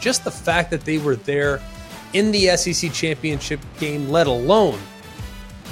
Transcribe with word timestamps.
Just 0.00 0.24
the 0.24 0.30
fact 0.30 0.70
that 0.70 0.86
they 0.86 0.96
were 0.96 1.16
there 1.16 1.60
in 2.14 2.32
the 2.32 2.56
SEC 2.56 2.90
championship 2.90 3.60
game, 3.78 4.08
let 4.08 4.26
alone 4.26 4.80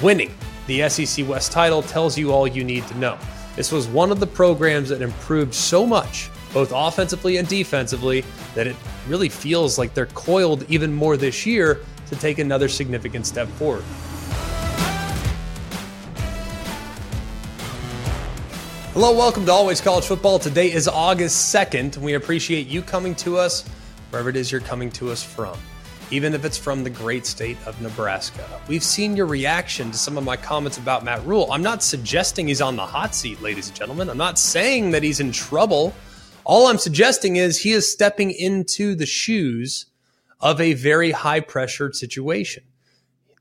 winning 0.03 0.31
the 0.67 0.87
SEC 0.87 1.27
West 1.27 1.51
title, 1.51 1.81
tells 1.81 2.15
you 2.15 2.31
all 2.31 2.47
you 2.47 2.63
need 2.63 2.85
to 2.87 2.97
know. 2.99 3.17
This 3.55 3.71
was 3.71 3.87
one 3.87 4.11
of 4.11 4.19
the 4.19 4.27
programs 4.27 4.89
that 4.89 5.01
improved 5.01 5.55
so 5.55 5.83
much, 5.83 6.29
both 6.53 6.71
offensively 6.73 7.37
and 7.37 7.47
defensively, 7.47 8.23
that 8.53 8.67
it 8.67 8.75
really 9.07 9.29
feels 9.29 9.79
like 9.79 9.95
they're 9.95 10.05
coiled 10.05 10.63
even 10.69 10.93
more 10.93 11.17
this 11.17 11.47
year 11.47 11.81
to 12.07 12.15
take 12.15 12.37
another 12.37 12.69
significant 12.69 13.25
step 13.25 13.47
forward. 13.49 13.83
Hello, 18.93 19.11
welcome 19.17 19.45
to 19.47 19.51
Always 19.51 19.81
College 19.81 20.05
Football. 20.05 20.37
Today 20.37 20.71
is 20.71 20.87
August 20.87 21.53
2nd, 21.53 21.97
we 21.97 22.13
appreciate 22.13 22.67
you 22.67 22.83
coming 22.83 23.15
to 23.15 23.37
us 23.37 23.65
wherever 24.09 24.29
it 24.29 24.35
is 24.35 24.51
you're 24.51 24.61
coming 24.61 24.89
to 24.91 25.11
us 25.11 25.23
from, 25.23 25.57
even 26.11 26.33
if 26.33 26.45
it's 26.45 26.57
from 26.57 26.83
the 26.83 26.89
great 26.89 27.25
state 27.25 27.57
of 27.65 27.79
Nebraska. 27.81 28.47
We've 28.67 28.83
seen 28.83 29.15
your 29.15 29.25
reaction 29.25 29.91
to 29.91 29.97
some 29.97 30.17
of 30.17 30.23
my 30.23 30.37
comments 30.37 30.77
about 30.77 31.03
Matt 31.03 31.25
Rhule. 31.25 31.51
I'm 31.51 31.63
not 31.63 31.83
suggesting 31.83 32.47
he's 32.47 32.61
on 32.61 32.75
the 32.75 32.85
hot 32.85 33.13
seat, 33.13 33.41
ladies 33.41 33.67
and 33.67 33.77
gentlemen. 33.77 34.09
I'm 34.09 34.17
not 34.17 34.39
saying 34.39 34.91
that 34.91 35.03
he's 35.03 35.19
in 35.19 35.31
trouble. 35.31 35.93
All 36.43 36.67
I'm 36.67 36.77
suggesting 36.79 37.35
is 37.35 37.59
he 37.59 37.71
is 37.71 37.91
stepping 37.91 38.31
into 38.31 38.95
the 38.95 39.05
shoes 39.05 39.85
of 40.39 40.59
a 40.59 40.73
very 40.73 41.11
high 41.11 41.41
pressured 41.41 41.95
situation. 41.95 42.63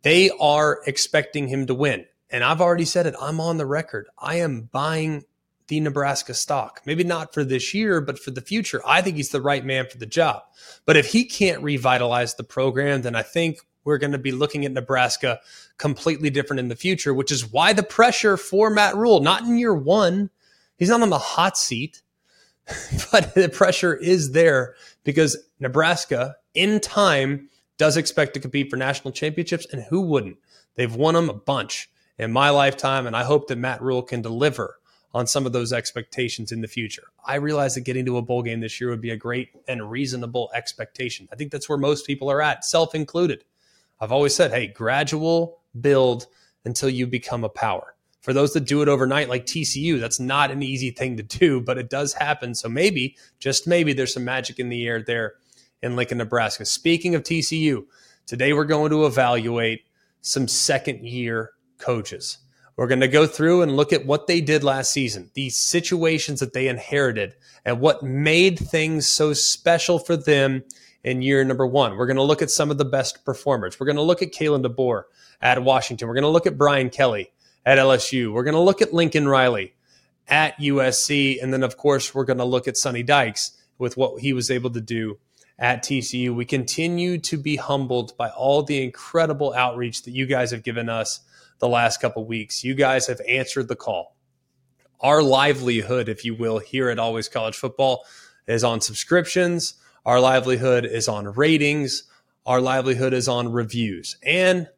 They 0.02 0.30
are 0.40 0.80
expecting 0.87 1.48
him 1.48 1.66
to 1.66 1.74
win. 1.74 2.06
And 2.30 2.45
I've 2.45 2.60
already 2.60 2.84
said 2.84 3.06
it, 3.06 3.14
I'm 3.20 3.40
on 3.40 3.56
the 3.56 3.66
record. 3.66 4.06
I 4.18 4.37
am 4.37 4.68
buying 4.70 5.24
the 5.68 5.80
Nebraska 5.80 6.34
stock. 6.34 6.82
Maybe 6.84 7.04
not 7.04 7.32
for 7.32 7.45
this 7.45 7.72
year, 7.72 8.00
but 8.00 8.18
for 8.18 8.30
the 8.30 8.40
future. 8.40 8.82
I 8.86 9.02
think 9.02 9.16
he's 9.16 9.28
the 9.28 9.40
right 9.40 9.64
man 9.64 9.86
for 9.88 9.98
the 9.98 10.06
job. 10.06 10.42
But 10.86 10.96
if 10.96 11.06
he 11.12 11.24
can't 11.24 11.62
revitalize 11.62 12.34
the 12.34 12.45
program, 12.45 13.02
then 13.02 13.14
I 13.14 13.22
think 13.22 13.60
we're 13.84 13.98
going 13.98 14.12
to 14.12 14.18
be 14.18 14.32
looking 14.32 14.64
at 14.64 14.73
Nebraska 14.73 15.40
completely 15.76 16.30
different 16.30 16.60
in 16.60 16.68
the 16.68 16.76
future, 16.76 17.15
which 17.15 17.30
is 17.30 17.51
why 17.51 17.73
the 17.73 17.82
pressure 17.82 18.37
for 18.37 18.70
Matt 18.70 18.96
Rhule, 18.96 19.20
not 19.20 19.43
in 19.43 19.59
year 19.59 19.74
one, 19.74 20.30
he's 20.76 20.88
not 20.88 21.02
on 21.02 21.10
the 21.10 21.18
hot 21.18 21.56
seat, 21.56 22.02
but 23.12 23.34
the 23.34 23.48
pressure 23.48 23.95
is 23.95 24.32
there 24.32 24.74
because 25.04 25.37
Nebraska 25.60 26.37
in 26.54 26.80
time 26.80 27.48
does 27.76 27.96
expect 27.96 28.34
to 28.34 28.40
compete 28.40 28.71
for 28.71 28.76
national 28.76 29.12
championships. 29.12 29.66
And 29.73 29.82
who 29.84 30.00
wouldn't? 30.02 30.38
They've 30.74 30.95
won 30.95 31.15
them 31.15 31.30
a 31.30 31.34
bunch 31.34 31.88
in 32.18 32.32
my 32.32 32.50
lifetime. 32.50 33.06
And 33.06 33.16
I 33.16 33.24
hope 33.24 33.48
that 33.48 33.56
Matt 33.56 33.80
Rhule 33.80 34.02
can 34.02 34.21
deliver 34.21 34.76
on 35.14 35.26
some 35.26 35.46
of 35.46 35.52
those 35.52 35.73
expectations 35.73 36.52
in 36.52 36.60
the 36.60 36.68
future. 36.68 37.04
I 37.24 37.37
realize 37.37 37.74
that 37.74 37.82
getting 37.82 38.04
to 38.06 38.18
a 38.18 38.23
bowl 38.23 38.42
game 38.42 38.60
this 38.60 38.80
year 38.80 38.90
would 38.90 39.01
be 39.01 39.10
a 39.10 39.16
great 39.16 39.50
and 39.66 39.90
reasonable 39.90 40.50
expectation. 40.54 41.28
I 41.32 41.37
think 41.37 41.50
that's 41.50 41.68
where 41.68 41.78
most 41.78 42.06
people 42.06 42.30
are 42.30 42.42
at, 42.42 42.65
self 42.65 42.95
included. 42.95 43.45
I've 44.00 44.12
always 44.12 44.34
said, 44.34 44.52
hey, 44.52 44.66
gradual 44.68 45.60
build 45.80 46.26
until 46.65 46.88
you 46.88 47.06
become 47.06 47.45
a 47.45 47.48
power. 47.48 47.95
For 48.20 48.32
those 48.32 48.52
that 48.52 48.66
do 48.66 48.82
it 48.82 48.88
overnight, 48.88 49.28
like 49.28 49.46
TCU, 49.46 49.98
that's 49.98 50.20
not 50.20 50.50
an 50.50 50.62
easy 50.62 50.90
thing 50.90 51.16
to 51.16 51.22
do, 51.22 51.60
but 51.60 51.78
it 51.78 51.88
does 51.88 52.12
happen. 52.12 52.54
So 52.54 52.68
maybe, 52.68 53.16
just 53.38 53.66
maybe, 53.66 53.93
there's 53.93 54.12
some 54.12 54.24
magic 54.24 54.59
in 54.59 54.68
the 54.68 54.87
air 54.87 55.02
there 55.02 55.34
in 55.82 55.96
Lincoln, 55.96 56.18
Nebraska. 56.18 56.65
Speaking 56.65 57.15
of 57.15 57.22
TCU, 57.22 57.87
today 58.26 58.52
we're 58.52 58.65
going 58.65 58.90
to 58.90 59.06
evaluate 59.06 59.84
some 60.20 60.48
second 60.48 61.04
year 61.06 61.52
coaches. 61.78 62.38
We're 62.79 62.87
going 62.87 63.01
to 63.01 63.09
go 63.09 63.26
through 63.26 63.62
and 63.62 63.76
look 63.76 63.93
at 63.93 64.06
what 64.06 64.28
they 64.28 64.41
did 64.41 64.62
last 64.62 64.93
season, 64.93 65.32
the 65.34 65.50
situations 65.50 66.38
that 66.38 66.53
they 66.53 66.69
inherited, 66.69 67.34
and 67.65 67.81
what 67.81 68.04
made 68.04 68.56
things 68.56 69.09
so 69.09 69.32
special 69.32 69.98
for 69.98 70.16
them 70.16 70.62
in 71.03 71.21
year 71.21 71.43
number 71.43 71.66
one. 71.66 71.97
We're 71.97 72.06
going 72.06 72.19
to 72.19 72.22
look 72.22 72.41
at 72.41 72.53
some 72.53 72.71
of 72.71 72.78
the 72.78 72.84
best 72.84 73.25
performers. 73.25 73.81
We're 73.81 73.87
going 73.87 73.97
to 73.97 74.03
look 74.03 74.22
at 74.22 74.32
Kalen 74.32 74.65
DeBoer 74.65 75.03
at 75.43 75.60
Washington. 75.65 76.06
We're 76.06 76.15
going 76.15 76.22
to 76.22 76.28
look 76.28 76.47
at 76.47 76.56
Brian 76.56 76.88
Kelly 76.88 77.32
at 77.66 77.78
LSU. 77.78 78.32
We're 78.32 78.44
going 78.44 78.54
to 78.54 78.60
look 78.60 78.81
at 78.81 78.95
Lincoln 78.95 79.27
Riley 79.27 79.75
at 80.28 80.56
USC. 80.59 81.43
And 81.43 81.53
then, 81.53 81.65
of 81.65 81.77
course, 81.77 82.15
we're 82.15 82.27
going 82.27 82.39
to 82.39 82.45
look 82.45 82.69
at 82.69 82.77
Sonny 82.77 83.03
Dykes 83.03 83.59
with 83.78 83.97
what 83.97 84.21
he 84.21 84.33
was 84.33 84.53
able 84.53 84.71
to 84.71 84.81
do 84.81 85.19
at 85.59 85.83
TCU. 85.83 86.33
We 86.33 86.45
continue 86.45 87.19
to 87.19 87.39
be 87.39 87.56
humbled 87.56 88.16
by 88.16 88.31
all 88.31 88.62
the 88.62 88.84
incredible 88.84 89.53
outreach 89.53 90.05
that 90.05 90.12
you 90.12 90.27
guys 90.27 90.53
have 90.53 90.62
given 90.62 90.89
us 90.89 91.19
the 91.59 91.69
last 91.69 92.01
couple 92.01 92.25
weeks. 92.25 92.65
You 92.65 92.75
guys 92.75 93.07
have 93.07 93.21
answered 93.29 93.69
the 93.69 93.77
call. 93.77 94.17
Our 95.01 95.23
livelihood, 95.23 96.09
if 96.09 96.25
you 96.25 96.35
will, 96.35 96.59
here 96.59 96.89
at 96.89 96.99
Always 96.99 97.29
College 97.29 97.57
Football 97.57 98.05
is 98.47 98.65
on 98.65 98.81
subscriptions. 98.81 99.75
Our 100.05 100.21
livelihood 100.21 100.85
is 100.85 101.09
on 101.09 101.27
ratings. 101.35 102.05
Our 102.47 102.61
livelihood 102.61 103.13
is 103.13 103.29
on 103.29 103.53
reviews. 103.53 104.17
And 104.23 104.69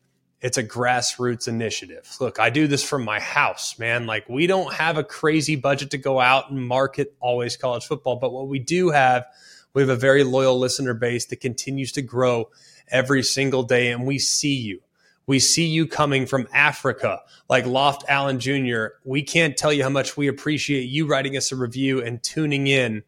it's 0.40 0.58
a 0.58 0.64
grassroots 0.64 1.48
initiative. 1.48 2.16
Look, 2.20 2.40
I 2.40 2.50
do 2.50 2.66
this 2.66 2.82
from 2.82 3.04
my 3.04 3.20
house, 3.20 3.78
man. 3.78 4.06
Like, 4.06 4.28
we 4.28 4.46
don't 4.46 4.72
have 4.74 4.96
a 4.96 5.04
crazy 5.04 5.56
budget 5.56 5.90
to 5.90 5.98
go 5.98 6.18
out 6.18 6.50
and 6.50 6.66
market 6.66 7.14
always 7.20 7.56
college 7.56 7.86
football. 7.86 8.16
But 8.16 8.32
what 8.32 8.48
we 8.48 8.58
do 8.58 8.90
have, 8.90 9.26
we 9.74 9.82
have 9.82 9.90
a 9.90 9.96
very 9.96 10.24
loyal 10.24 10.58
listener 10.58 10.94
base 10.94 11.26
that 11.26 11.40
continues 11.40 11.92
to 11.92 12.02
grow 12.02 12.50
every 12.88 13.22
single 13.22 13.62
day. 13.62 13.92
And 13.92 14.06
we 14.06 14.18
see 14.18 14.56
you. 14.56 14.80
We 15.26 15.38
see 15.38 15.66
you 15.66 15.86
coming 15.86 16.26
from 16.26 16.48
Africa, 16.52 17.20
like 17.48 17.66
Loft 17.66 18.04
Allen 18.08 18.40
Jr. 18.40 18.86
We 19.04 19.22
can't 19.22 19.56
tell 19.56 19.72
you 19.72 19.82
how 19.82 19.88
much 19.88 20.16
we 20.16 20.28
appreciate 20.28 20.88
you 20.88 21.06
writing 21.06 21.36
us 21.36 21.52
a 21.52 21.56
review 21.56 22.02
and 22.02 22.22
tuning 22.22 22.66
in 22.66 23.02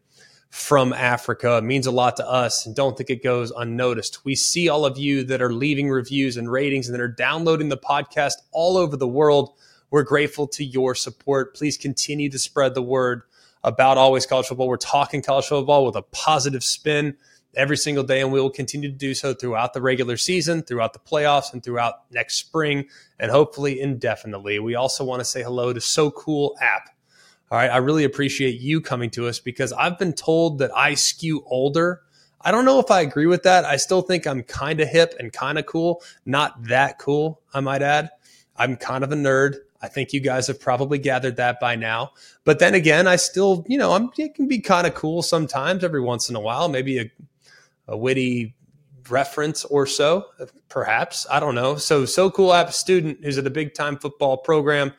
from 0.53 0.93
Africa. 0.93 1.57
It 1.57 1.63
means 1.63 1.87
a 1.87 1.91
lot 1.91 2.15
to 2.17 2.29
us 2.29 2.65
and 2.65 2.75
don't 2.75 2.95
think 2.95 3.09
it 3.09 3.23
goes 3.23 3.51
unnoticed. 3.51 4.23
We 4.23 4.35
see 4.35 4.69
all 4.69 4.85
of 4.85 4.99
you 4.99 5.23
that 5.23 5.41
are 5.41 5.51
leaving 5.51 5.89
reviews 5.89 6.37
and 6.37 6.49
ratings 6.49 6.87
and 6.87 6.93
that 6.93 7.01
are 7.01 7.07
downloading 7.07 7.69
the 7.69 7.77
podcast 7.77 8.33
all 8.51 8.77
over 8.77 8.95
the 8.95 9.07
world. 9.07 9.55
We're 9.89 10.03
grateful 10.03 10.47
to 10.49 10.63
your 10.63 10.93
support. 10.93 11.55
Please 11.55 11.75
continue 11.75 12.29
to 12.29 12.37
spread 12.37 12.75
the 12.75 12.83
word 12.83 13.23
about 13.63 13.97
Always 13.97 14.27
College 14.27 14.45
Football. 14.45 14.67
We're 14.67 14.77
talking 14.77 15.23
college 15.23 15.47
football 15.47 15.85
with 15.85 15.95
a 15.95 16.03
positive 16.03 16.63
spin 16.63 17.17
every 17.55 17.77
single 17.77 18.03
day, 18.03 18.21
and 18.21 18.31
we 18.31 18.41
will 18.41 18.49
continue 18.49 18.89
to 18.89 18.95
do 18.95 19.13
so 19.13 19.33
throughout 19.33 19.73
the 19.73 19.81
regular 19.81 20.17
season, 20.17 20.63
throughout 20.63 20.93
the 20.93 20.99
playoffs, 20.99 21.53
and 21.53 21.63
throughout 21.63 22.11
next 22.11 22.35
spring, 22.37 22.87
and 23.19 23.31
hopefully 23.31 23.79
indefinitely. 23.79 24.59
We 24.59 24.75
also 24.75 25.03
want 25.03 25.19
to 25.19 25.25
say 25.25 25.43
hello 25.43 25.73
to 25.73 25.81
So 25.81 26.11
Cool 26.11 26.55
app. 26.61 26.89
All 27.51 27.57
right, 27.57 27.69
I 27.69 27.77
really 27.77 28.03
appreciate 28.03 28.59
you 28.59 28.81
coming 28.81 29.11
to 29.11 29.27
us 29.27 29.39
because 29.39 29.71
I've 29.73 29.99
been 29.99 30.13
told 30.13 30.57
that 30.59 30.75
I 30.75 30.95
skew 30.95 31.43
older. 31.45 32.01
I 32.41 32.51
don't 32.51 32.65
know 32.65 32.79
if 32.79 32.89
I 32.89 33.01
agree 33.01 33.27
with 33.27 33.43
that. 33.43 33.63
I 33.63 33.77
still 33.77 34.01
think 34.01 34.25
I'm 34.25 34.43
kind 34.43 34.79
of 34.79 34.87
hip 34.87 35.13
and 35.19 35.31
kind 35.31 35.59
of 35.59 35.65
cool. 35.65 36.01
Not 36.25 36.63
that 36.63 36.97
cool, 36.97 37.41
I 37.53 37.59
might 37.59 37.81
add. 37.83 38.09
I'm 38.57 38.75
kind 38.75 39.03
of 39.03 39.11
a 39.11 39.15
nerd. 39.15 39.57
I 39.83 39.87
think 39.87 40.13
you 40.13 40.21
guys 40.21 40.47
have 40.47 40.61
probably 40.61 40.97
gathered 40.97 41.35
that 41.35 41.59
by 41.59 41.75
now. 41.75 42.13
But 42.45 42.59
then 42.59 42.73
again, 42.73 43.05
I 43.05 43.17
still, 43.17 43.65
you 43.67 43.77
know, 43.77 43.91
I'm, 43.91 44.09
it 44.17 44.33
can 44.33 44.47
be 44.47 44.59
kind 44.59 44.87
of 44.87 44.95
cool 44.95 45.21
sometimes 45.21 45.83
every 45.83 45.99
once 46.01 46.29
in 46.29 46.37
a 46.37 46.39
while. 46.39 46.69
Maybe 46.69 46.99
a 46.99 47.11
a 47.87 47.97
witty 47.97 48.55
reference 49.09 49.65
or 49.65 49.85
so, 49.85 50.25
perhaps. 50.69 51.27
I 51.29 51.39
don't 51.39 51.55
know. 51.55 51.75
So, 51.75 52.05
so 52.05 52.31
cool 52.31 52.53
app 52.53 52.73
student 52.73 53.23
who's 53.23 53.37
at 53.37 53.45
a 53.45 53.49
big 53.49 53.73
time 53.73 53.97
football 53.97 54.37
program. 54.37 54.93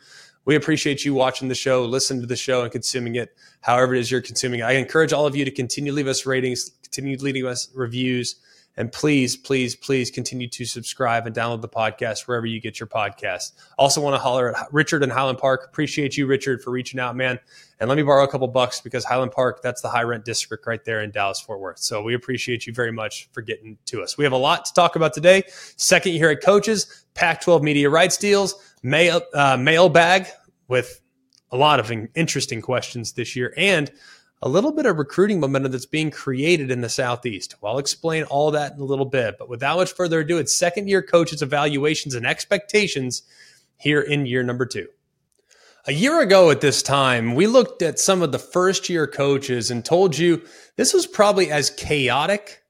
We 0.45 0.57
appreciate 0.57 1.05
you 1.05 1.15
watching 1.15 1.49
the 1.49 1.55
show, 1.55 1.85
listening 1.85 2.21
to 2.21 2.27
the 2.27 2.37
show, 2.37 2.63
and 2.63 2.71
consuming 2.71 3.15
it 3.15 3.35
however 3.63 3.95
it 3.95 4.01
is 4.01 4.11
you're 4.11 4.21
consuming 4.21 4.61
it. 4.61 4.65
I 4.65 4.73
encourage 4.73 5.13
all 5.13 5.27
of 5.27 5.35
you 5.35 5.45
to 5.47 5.51
continue 5.51 5.93
to 5.93 5.97
leave 5.97 6.07
us 6.07 6.27
ratings, 6.27 6.71
continue 6.83 7.17
leaving 7.17 7.47
us 7.47 7.71
reviews. 7.75 8.37
And 8.77 8.91
please, 8.91 9.37
please, 9.37 9.77
please 9.77 10.11
continue 10.11 10.49
to 10.49 10.65
subscribe 10.65 11.27
and 11.27 11.35
download 11.35 11.61
the 11.61 11.69
podcast 11.69 12.27
wherever 12.27 12.47
you 12.47 12.61
get 12.61 12.81
your 12.81 12.89
podcast. 12.89 13.53
Also, 13.79 14.01
want 14.01 14.15
to 14.15 14.19
holler 14.19 14.57
at 14.57 14.67
Richard 14.73 15.03
in 15.03 15.11
Highland 15.11 15.39
Park. 15.39 15.65
Appreciate 15.67 16.17
you, 16.17 16.27
Richard, 16.27 16.61
for 16.61 16.71
reaching 16.71 16.99
out, 16.99 17.15
man. 17.15 17.39
And 17.79 17.89
let 17.89 17.97
me 17.97 18.03
borrow 18.03 18.25
a 18.25 18.29
couple 18.29 18.49
bucks 18.49 18.81
because 18.81 19.05
Highland 19.05 19.33
Park, 19.33 19.61
that's 19.63 19.81
the 19.81 19.89
high 19.89 20.03
rent 20.03 20.25
district 20.25 20.67
right 20.67 20.85
there 20.85 21.03
in 21.03 21.11
Dallas, 21.11 21.41
Fort 21.41 21.61
Worth. 21.61 21.79
So 21.79 22.03
we 22.03 22.15
appreciate 22.15 22.67
you 22.67 22.73
very 22.73 22.93
much 22.93 23.29
for 23.33 23.43
getting 23.43 23.79
to 23.87 24.03
us. 24.03 24.19
We 24.19 24.25
have 24.25 24.33
a 24.33 24.39
lot 24.39 24.65
to 24.65 24.73
talk 24.75 24.97
about 24.97 25.13
today. 25.13 25.45
Second 25.77 26.13
year 26.15 26.31
at 26.31 26.43
coaches, 26.43 27.05
Pac 27.15 27.41
12 27.43 27.63
media 27.63 27.91
rights 27.91 28.17
deals, 28.17 28.55
mail, 28.83 29.21
uh, 29.35 29.57
mailbag 29.57 30.27
with 30.69 31.01
a 31.53 31.57
lot 31.57 31.79
of 31.79 31.93
interesting 32.17 32.61
questions 32.61 33.13
this 33.13 33.37
year, 33.37 33.55
and 33.57 33.93
a 34.45 34.49
little 34.49 34.73
bit 34.73 34.85
of 34.85 34.99
recruiting 34.99 35.41
momentum 35.41 35.73
that's 35.73 35.87
being 35.87 36.11
created 36.11 36.71
in 36.71 36.83
the 36.83 36.89
Southeast. 36.91 37.55
Well, 37.61 37.73
I'll 37.73 37.79
explain 37.79 38.25
all 38.25 38.51
that 38.51 38.75
in 38.75 38.79
a 38.79 38.85
little 38.85 39.07
bit. 39.07 39.37
But 39.39 39.49
without 39.49 39.79
much 39.79 39.93
further 39.93 40.21
ado, 40.21 40.37
it's 40.37 40.55
second 40.55 40.87
year 40.87 41.01
coaches' 41.01 41.41
evaluations 41.41 42.15
and 42.15 42.27
expectations 42.27 43.23
here 43.79 44.03
in 44.03 44.27
year 44.27 44.43
number 44.43 44.67
two. 44.67 44.87
A 45.87 45.93
year 45.93 46.21
ago 46.21 46.51
at 46.51 46.61
this 46.61 46.83
time, 46.83 47.35
we 47.35 47.47
looked 47.47 47.81
at 47.81 47.99
some 47.99 48.21
of 48.21 48.33
the 48.33 48.39
first 48.39 48.91
year 48.91 49.07
coaches 49.07 49.71
and 49.71 49.83
told 49.83 50.17
you 50.17 50.43
this 50.77 50.93
was 50.93 51.07
probably 51.07 51.51
as 51.51 51.71
chaotic 51.71 52.63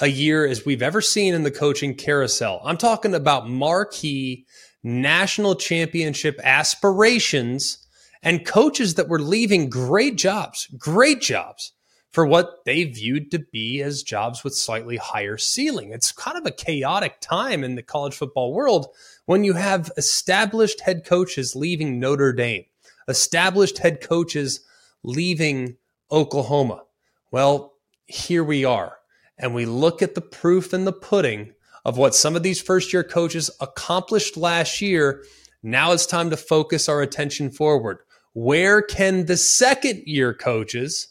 a 0.00 0.06
year 0.06 0.46
as 0.46 0.64
we've 0.64 0.82
ever 0.82 1.00
seen 1.00 1.34
in 1.34 1.42
the 1.42 1.50
coaching 1.50 1.96
carousel. 1.96 2.60
I'm 2.64 2.76
talking 2.76 3.14
about 3.14 3.48
marquee 3.48 4.46
national 4.84 5.56
championship 5.56 6.40
aspirations 6.44 7.79
and 8.22 8.46
coaches 8.46 8.94
that 8.94 9.08
were 9.08 9.20
leaving 9.20 9.70
great 9.70 10.16
jobs, 10.16 10.66
great 10.78 11.20
jobs 11.20 11.72
for 12.10 12.26
what 12.26 12.64
they 12.64 12.84
viewed 12.84 13.30
to 13.30 13.38
be 13.52 13.80
as 13.82 14.02
jobs 14.02 14.42
with 14.42 14.54
slightly 14.54 14.96
higher 14.96 15.38
ceiling. 15.38 15.92
It's 15.92 16.12
kind 16.12 16.36
of 16.36 16.44
a 16.44 16.50
chaotic 16.50 17.20
time 17.20 17.62
in 17.62 17.76
the 17.76 17.82
college 17.82 18.14
football 18.14 18.52
world 18.52 18.88
when 19.26 19.44
you 19.44 19.52
have 19.54 19.92
established 19.96 20.80
head 20.80 21.04
coaches 21.04 21.54
leaving 21.54 22.00
Notre 22.00 22.32
Dame, 22.32 22.64
established 23.06 23.78
head 23.78 24.00
coaches 24.00 24.60
leaving 25.04 25.76
Oklahoma. 26.10 26.82
Well, 27.30 27.74
here 28.06 28.42
we 28.42 28.64
are. 28.64 28.96
And 29.38 29.54
we 29.54 29.64
look 29.64 30.02
at 30.02 30.14
the 30.14 30.20
proof 30.20 30.74
in 30.74 30.84
the 30.84 30.92
pudding 30.92 31.54
of 31.84 31.96
what 31.96 32.14
some 32.14 32.36
of 32.36 32.42
these 32.42 32.60
first 32.60 32.92
year 32.92 33.04
coaches 33.04 33.50
accomplished 33.60 34.36
last 34.36 34.82
year. 34.82 35.24
Now 35.62 35.92
it's 35.92 36.06
time 36.06 36.30
to 36.30 36.36
focus 36.36 36.88
our 36.88 37.00
attention 37.00 37.50
forward. 37.50 38.00
Where 38.32 38.80
can 38.80 39.26
the 39.26 39.36
second 39.36 40.02
year 40.06 40.32
coaches 40.32 41.08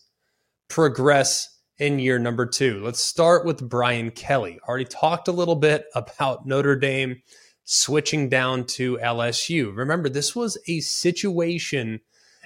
progress 0.69 1.49
in 1.77 1.99
year 1.99 2.17
number 2.17 2.45
two? 2.45 2.81
Let's 2.81 3.03
start 3.03 3.45
with 3.45 3.67
Brian 3.67 4.11
Kelly. 4.11 4.57
Already 4.65 4.85
talked 4.85 5.27
a 5.27 5.33
little 5.33 5.57
bit 5.57 5.85
about 5.95 6.45
Notre 6.45 6.77
Dame 6.77 7.21
switching 7.65 8.29
down 8.29 8.65
to 8.65 8.97
LSU. 8.97 9.75
Remember, 9.75 10.07
this 10.07 10.33
was 10.33 10.57
a 10.67 10.79
situation 10.79 11.99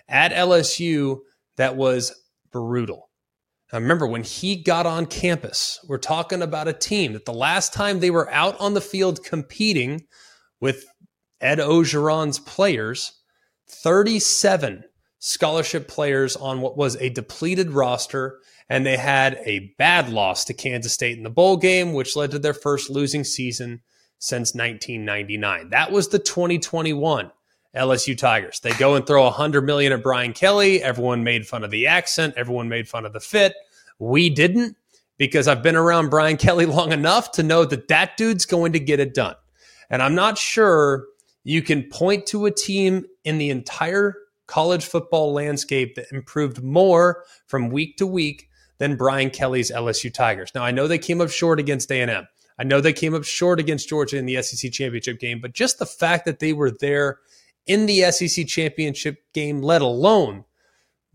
at 0.09 0.33
LSU 0.33 1.19
that 1.57 1.75
was 1.75 2.11
brutal. 2.51 3.09
Now, 3.71 3.79
remember, 3.79 4.07
when 4.07 4.23
he 4.23 4.55
got 4.55 4.87
on 4.87 5.05
campus, 5.05 5.79
we're 5.87 5.97
talking 5.99 6.41
about 6.41 6.67
a 6.67 6.73
team 6.73 7.13
that 7.13 7.25
the 7.25 7.33
last 7.33 7.73
time 7.73 7.99
they 7.99 8.11
were 8.11 8.29
out 8.31 8.59
on 8.59 8.73
the 8.73 8.81
field 8.81 9.23
competing 9.23 10.05
with 10.59 10.85
Ed 11.41 11.59
Orgeron's 11.59 12.39
players, 12.39 13.22
37 13.67 14.83
scholarship 15.19 15.87
players 15.87 16.35
on 16.35 16.61
what 16.61 16.75
was 16.75 16.97
a 16.97 17.09
depleted 17.09 17.71
roster, 17.71 18.39
and 18.69 18.85
they 18.85 18.97
had 18.97 19.39
a 19.45 19.73
bad 19.77 20.09
loss 20.09 20.45
to 20.45 20.53
Kansas 20.53 20.93
State 20.93 21.17
in 21.17 21.23
the 21.23 21.29
bowl 21.29 21.57
game, 21.57 21.93
which 21.93 22.15
led 22.15 22.31
to 22.31 22.39
their 22.39 22.53
first 22.53 22.89
losing 22.89 23.23
season 23.23 23.81
since 24.19 24.53
1999. 24.53 25.69
That 25.69 25.91
was 25.91 26.09
the 26.09 26.19
2021 26.19 27.31
LSU 27.75 28.17
Tigers. 28.17 28.59
They 28.59 28.73
go 28.73 28.95
and 28.95 29.05
throw 29.05 29.23
100 29.23 29.61
million 29.61 29.93
at 29.93 30.03
Brian 30.03 30.33
Kelly. 30.33 30.81
Everyone 30.81 31.23
made 31.23 31.47
fun 31.47 31.63
of 31.63 31.71
the 31.71 31.87
accent, 31.87 32.35
everyone 32.37 32.69
made 32.69 32.87
fun 32.87 33.05
of 33.05 33.13
the 33.13 33.19
fit. 33.19 33.53
We 33.99 34.29
didn't 34.29 34.75
because 35.17 35.47
I've 35.47 35.63
been 35.63 35.75
around 35.75 36.09
Brian 36.09 36.37
Kelly 36.45 36.65
long 36.65 36.91
enough 36.91 37.31
to 37.33 37.43
know 37.43 37.65
that 37.65 37.87
that 37.87 38.17
dude's 38.17 38.45
going 38.45 38.73
to 38.73 38.79
get 38.79 38.99
it 38.99 39.13
done. 39.13 39.35
And 39.89 40.01
I'm 40.01 40.15
not 40.15 40.37
sure 40.37 41.05
you 41.43 41.61
can 41.61 41.83
point 41.83 42.25
to 42.27 42.45
a 42.45 42.51
team 42.51 43.05
in 43.23 43.37
the 43.37 43.49
entire 43.49 44.15
college 44.47 44.85
football 44.85 45.33
landscape 45.33 45.95
that 45.95 46.11
improved 46.11 46.61
more 46.61 47.23
from 47.47 47.69
week 47.69 47.97
to 47.97 48.05
week 48.05 48.49
than 48.77 48.97
Brian 48.97 49.29
Kelly's 49.29 49.71
LSU 49.71 50.13
Tigers. 50.13 50.51
Now 50.53 50.63
I 50.63 50.71
know 50.71 50.87
they 50.87 50.97
came 50.97 51.21
up 51.21 51.29
short 51.29 51.59
against 51.59 51.91
A&M. 51.91 52.27
I 52.59 52.63
know 52.63 52.81
they 52.81 52.93
came 52.93 53.15
up 53.15 53.23
short 53.23 53.59
against 53.59 53.89
Georgia 53.89 54.17
in 54.17 54.25
the 54.25 54.41
SEC 54.41 54.71
championship 54.71 55.19
game, 55.19 55.39
but 55.41 55.53
just 55.53 55.79
the 55.79 55.85
fact 55.85 56.25
that 56.25 56.39
they 56.39 56.53
were 56.53 56.71
there 56.71 57.19
in 57.65 57.85
the 57.85 58.11
SEC 58.11 58.45
championship 58.47 59.17
game, 59.33 59.61
let 59.61 59.81
alone 59.81 60.45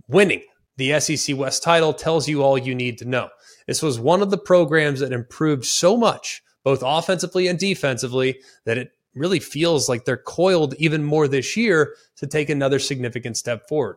winning 0.08 0.42
the 0.76 0.98
SEC 1.00 1.36
West 1.36 1.62
title, 1.62 1.92
tells 1.92 2.28
you 2.28 2.42
all 2.42 2.58
you 2.58 2.74
need 2.74 2.98
to 2.98 3.04
know. 3.04 3.28
This 3.66 3.82
was 3.82 4.00
one 4.00 4.22
of 4.22 4.30
the 4.30 4.38
programs 4.38 5.00
that 5.00 5.12
improved 5.12 5.64
so 5.64 5.96
much, 5.96 6.42
both 6.64 6.82
offensively 6.84 7.46
and 7.48 7.58
defensively, 7.58 8.40
that 8.64 8.78
it 8.78 8.92
really 9.14 9.40
feels 9.40 9.88
like 9.88 10.04
they're 10.04 10.16
coiled 10.16 10.74
even 10.78 11.02
more 11.02 11.28
this 11.28 11.56
year 11.56 11.94
to 12.16 12.26
take 12.26 12.50
another 12.50 12.78
significant 12.78 13.36
step 13.36 13.68
forward. 13.68 13.96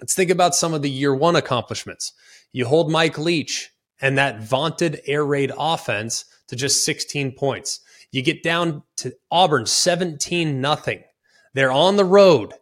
Let's 0.00 0.14
think 0.14 0.30
about 0.30 0.54
some 0.54 0.74
of 0.74 0.82
the 0.82 0.90
year 0.90 1.14
one 1.14 1.36
accomplishments. 1.36 2.12
You 2.52 2.66
hold 2.66 2.90
Mike 2.90 3.18
Leach 3.18 3.70
and 4.00 4.18
that 4.18 4.42
vaunted 4.42 5.00
air 5.06 5.24
raid 5.24 5.52
offense 5.56 6.26
to 6.48 6.56
just 6.56 6.84
16 6.84 7.32
points. 7.32 7.80
You 8.12 8.22
get 8.22 8.42
down 8.42 8.82
to 8.96 9.14
Auburn 9.30 9.66
17 9.66 10.60
nothing. 10.60 11.02
They're 11.54 11.72
on 11.72 11.96
the 11.96 12.04
road 12.04 12.52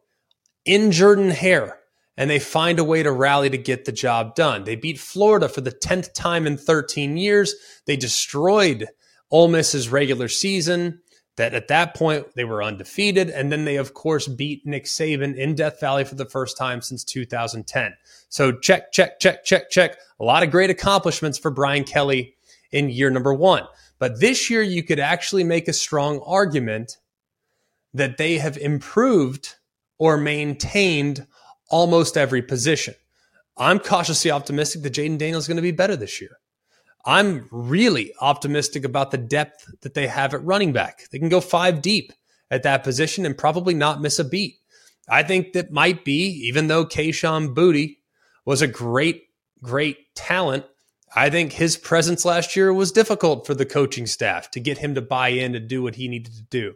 injured 0.64 0.84
in 0.87 0.93
Jordan 0.93 1.31
Hare 1.31 1.78
and 2.17 2.31
they 2.31 2.38
find 2.38 2.78
a 2.78 2.84
way 2.84 3.02
to 3.02 3.10
rally 3.10 3.50
to 3.50 3.58
get 3.58 3.84
the 3.84 3.93
job 3.93 4.34
done. 4.34 4.64
They 4.64 4.76
beat 4.76 4.99
Florida 4.99 5.49
for 5.49 5.60
the 5.60 5.72
10th 5.72 6.12
time 6.14 6.46
in 6.46 6.56
13 6.56 7.17
years. 7.17 7.55
They 7.87 7.96
destroyed 7.96 8.87
Ole 9.31 9.49
Miss's 9.49 9.88
regular 9.88 10.28
season 10.28 11.00
that 11.36 11.54
at 11.54 11.69
that 11.69 11.94
point 11.94 12.26
they 12.34 12.44
were 12.44 12.62
undefeated. 12.62 13.28
And 13.28 13.50
then 13.50 13.64
they, 13.64 13.76
of 13.76 13.94
course, 13.94 14.28
beat 14.28 14.66
Nick 14.66 14.84
Saban 14.84 15.36
in 15.36 15.54
Death 15.54 15.81
Valley 15.81 16.04
for 16.04 16.14
the 16.14 16.25
first 16.25 16.56
time 16.56 16.81
since 16.81 17.04
2010. 17.04 17.94
So 18.28 18.52
check, 18.52 18.92
check, 18.92 19.19
check, 19.19 19.44
check, 19.44 19.70
check. 19.70 19.98
A 20.20 20.25
lot 20.25 20.42
of 20.42 20.50
great 20.50 20.70
accomplishments 20.70 21.38
for 21.38 21.50
Brian 21.50 21.84
Kelly 21.84 22.34
in 22.70 22.88
year 22.88 23.10
number 23.10 23.34
one. 23.34 23.64
But 23.98 24.20
this 24.20 24.50
year, 24.50 24.62
you 24.62 24.82
could 24.82 24.98
actually 24.98 25.44
make 25.44 25.69
a 25.69 25.72
strong 25.72 26.20
argument 26.26 26.98
that 27.92 28.16
they 28.19 28.38
have 28.38 28.56
improved 28.56 29.54
or 29.98 30.16
maintained 30.16 31.26
almost 31.70 32.16
every 32.16 32.42
position. 32.42 32.94
I'm 33.56 33.78
cautiously 33.78 34.31
optimistic 34.31 34.82
that 34.82 34.92
Jayden 34.92 35.19
Daniels 35.19 35.44
is 35.44 35.48
going 35.48 35.56
to 35.56 35.62
be 35.62 35.70
better 35.70 35.96
this 35.96 36.20
year. 36.20 36.38
I'm 37.06 37.49
really 37.51 38.12
optimistic 38.21 38.85
about 38.85 39.11
the 39.11 39.19
depth 39.19 39.71
that 39.83 39.95
they 39.95 40.06
have 40.06 40.33
at 40.33 40.45
running 40.45 40.73
back. 40.73 41.09
They 41.11 41.19
can 41.19 41.29
go 41.29 41.41
five 41.41 41.83
deep 41.83 42.12
at 42.51 42.62
that 42.62 42.85
position 42.85 43.27
and 43.27 43.37
probably 43.37 43.75
not 43.75 44.01
miss 44.01 44.19
a 44.19 44.25
beat. 44.25 44.56
I 45.09 45.23
think 45.23 45.53
that 45.53 45.71
might 45.71 46.05
be, 46.05 46.27
even 46.49 46.69
though 46.69 46.87
Kayshon 46.87 47.55
Boutte 47.55 47.99
was 48.47 48.62
a 48.62 48.67
great, 48.67 49.25
great 49.62 50.15
talent, 50.15 50.65
I 51.15 51.31
think 51.31 51.53
his 51.53 51.77
presence 51.77 52.25
last 52.25 52.56
year 52.56 52.73
was 52.73 52.91
difficult 52.91 53.47
for 53.47 53.55
the 53.55 53.67
coaching 53.67 54.06
staff 54.06 54.51
to 54.53 54.61
get 54.61 54.79
him 54.79 54.95
to 54.95 55.03
buy 55.03 55.29
in 55.29 55.53
to 55.53 55.61
do 55.61 55.83
what 55.83 55.95
he 55.95 56.09
needed 56.09 56.35
to 56.35 56.43
do. 56.43 56.75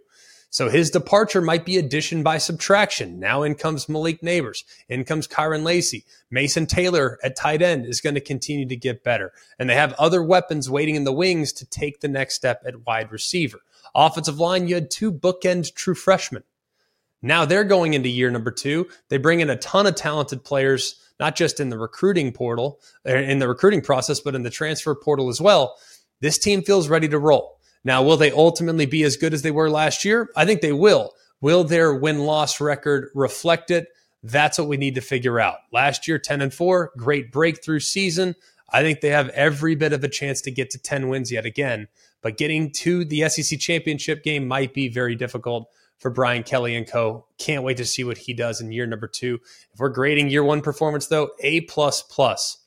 So 0.50 0.71
his 0.71 0.91
departure 0.91 1.43
might 1.43 1.67
be 1.67 1.77
addition 1.77 2.23
by 2.23 2.39
subtraction. 2.39 3.21
Now 3.21 3.43
in 3.43 3.55
comes 3.55 3.89
Malik 3.89 4.23
Nabers. 4.23 4.65
In 4.89 5.05
comes 5.05 5.29
Kyren 5.29 5.62
Lacy. 5.62 6.05
Mason 6.31 6.67
Taylor 6.67 7.19
at 7.23 7.37
tight 7.37 7.61
end 7.61 7.85
is 7.85 8.00
going 8.00 8.15
to 8.15 8.21
continue 8.21 8.67
to 8.67 8.77
get 8.77 9.05
better. 9.05 9.33
And 9.59 9.69
they 9.69 9.75
have 9.75 9.93
other 9.95 10.23
weapons 10.23 10.71
waiting 10.71 10.95
in 10.95 11.05
the 11.05 11.12
wings 11.12 11.53
to 11.55 11.67
take 11.67 12.00
the 12.00 12.09
next 12.09 12.35
step 12.35 12.62
at 12.67 12.87
wide 12.87 13.12
receiver. 13.12 13.61
Offensive 13.95 14.39
line, 14.39 14.69
you 14.69 14.75
had 14.75 14.91
two 14.91 15.12
bookend 15.12 15.75
true 15.75 15.95
freshmen. 15.95 16.45
Now 17.21 17.44
they're 17.44 17.65
going 17.65 17.94
into 17.94 18.09
year 18.09 18.31
number 18.31 18.51
two. 18.51 18.89
They 19.09 19.19
bring 19.19 19.41
in 19.41 19.51
a 19.51 19.56
ton 19.56 19.87
of 19.87 19.97
talented 19.97 20.44
players, 20.44 20.94
not 21.19 21.37
just 21.37 21.61
in 21.61 21.69
the 21.69 21.79
recruiting 21.79 22.33
portal, 22.33 22.81
er, 23.06 23.17
in 23.17 23.39
the 23.39 23.49
recruiting 23.49 23.83
process, 23.83 24.21
but 24.21 24.35
in 24.35 24.44
the 24.44 24.51
transfer 24.51 24.94
portal 24.94 25.29
as 25.29 25.41
well. 25.41 25.77
This 26.21 26.39
team 26.39 26.62
feels 26.62 26.89
ready 26.89 27.09
to 27.09 27.19
roll. 27.19 27.57
Now, 27.85 28.03
will 28.03 28.17
they 28.17 28.31
ultimately 28.31 28.87
be 28.87 29.03
as 29.05 29.17
good 29.17 29.35
as 29.35 29.43
they 29.43 29.51
were 29.51 29.70
last 29.70 30.05
year? 30.05 30.29
I 30.37 30.44
think 30.44 30.61
they 30.61 30.73
will. 30.73 31.13
Will 31.41 31.65
their 31.65 31.94
win 31.94 32.20
loss 32.20 32.61
record 32.61 33.11
reflect 33.15 33.70
it? 33.70 33.89
That's 34.23 34.58
what 34.58 34.69
we 34.69 34.77
need 34.77 34.97
to 34.97 35.01
figure 35.01 35.39
out. 35.39 35.58
Last 35.73 36.08
year, 36.08 36.19
10 36.19 36.41
and 36.41 36.53
4, 36.53 36.93
great 36.97 37.31
breakthrough 37.31 37.81
season. 37.81 38.35
I 38.70 38.82
think 38.82 39.01
they 39.01 39.11
have 39.11 39.29
every 39.31 39.75
bit 39.75 39.93
of 39.93 40.05
a 40.05 40.08
chance 40.08 40.41
to 40.43 40.51
get 40.51 40.70
to 40.70 40.79
10 40.79 41.08
wins 41.08 41.32
yet 41.32 41.47
again. 41.47 41.89
But 42.20 42.37
getting 42.37 42.73
to 42.73 43.05
the 43.05 43.29
SEC 43.29 43.58
championship 43.58 44.25
game 44.25 44.49
might 44.49 44.75
be 44.75 44.89
very 44.89 45.15
difficult 45.15 45.70
for 45.99 46.11
Brian 46.11 46.43
Kelly 46.43 46.77
and 46.77 46.87
co. 46.87 47.27
Can't 47.39 47.63
wait 47.63 47.77
to 47.77 47.85
see 47.85 48.05
what 48.05 48.19
he 48.19 48.35
does 48.35 48.61
in 48.61 48.73
year 48.73 48.87
number 48.87 49.06
two. 49.06 49.39
If 49.73 49.79
we're 49.79 49.89
grading 49.89 50.31
year 50.31 50.44
one 50.44 50.61
performance, 50.61 51.06
though, 51.06 51.31
A 51.41 51.63
plus 51.63 52.03
plus 52.03 52.58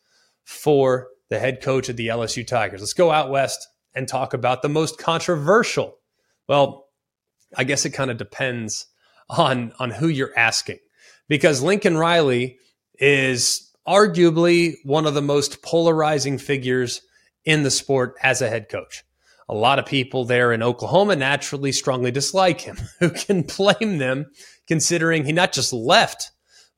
for 0.44 1.10
the 1.30 1.39
head 1.39 1.62
coach 1.62 1.89
of 1.89 1.98
the 1.98 2.08
LSU 2.08 2.46
Tigers. 2.46 2.82
Let's 2.82 2.94
go 2.94 3.12
out 3.12 3.30
west 3.30 3.68
and 3.93 4.07
talk 4.07 4.33
about 4.33 4.62
the 4.62 4.69
most 4.69 4.98
controversial. 4.98 5.98
Well, 6.48 6.88
I 7.55 7.63
guess 7.63 7.86
it 7.86 7.91
kind 7.91 8.12
of 8.12 8.17
depends 8.17 8.88
on 9.29 9.74
on 9.79 9.91
who 9.91 10.07
you're 10.07 10.38
asking 10.38 10.79
because 11.27 11.62
Lincoln 11.62 11.98
Riley 11.98 12.57
is 13.00 13.71
arguably 13.88 14.75
one 14.83 15.05
of 15.05 15.13
the 15.13 15.21
most 15.21 15.62
polarizing 15.62 16.38
figures 16.38 17.01
in 17.45 17.63
the 17.63 17.71
sport 17.71 18.15
as 18.21 18.41
a 18.41 18.50
head 18.50 18.69
coach. 18.69 19.03
A 19.50 19.55
lot 19.55 19.79
of 19.79 19.86
people 19.86 20.24
there 20.24 20.53
in 20.53 20.63
Oklahoma 20.63 21.15
naturally 21.15 21.71
strongly 21.71 22.12
dislike 22.12 22.62
him. 22.62 22.77
Who 23.00 23.10
can 23.10 23.41
blame 23.41 23.98
them 23.98 24.27
considering 24.67 25.25
he 25.25 25.33
not 25.33 25.51
just 25.51 25.74
left 25.74 26.31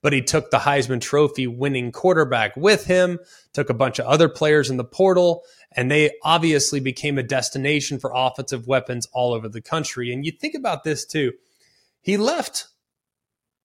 but 0.03 0.13
he 0.13 0.21
took 0.21 0.51
the 0.51 0.59
Heisman 0.59 1.01
Trophy 1.01 1.47
winning 1.47 1.91
quarterback 1.91 2.55
with 2.57 2.85
him, 2.85 3.19
took 3.53 3.69
a 3.69 3.73
bunch 3.73 3.97
of 3.97 4.05
other 4.05 4.27
players 4.27 4.69
in 4.69 4.77
the 4.77 4.83
portal, 4.83 5.43
and 5.71 5.89
they 5.89 6.11
obviously 6.23 6.81
became 6.81 7.17
a 7.17 7.23
destination 7.23 7.97
for 7.97 8.11
offensive 8.13 8.67
weapons 8.67 9.07
all 9.13 9.33
over 9.33 9.47
the 9.47 9.61
country. 9.61 10.11
And 10.11 10.25
you 10.25 10.31
think 10.31 10.55
about 10.55 10.83
this 10.83 11.05
too. 11.05 11.31
He 12.01 12.17
left 12.17 12.67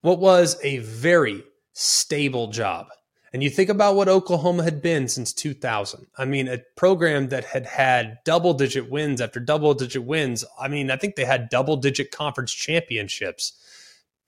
what 0.00 0.20
was 0.20 0.56
a 0.62 0.78
very 0.78 1.42
stable 1.72 2.46
job. 2.46 2.86
And 3.32 3.42
you 3.42 3.50
think 3.50 3.68
about 3.68 3.96
what 3.96 4.08
Oklahoma 4.08 4.62
had 4.62 4.80
been 4.80 5.08
since 5.08 5.34
2000. 5.34 6.06
I 6.16 6.24
mean, 6.24 6.48
a 6.48 6.62
program 6.76 7.28
that 7.28 7.44
had 7.44 7.66
had 7.66 8.18
double 8.24 8.54
digit 8.54 8.88
wins 8.88 9.20
after 9.20 9.40
double 9.40 9.74
digit 9.74 10.04
wins. 10.04 10.44
I 10.58 10.68
mean, 10.68 10.90
I 10.90 10.96
think 10.96 11.16
they 11.16 11.26
had 11.26 11.50
double 11.50 11.76
digit 11.76 12.10
conference 12.10 12.52
championships 12.54 13.52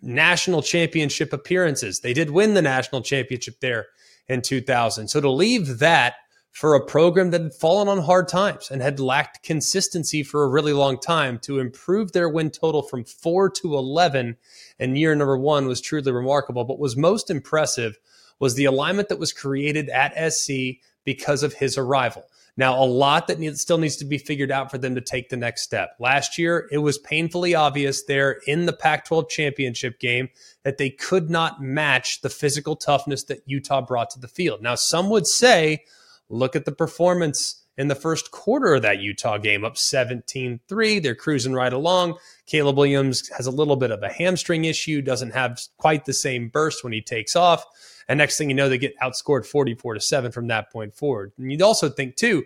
national 0.02 0.62
championship 0.62 1.32
appearances. 1.32 2.00
They 2.00 2.12
did 2.12 2.30
win 2.30 2.54
the 2.54 2.62
national 2.62 3.02
championship 3.02 3.60
there 3.60 3.86
in 4.28 4.42
2000. 4.42 5.08
So 5.08 5.20
to 5.20 5.30
leave 5.30 5.78
that 5.78 6.14
for 6.52 6.74
a 6.74 6.84
program 6.84 7.30
that 7.30 7.42
had 7.42 7.54
fallen 7.54 7.88
on 7.88 7.98
hard 8.02 8.28
times 8.28 8.70
and 8.70 8.82
had 8.82 8.98
lacked 8.98 9.42
consistency 9.42 10.22
for 10.22 10.42
a 10.42 10.48
really 10.48 10.72
long 10.72 10.98
time 10.98 11.38
to 11.38 11.58
improve 11.58 12.12
their 12.12 12.28
win 12.28 12.50
total 12.50 12.82
from 12.82 13.04
four 13.04 13.48
to 13.48 13.76
11 13.76 14.36
in 14.78 14.96
year 14.96 15.14
number 15.14 15.38
one 15.38 15.66
was 15.66 15.80
truly 15.80 16.10
remarkable. 16.10 16.64
But 16.64 16.78
was 16.78 16.96
most 16.96 17.30
impressive 17.30 17.98
was 18.40 18.54
the 18.54 18.64
alignment 18.64 19.08
that 19.10 19.18
was 19.18 19.32
created 19.32 19.88
at 19.90 20.32
SC 20.32 20.80
because 21.04 21.42
of 21.42 21.54
his 21.54 21.78
arrival. 21.78 22.24
Now, 22.56 22.82
a 22.82 22.84
lot 22.84 23.26
that 23.28 23.38
need, 23.38 23.58
still 23.58 23.78
needs 23.78 23.96
to 23.96 24.04
be 24.04 24.18
figured 24.18 24.50
out 24.50 24.70
for 24.70 24.78
them 24.78 24.94
to 24.94 25.00
take 25.00 25.28
the 25.28 25.36
next 25.36 25.62
step. 25.62 25.96
Last 25.98 26.38
year, 26.38 26.68
it 26.70 26.78
was 26.78 26.98
painfully 26.98 27.54
obvious 27.54 28.04
there 28.04 28.40
in 28.46 28.66
the 28.66 28.72
Pac 28.72 29.06
12 29.06 29.28
championship 29.28 29.98
game 30.00 30.28
that 30.64 30.78
they 30.78 30.90
could 30.90 31.30
not 31.30 31.62
match 31.62 32.20
the 32.20 32.30
physical 32.30 32.76
toughness 32.76 33.24
that 33.24 33.42
Utah 33.46 33.80
brought 33.80 34.10
to 34.10 34.20
the 34.20 34.28
field. 34.28 34.62
Now, 34.62 34.74
some 34.74 35.10
would 35.10 35.26
say, 35.26 35.84
Look 36.30 36.54
at 36.54 36.64
the 36.64 36.72
performance 36.72 37.59
in 37.76 37.88
the 37.88 37.94
first 37.94 38.30
quarter 38.30 38.74
of 38.74 38.82
that 38.82 39.00
Utah 39.00 39.38
game, 39.38 39.64
up 39.64 39.76
17 39.76 40.60
3. 40.68 40.98
They're 40.98 41.14
cruising 41.14 41.52
right 41.52 41.72
along. 41.72 42.18
Caleb 42.46 42.76
Williams 42.76 43.28
has 43.36 43.46
a 43.46 43.50
little 43.50 43.76
bit 43.76 43.90
of 43.90 44.02
a 44.02 44.12
hamstring 44.12 44.64
issue, 44.64 45.02
doesn't 45.02 45.32
have 45.32 45.60
quite 45.78 46.04
the 46.04 46.12
same 46.12 46.48
burst 46.48 46.84
when 46.84 46.92
he 46.92 47.00
takes 47.00 47.36
off. 47.36 47.64
And 48.08 48.18
next 48.18 48.38
thing 48.38 48.50
you 48.50 48.56
know, 48.56 48.68
they 48.68 48.78
get 48.78 48.98
outscored 48.98 49.46
44 49.46 49.94
to 49.94 50.00
7 50.00 50.32
from 50.32 50.48
that 50.48 50.70
point 50.72 50.94
forward. 50.94 51.32
And 51.38 51.50
you'd 51.50 51.62
also 51.62 51.88
think, 51.88 52.16
too, 52.16 52.44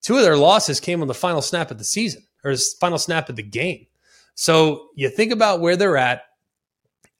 two 0.00 0.16
of 0.16 0.22
their 0.22 0.36
losses 0.36 0.80
came 0.80 1.02
on 1.02 1.08
the 1.08 1.14
final 1.14 1.42
snap 1.42 1.70
of 1.70 1.78
the 1.78 1.84
season 1.84 2.24
or 2.44 2.56
the 2.56 2.64
final 2.80 2.98
snap 2.98 3.28
of 3.28 3.36
the 3.36 3.42
game. 3.42 3.86
So 4.34 4.88
you 4.94 5.10
think 5.10 5.32
about 5.32 5.60
where 5.60 5.76
they're 5.76 5.98
at. 5.98 6.22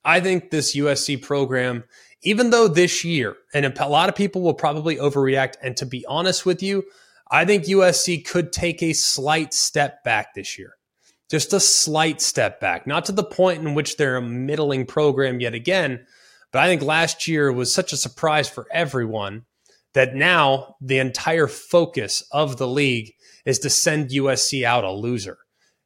I 0.05 0.21
think 0.21 0.51
this 0.51 0.75
USC 0.75 1.23
program 1.23 1.85
even 2.23 2.51
though 2.51 2.69
this 2.69 3.05
year, 3.05 3.37
and 3.53 3.67
a 3.67 3.89
lot 3.89 4.09
of 4.09 4.15
people 4.15 4.43
will 4.43 4.55
probably 4.55 4.97
overreact, 4.97 5.55
and 5.63 5.77
to 5.77 5.87
be 5.87 6.07
honest 6.07 6.47
with 6.47 6.63
you, 6.63 6.85
I 7.33 7.47
think 7.47 7.65
USC 7.65 8.27
could 8.27 8.53
take 8.53 8.83
a 8.83 8.93
slight 8.93 9.55
step 9.55 10.05
back 10.05 10.35
this 10.35 10.59
year. 10.59 10.75
Just 11.31 11.55
a 11.55 11.61
slight 11.61 12.21
step 12.21 12.61
back, 12.61 12.87
not 12.87 13.07
to 13.07 13.13
the 13.13 13.25
point 13.25 13.67
in 13.67 13.75
which 13.75 13.97
they're 13.97 14.19
a 14.19 14.23
middling 14.23 14.85
program 14.85 15.41
yet 15.41 15.55
again, 15.55 16.05
but 16.53 16.59
I 16.59 16.67
think 16.67 16.83
last 16.83 17.27
year 17.27 17.51
was 17.51 17.73
such 17.73 17.95
a 17.95 17.97
surprise 17.97 18.51
for 18.51 18.67
everyone 18.71 19.47
that 19.95 20.15
now 20.15 20.77
the 20.83 20.99
entire 20.99 21.47
focus 21.47 22.23
of 22.33 22.59
the 22.59 22.69
league 22.69 23.15
is 23.47 23.59
to 23.61 23.71
send 23.71 24.11
USC 24.11 24.63
out 24.63 24.85
a 24.85 24.93
loser 24.93 25.39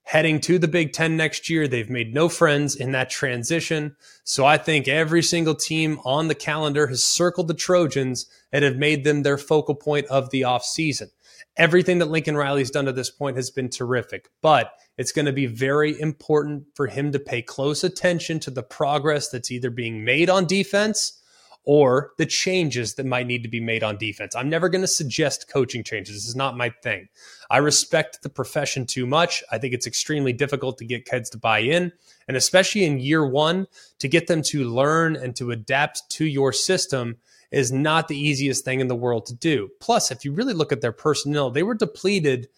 heading 0.07 0.41
to 0.41 0.57
the 0.57 0.69
Big 0.69 0.93
Ten 0.93 1.17
next 1.17 1.50
year. 1.50 1.67
They've 1.67 1.91
made 1.91 2.15
no 2.15 2.29
friends 2.29 2.76
in 2.76 2.93
that 2.93 3.11
transition. 3.11 3.97
So 4.23 4.47
I 4.47 4.57
think 4.57 4.87
every 4.87 5.23
single 5.23 5.57
team 5.57 5.99
on 6.05 6.29
the 6.29 6.35
calendar 6.35 6.87
has 6.87 7.05
circled 7.05 7.49
the 7.49 7.55
Trojans 7.55 8.26
and 8.53 8.65
have 8.65 8.76
made 8.76 9.03
them 9.03 9.25
their 9.25 9.37
focal 9.37 9.75
point 9.75 10.07
of 10.07 10.31
the 10.31 10.43
offseason. 10.43 11.09
Everything 11.57 11.99
that 11.99 12.07
Lincoln 12.11 12.37
Riley's 12.37 12.71
done 12.71 12.85
to 12.87 12.93
this 12.93 13.11
point 13.11 13.37
has 13.37 13.50
been 13.50 13.69
terrific, 13.69 14.28
but 14.43 14.73
it's 14.99 15.12
going 15.12 15.26
to 15.26 15.33
be 15.33 15.47
very 15.47 15.99
important 16.00 16.64
for 16.75 16.87
him 16.87 17.12
to 17.12 17.19
pay 17.19 17.43
close 17.43 17.85
attention 17.85 18.40
to 18.40 18.50
the 18.50 18.62
progress 18.62 19.28
that's 19.28 19.50
either 19.50 19.71
being 19.71 20.05
made 20.05 20.31
on 20.31 20.47
defense 20.47 21.21
or 21.66 22.12
the 22.16 22.25
changes 22.25 22.95
that 22.95 23.05
might 23.05 23.26
need 23.26 23.43
to 23.43 23.49
be 23.49 23.61
made 23.61 23.83
on 23.83 23.97
defense. 23.97 24.37
I'm 24.37 24.49
never 24.49 24.69
going 24.69 24.83
to 24.83 24.88
suggest 24.88 25.50
coaching 25.52 25.83
changes. 25.83 26.14
This 26.14 26.28
is 26.28 26.37
not 26.37 26.57
my 26.57 26.71
thing. 26.83 27.09
I 27.50 27.59
respect 27.59 28.23
the 28.23 28.28
profession 28.28 28.87
too 28.87 29.05
much. 29.05 29.43
I 29.50 29.59
think 29.59 29.75
it's 29.75 29.87
extremely 29.87 30.33
difficult 30.33 30.78
to 30.78 30.85
get 30.85 31.05
kids 31.05 31.28
to 31.31 31.38
buy 31.38 31.59
in, 31.59 31.93
and 32.28 32.37
especially 32.37 32.85
in 32.85 33.00
year 33.00 33.26
one, 33.26 33.66
to 33.99 34.09
get 34.09 34.28
them 34.28 34.43
to 34.43 34.64
learn 34.64 35.16
and 35.16 35.35
to 35.37 35.50
adapt 35.50 36.09
to 36.11 36.25
your 36.25 36.52
system 36.52 37.16
is 37.50 37.73
not 37.73 38.09
the 38.09 38.19
easiest 38.19 38.65
thing 38.65 38.81
in 38.81 38.88
the 38.88 38.95
world 38.95 39.26
to 39.26 39.35
do. 39.35 39.69
Plus, 39.81 40.11
if 40.11 40.25
you 40.25 40.33
really 40.33 40.55
look 40.55 40.73
at 40.73 40.81
their 40.81 40.93
personnel, 40.93 41.50
they 41.50 41.62
were 41.62 41.75
depleted 41.75 42.49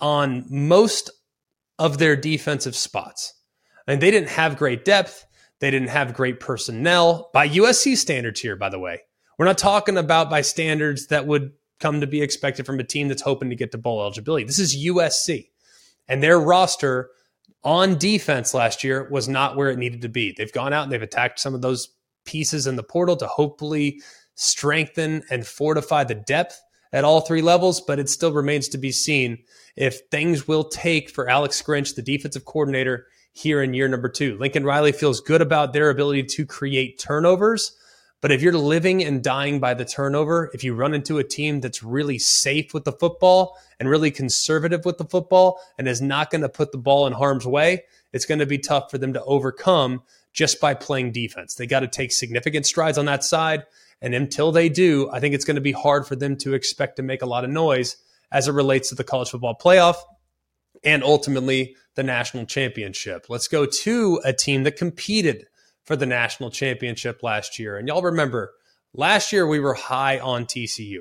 on 0.00 0.44
most 0.48 1.10
of 1.78 1.98
their 1.98 2.16
defensive 2.16 2.76
spots. 2.76 3.34
And 3.86 4.02
they 4.02 4.10
didn't 4.10 4.28
have 4.30 4.58
great 4.58 4.84
depth. 4.84 5.24
They 5.60 5.70
didn't 5.70 5.88
have 5.88 6.14
great 6.14 6.40
personnel 6.40 7.30
by 7.32 7.48
USC 7.48 7.96
standards 7.96 8.40
here, 8.40 8.56
by 8.56 8.68
the 8.68 8.78
way. 8.78 9.00
We're 9.38 9.46
not 9.46 9.58
talking 9.58 9.96
about 9.96 10.30
by 10.30 10.42
standards 10.42 11.06
that 11.08 11.26
would 11.26 11.52
come 11.80 12.00
to 12.00 12.06
be 12.06 12.22
expected 12.22 12.66
from 12.66 12.80
a 12.80 12.84
team 12.84 13.08
that's 13.08 13.22
hoping 13.22 13.50
to 13.50 13.56
get 13.56 13.72
to 13.72 13.78
bowl 13.78 14.00
eligibility. 14.00 14.44
This 14.44 14.58
is 14.58 14.76
USC. 14.76 15.48
And 16.08 16.22
their 16.22 16.40
roster 16.40 17.10
on 17.62 17.98
defense 17.98 18.54
last 18.54 18.82
year 18.82 19.08
was 19.10 19.28
not 19.28 19.56
where 19.56 19.70
it 19.70 19.78
needed 19.78 20.02
to 20.02 20.08
be. 20.08 20.34
They've 20.36 20.52
gone 20.52 20.72
out 20.72 20.84
and 20.84 20.92
they've 20.92 21.02
attacked 21.02 21.40
some 21.40 21.54
of 21.54 21.62
those 21.62 21.88
pieces 22.28 22.66
in 22.66 22.76
the 22.76 22.82
portal 22.82 23.16
to 23.16 23.26
hopefully 23.26 24.02
strengthen 24.34 25.22
and 25.30 25.46
fortify 25.46 26.04
the 26.04 26.14
depth 26.14 26.60
at 26.92 27.04
all 27.04 27.22
three 27.22 27.42
levels, 27.42 27.80
but 27.80 27.98
it 27.98 28.08
still 28.08 28.32
remains 28.32 28.68
to 28.68 28.78
be 28.78 28.92
seen 28.92 29.38
if 29.76 30.00
things 30.10 30.46
will 30.46 30.64
take 30.64 31.08
for 31.08 31.28
Alex 31.28 31.62
Grinch, 31.62 31.94
the 31.94 32.02
defensive 32.02 32.44
coordinator, 32.44 33.06
here 33.32 33.62
in 33.62 33.72
year 33.72 33.88
number 33.88 34.08
two. 34.08 34.36
Lincoln 34.38 34.64
Riley 34.64 34.92
feels 34.92 35.20
good 35.20 35.40
about 35.40 35.72
their 35.72 35.90
ability 35.90 36.24
to 36.24 36.44
create 36.44 36.98
turnovers. 36.98 37.76
But 38.20 38.32
if 38.32 38.42
you're 38.42 38.52
living 38.52 39.04
and 39.04 39.22
dying 39.22 39.60
by 39.60 39.74
the 39.74 39.84
turnover, 39.84 40.50
if 40.52 40.64
you 40.64 40.74
run 40.74 40.92
into 40.92 41.18
a 41.18 41.24
team 41.24 41.60
that's 41.60 41.84
really 41.84 42.18
safe 42.18 42.74
with 42.74 42.82
the 42.82 42.92
football 42.92 43.56
and 43.78 43.88
really 43.88 44.10
conservative 44.10 44.84
with 44.84 44.98
the 44.98 45.04
football 45.04 45.60
and 45.78 45.86
is 45.86 46.02
not 46.02 46.30
going 46.30 46.42
to 46.42 46.48
put 46.48 46.72
the 46.72 46.78
ball 46.78 47.06
in 47.06 47.12
harm's 47.12 47.46
way, 47.46 47.84
it's 48.12 48.26
going 48.26 48.40
to 48.40 48.46
be 48.46 48.58
tough 48.58 48.90
for 48.90 48.98
them 48.98 49.12
to 49.12 49.22
overcome 49.22 50.02
just 50.38 50.60
by 50.60 50.72
playing 50.72 51.10
defense. 51.10 51.56
They 51.56 51.66
got 51.66 51.80
to 51.80 51.88
take 51.88 52.12
significant 52.12 52.64
strides 52.64 52.96
on 52.96 53.06
that 53.06 53.24
side. 53.24 53.64
And 54.00 54.14
until 54.14 54.52
they 54.52 54.68
do, 54.68 55.10
I 55.10 55.18
think 55.18 55.34
it's 55.34 55.44
going 55.44 55.56
to 55.56 55.60
be 55.60 55.72
hard 55.72 56.06
for 56.06 56.14
them 56.14 56.36
to 56.36 56.54
expect 56.54 56.94
to 56.96 57.02
make 57.02 57.22
a 57.22 57.26
lot 57.26 57.42
of 57.42 57.50
noise 57.50 57.96
as 58.30 58.46
it 58.46 58.52
relates 58.52 58.90
to 58.90 58.94
the 58.94 59.02
college 59.02 59.30
football 59.30 59.58
playoff 59.60 59.96
and 60.84 61.02
ultimately 61.02 61.74
the 61.96 62.04
national 62.04 62.46
championship. 62.46 63.26
Let's 63.28 63.48
go 63.48 63.66
to 63.66 64.20
a 64.24 64.32
team 64.32 64.62
that 64.62 64.76
competed 64.76 65.46
for 65.82 65.96
the 65.96 66.06
national 66.06 66.52
championship 66.52 67.24
last 67.24 67.58
year. 67.58 67.76
And 67.76 67.88
y'all 67.88 68.02
remember, 68.02 68.52
last 68.94 69.32
year 69.32 69.44
we 69.44 69.58
were 69.58 69.74
high 69.74 70.20
on 70.20 70.44
TCU, 70.44 71.00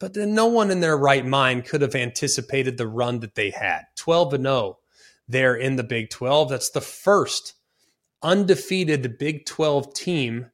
but 0.00 0.16
no 0.16 0.46
one 0.46 0.72
in 0.72 0.80
their 0.80 0.96
right 0.96 1.24
mind 1.24 1.66
could 1.66 1.82
have 1.82 1.94
anticipated 1.94 2.78
the 2.78 2.88
run 2.88 3.20
that 3.20 3.36
they 3.36 3.50
had 3.50 3.82
12 3.94 4.34
and 4.34 4.44
0 4.44 4.78
there 5.28 5.54
in 5.54 5.76
the 5.76 5.84
Big 5.84 6.10
12. 6.10 6.48
That's 6.48 6.70
the 6.70 6.80
first 6.80 7.54
undefeated 8.22 9.18
Big 9.18 9.46
12 9.46 9.94
team 9.94 10.50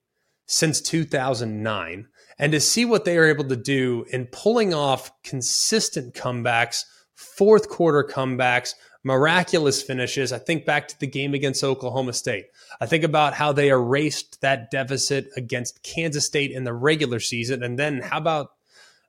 since 0.46 0.80
2009. 0.80 2.08
And 2.38 2.52
to 2.52 2.60
see 2.60 2.84
what 2.84 3.04
they 3.04 3.18
are 3.18 3.26
able 3.26 3.44
to 3.44 3.56
do 3.56 4.04
in 4.10 4.26
pulling 4.26 4.72
off 4.72 5.10
consistent 5.22 6.14
comebacks 6.14 6.84
fourth 7.18 7.68
quarter 7.68 8.08
comebacks, 8.08 8.74
miraculous 9.02 9.82
finishes. 9.82 10.32
I 10.32 10.38
think 10.38 10.64
back 10.64 10.86
to 10.88 11.00
the 11.00 11.06
game 11.06 11.34
against 11.34 11.64
Oklahoma 11.64 12.12
State. 12.12 12.46
I 12.80 12.86
think 12.86 13.02
about 13.02 13.34
how 13.34 13.52
they 13.52 13.68
erased 13.68 14.40
that 14.40 14.70
deficit 14.70 15.28
against 15.36 15.82
Kansas 15.82 16.26
State 16.26 16.52
in 16.52 16.62
the 16.62 16.72
regular 16.72 17.18
season. 17.18 17.64
And 17.64 17.76
then 17.76 18.00
how 18.00 18.18
about, 18.18 18.50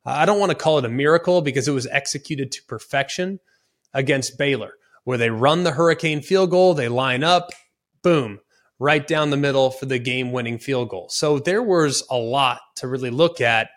I 0.06 0.26
don't 0.26 0.40
want 0.40 0.52
to 0.52 0.58
call 0.58 0.80
it 0.80 0.86
a 0.86 0.90
miracle 0.90 1.42
because 1.42 1.68
it 1.68 1.74
was 1.74 1.86
executed 1.88 2.52
to 2.54 2.64
perfection 2.64 3.40
against 3.94 4.40
Baylor, 4.40 4.74
where 5.04 5.18
they 5.18 5.30
run 5.30 5.64
the 5.64 5.72
hurricane 5.72 6.22
field 6.22 6.50
goal, 6.50 6.74
they 6.74 6.88
line 6.88 7.24
up, 7.24 7.50
boom, 8.02 8.40
right 8.80 9.06
down 9.06 9.30
the 9.30 9.38
middle 9.38 9.70
for 9.70 9.86
the 9.86 10.00
game 10.00 10.32
winning 10.32 10.58
field 10.58 10.90
goal. 10.90 11.08
So 11.10 11.38
there 11.38 11.62
was 11.62 12.04
a 12.10 12.18
lot 12.18 12.62
to 12.78 12.88
really 12.88 13.10
look 13.10 13.42
at 13.42 13.70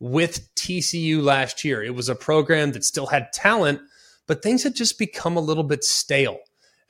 with 0.00 0.52
TCU 0.56 1.22
last 1.22 1.64
year. 1.64 1.82
It 1.82 1.94
was 1.94 2.08
a 2.08 2.14
program 2.14 2.72
that 2.72 2.84
still 2.84 3.06
had 3.06 3.32
talent, 3.32 3.80
but 4.26 4.42
things 4.42 4.64
had 4.64 4.74
just 4.74 4.98
become 4.98 5.36
a 5.36 5.40
little 5.40 5.64
bit 5.64 5.84
stale 5.84 6.38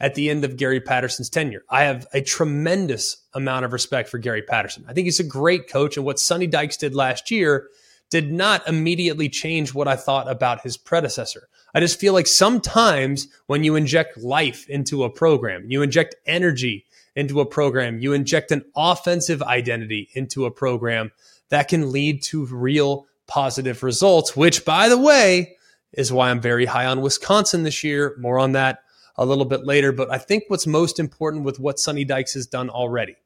at 0.00 0.14
the 0.14 0.30
end 0.30 0.44
of 0.44 0.56
Gary 0.56 0.80
Patterson's 0.80 1.28
tenure. 1.28 1.62
I 1.68 1.84
have 1.84 2.06
a 2.12 2.22
tremendous 2.22 3.25
amount 3.34 3.64
of 3.64 3.72
respect 3.72 4.08
for 4.08 4.18
Gary 4.18 4.42
Patterson. 4.42 4.84
I 4.88 4.92
think 4.92 5.06
he's 5.06 5.20
a 5.20 5.25
great 5.25 5.68
coach, 5.68 5.96
and 5.96 6.06
what 6.06 6.18
Sonny 6.18 6.46
Dykes 6.46 6.76
did 6.76 6.94
last 6.94 7.30
year 7.30 7.68
did 8.10 8.32
not 8.32 8.66
immediately 8.66 9.28
change 9.28 9.75
what 9.75 9.88
I 9.88 9.96
thought 9.96 10.30
about 10.30 10.62
his 10.62 10.76
predecessor. 10.76 11.48
I 11.75 11.80
just 11.80 12.00
feel 12.00 12.14
like 12.14 12.26
sometimes 12.26 13.28
when 13.46 13.64
you 13.64 13.76
inject 13.76 14.16
life 14.16 14.68
into 14.68 15.04
a 15.04 15.10
program, 15.10 15.64
you 15.68 15.82
inject 15.82 16.14
energy 16.26 16.87
into 17.18 17.40
a 17.40 17.46
program, 17.46 17.98
you 17.98 18.12
inject 18.12 18.52
an 18.52 18.64
offensive 18.76 19.42
identity 19.42 20.08
into 20.12 20.46
a 20.46 20.50
program, 20.52 21.10
that 21.48 21.66
can 21.66 21.90
lead 21.90 22.22
to 22.22 22.46
real 22.46 23.06
positive 23.26 23.82
results, 23.82 24.37
which, 24.37 24.64
by 24.64 24.88
the 24.88 24.96
way, 24.96 25.56
is 25.92 26.12
why 26.12 26.30
I'm 26.30 26.40
very 26.40 26.66
high 26.66 26.87
on 26.87 27.00
Wisconsin 27.00 27.64
this 27.64 27.82
year. 27.82 28.14
More 28.18 28.38
on 28.38 28.52
that 28.52 28.84
a 29.16 29.26
little 29.26 29.44
bit 29.44 29.64
later. 29.64 29.90
But 29.90 30.12
I 30.12 30.18
think 30.18 30.44
what's 30.46 30.66
most 30.66 31.00
important 31.00 31.44
with 31.44 31.58
what 31.58 31.80
Sonny 31.80 32.04
Dykes 32.04 32.34
has 32.34 32.46
done 32.46 32.70
already, 32.70 33.16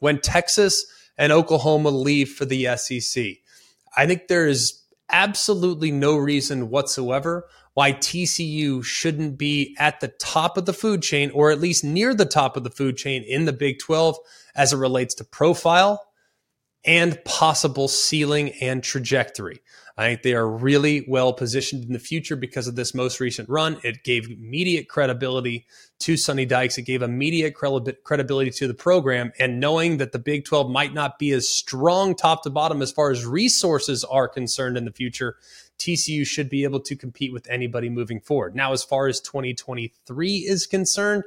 when 0.00 0.20
Texas 0.20 0.84
and 1.16 1.32
Oklahoma 1.32 1.88
leave 1.88 2.28
for 2.28 2.44
the 2.44 2.76
SEC, 2.76 3.24
I 3.96 4.06
think 4.06 4.28
there 4.28 4.46
is 4.46 4.82
absolutely 5.08 5.90
no 5.90 6.16
reason 6.16 6.68
whatsoever 6.68 7.48
why 7.76 7.92
TCU 7.92 8.82
shouldn't 8.82 9.36
be 9.36 9.76
at 9.78 10.00
the 10.00 10.08
top 10.08 10.56
of 10.56 10.64
the 10.64 10.72
food 10.72 11.02
chain, 11.02 11.30
or 11.34 11.50
at 11.50 11.60
least 11.60 11.84
near 11.84 12.14
the 12.14 12.24
top 12.24 12.56
of 12.56 12.64
the 12.64 12.70
food 12.70 12.96
chain 12.96 13.22
in 13.22 13.44
the 13.44 13.52
Big 13.52 13.78
12 13.80 14.16
as 14.54 14.72
it 14.72 14.78
relates 14.78 15.14
to 15.16 15.24
profile 15.24 16.02
and 16.86 17.22
possible 17.26 17.86
ceiling 17.86 18.48
and 18.62 18.82
trajectory. 18.82 19.60
I 19.98 20.08
think 20.08 20.22
they 20.22 20.34
are 20.34 20.48
really 20.48 21.04
well 21.06 21.34
positioned 21.34 21.84
in 21.84 21.92
the 21.92 21.98
future 21.98 22.36
because 22.36 22.66
of 22.66 22.76
this 22.76 22.94
most 22.94 23.20
recent 23.20 23.48
run. 23.48 23.78
It 23.82 24.04
gave 24.04 24.30
immediate 24.30 24.88
credibility 24.88 25.66
to 26.00 26.16
Sonny 26.16 26.46
Dykes. 26.46 26.78
It 26.78 26.82
gave 26.82 27.02
immediate 27.02 27.54
credibility 27.54 28.50
to 28.52 28.68
the 28.68 28.74
program. 28.74 29.32
And 29.38 29.58
knowing 29.60 29.96
that 29.98 30.12
the 30.12 30.18
Big 30.18 30.44
12 30.44 30.70
might 30.70 30.94
not 30.94 31.18
be 31.18 31.32
as 31.32 31.48
strong 31.48 32.14
top 32.14 32.42
to 32.44 32.50
bottom 32.50 32.80
as 32.80 32.92
far 32.92 33.10
as 33.10 33.26
resources 33.26 34.02
are 34.04 34.28
concerned 34.28 34.76
in 34.76 34.84
the 34.84 34.92
future, 34.92 35.36
TCU 35.78 36.26
should 36.26 36.48
be 36.48 36.64
able 36.64 36.80
to 36.80 36.96
compete 36.96 37.32
with 37.32 37.48
anybody 37.48 37.88
moving 37.88 38.20
forward. 38.20 38.54
Now, 38.54 38.72
as 38.72 38.82
far 38.82 39.06
as 39.06 39.20
2023 39.20 40.36
is 40.36 40.66
concerned, 40.66 41.24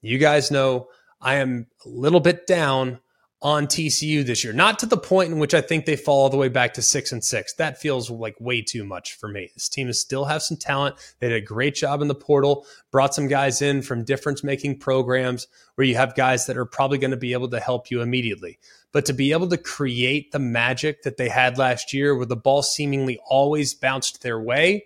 you 0.00 0.18
guys 0.18 0.50
know 0.50 0.88
I 1.20 1.36
am 1.36 1.66
a 1.84 1.88
little 1.88 2.20
bit 2.20 2.46
down 2.46 3.00
on 3.44 3.66
TCU 3.66 4.24
this 4.24 4.42
year. 4.42 4.54
Not 4.54 4.78
to 4.78 4.86
the 4.86 4.96
point 4.96 5.30
in 5.30 5.38
which 5.38 5.52
I 5.52 5.60
think 5.60 5.84
they 5.84 5.96
fall 5.96 6.22
all 6.22 6.30
the 6.30 6.36
way 6.38 6.48
back 6.48 6.72
to 6.74 6.82
six 6.82 7.12
and 7.12 7.22
six. 7.22 7.52
That 7.54 7.78
feels 7.78 8.08
like 8.10 8.40
way 8.40 8.62
too 8.62 8.84
much 8.84 9.14
for 9.14 9.28
me. 9.28 9.50
This 9.52 9.68
team 9.68 9.88
is 9.88 10.00
still 10.00 10.24
have 10.24 10.42
some 10.42 10.56
talent. 10.56 10.96
They 11.20 11.28
did 11.28 11.42
a 11.42 11.46
great 11.46 11.74
job 11.74 12.00
in 12.00 12.08
the 12.08 12.14
portal, 12.14 12.66
brought 12.90 13.14
some 13.14 13.28
guys 13.28 13.60
in 13.60 13.82
from 13.82 14.02
difference 14.02 14.42
making 14.42 14.78
programs 14.78 15.46
where 15.74 15.86
you 15.86 15.94
have 15.94 16.14
guys 16.14 16.46
that 16.46 16.56
are 16.56 16.64
probably 16.64 16.96
going 16.96 17.10
to 17.10 17.18
be 17.18 17.34
able 17.34 17.50
to 17.50 17.60
help 17.60 17.90
you 17.90 18.00
immediately. 18.00 18.58
But 18.94 19.06
to 19.06 19.12
be 19.12 19.32
able 19.32 19.48
to 19.48 19.58
create 19.58 20.30
the 20.30 20.38
magic 20.38 21.02
that 21.02 21.16
they 21.16 21.28
had 21.28 21.58
last 21.58 21.92
year 21.92 22.14
where 22.14 22.26
the 22.26 22.36
ball 22.36 22.62
seemingly 22.62 23.18
always 23.28 23.74
bounced 23.74 24.22
their 24.22 24.40
way, 24.40 24.84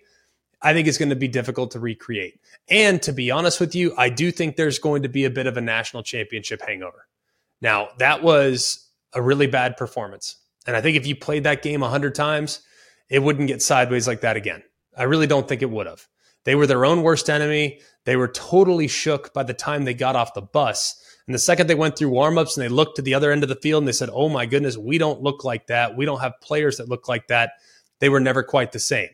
I 0.63 0.73
think 0.73 0.87
it's 0.87 0.97
going 0.97 1.09
to 1.09 1.15
be 1.15 1.27
difficult 1.27 1.69
to 1.71 1.79
recreate. 1.79 2.41
And 2.67 2.99
to 3.03 3.13
be 3.13 3.29
honest 3.29 3.59
with 3.59 3.75
you, 3.75 3.93
I 3.97 4.09
do 4.09 4.31
think 4.31 4.55
there's 4.55 4.79
going 4.79 5.03
to 5.03 5.09
be 5.09 5.25
a 5.25 5.29
bit 5.29 5.45
of 5.45 5.57
a 5.57 5.61
national 5.61 6.01
championship 6.01 6.59
hangover. 6.59 7.07
Now, 7.61 7.89
that 7.99 8.23
was 8.23 8.89
a 9.13 9.21
really 9.21 9.45
bad 9.45 9.77
performance. 9.77 10.37
And 10.65 10.75
I 10.75 10.81
think 10.81 10.97
if 10.97 11.05
you 11.05 11.15
played 11.15 11.43
that 11.43 11.61
game 11.61 11.81
100 11.81 12.15
times, 12.15 12.61
it 13.09 13.19
wouldn't 13.19 13.47
get 13.47 13.61
sideways 13.61 14.07
like 14.07 14.21
that 14.21 14.37
again. 14.37 14.63
I 14.97 15.03
really 15.03 15.27
don't 15.27 15.47
think 15.47 15.61
it 15.61 15.69
would 15.69 15.85
have. 15.85 16.07
They 16.45 16.55
were 16.55 16.65
their 16.65 16.83
own 16.83 17.03
worst 17.03 17.29
enemy. 17.29 17.81
They 18.05 18.15
were 18.15 18.27
totally 18.27 18.87
shook 18.87 19.33
by 19.33 19.43
the 19.43 19.53
time 19.53 19.83
they 19.83 19.93
got 19.93 20.15
off 20.15 20.33
the 20.33 20.41
bus. 20.41 21.01
And 21.27 21.35
the 21.35 21.39
second 21.39 21.67
they 21.67 21.75
went 21.75 21.97
through 21.97 22.11
warmups 22.11 22.57
and 22.57 22.63
they 22.63 22.69
looked 22.69 22.95
to 22.95 23.01
the 23.01 23.13
other 23.13 23.31
end 23.31 23.43
of 23.43 23.49
the 23.49 23.55
field 23.55 23.83
and 23.83 23.87
they 23.87 23.93
said, 23.93 24.09
Oh 24.11 24.29
my 24.29 24.45
goodness, 24.45 24.77
we 24.77 24.97
don't 24.97 25.21
look 25.21 25.43
like 25.43 25.67
that. 25.67 25.95
We 25.95 26.05
don't 26.05 26.21
have 26.21 26.33
players 26.41 26.77
that 26.77 26.89
look 26.89 27.07
like 27.07 27.27
that. 27.27 27.51
They 27.99 28.09
were 28.09 28.19
never 28.19 28.41
quite 28.41 28.71
the 28.71 28.79
same, 28.79 29.09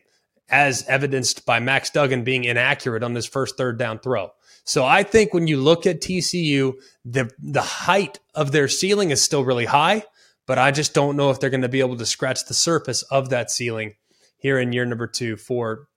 as 0.48 0.86
evidenced 0.88 1.44
by 1.44 1.60
Max 1.60 1.90
Duggan 1.90 2.24
being 2.24 2.44
inaccurate 2.44 3.02
on 3.02 3.14
his 3.14 3.26
first 3.26 3.58
third 3.58 3.78
down 3.78 3.98
throw. 3.98 4.30
So 4.64 4.84
I 4.84 5.02
think 5.02 5.34
when 5.34 5.46
you 5.46 5.58
look 5.58 5.86
at 5.86 6.00
TCU, 6.00 6.74
the 7.04 7.30
the 7.38 7.62
height 7.62 8.18
of 8.34 8.50
their 8.52 8.66
ceiling 8.66 9.10
is 9.10 9.22
still 9.22 9.44
really 9.44 9.66
high, 9.66 10.04
but 10.46 10.58
I 10.58 10.70
just 10.70 10.94
don't 10.94 11.16
know 11.16 11.30
if 11.30 11.38
they're 11.38 11.50
going 11.50 11.60
to 11.62 11.68
be 11.68 11.80
able 11.80 11.96
to 11.96 12.06
scratch 12.06 12.46
the 12.46 12.54
surface 12.54 13.02
of 13.02 13.28
that 13.30 13.50
ceiling 13.50 13.94
here 14.38 14.58
in 14.58 14.72
year 14.72 14.84
number 14.84 15.06
2 15.06 15.36
for 15.36 15.88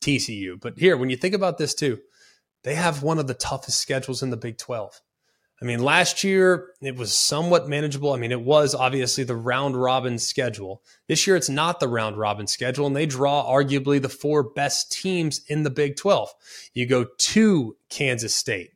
TCU. 0.00 0.60
But 0.60 0.78
here, 0.78 0.96
when 0.96 1.10
you 1.10 1.16
think 1.16 1.34
about 1.34 1.58
this 1.58 1.74
too, 1.74 1.98
they 2.62 2.74
have 2.74 3.02
one 3.02 3.18
of 3.18 3.26
the 3.26 3.34
toughest 3.34 3.80
schedules 3.80 4.22
in 4.22 4.30
the 4.30 4.36
Big 4.36 4.58
12. 4.58 5.00
I 5.62 5.66
mean, 5.66 5.82
last 5.82 6.24
year 6.24 6.68
it 6.80 6.96
was 6.96 7.16
somewhat 7.16 7.68
manageable. 7.68 8.12
I 8.12 8.18
mean, 8.18 8.32
it 8.32 8.40
was 8.40 8.74
obviously 8.74 9.24
the 9.24 9.36
round 9.36 9.76
robin 9.80 10.18
schedule. 10.18 10.82
This 11.06 11.26
year 11.26 11.36
it's 11.36 11.50
not 11.50 11.80
the 11.80 11.88
round 11.88 12.16
robin 12.16 12.46
schedule, 12.46 12.86
and 12.86 12.96
they 12.96 13.04
draw 13.04 13.44
arguably 13.44 14.00
the 14.00 14.08
four 14.08 14.42
best 14.42 14.90
teams 14.90 15.42
in 15.48 15.62
the 15.62 15.70
Big 15.70 15.96
12. 15.96 16.30
You 16.72 16.86
go 16.86 17.04
to 17.04 17.76
Kansas 17.90 18.34
State, 18.34 18.70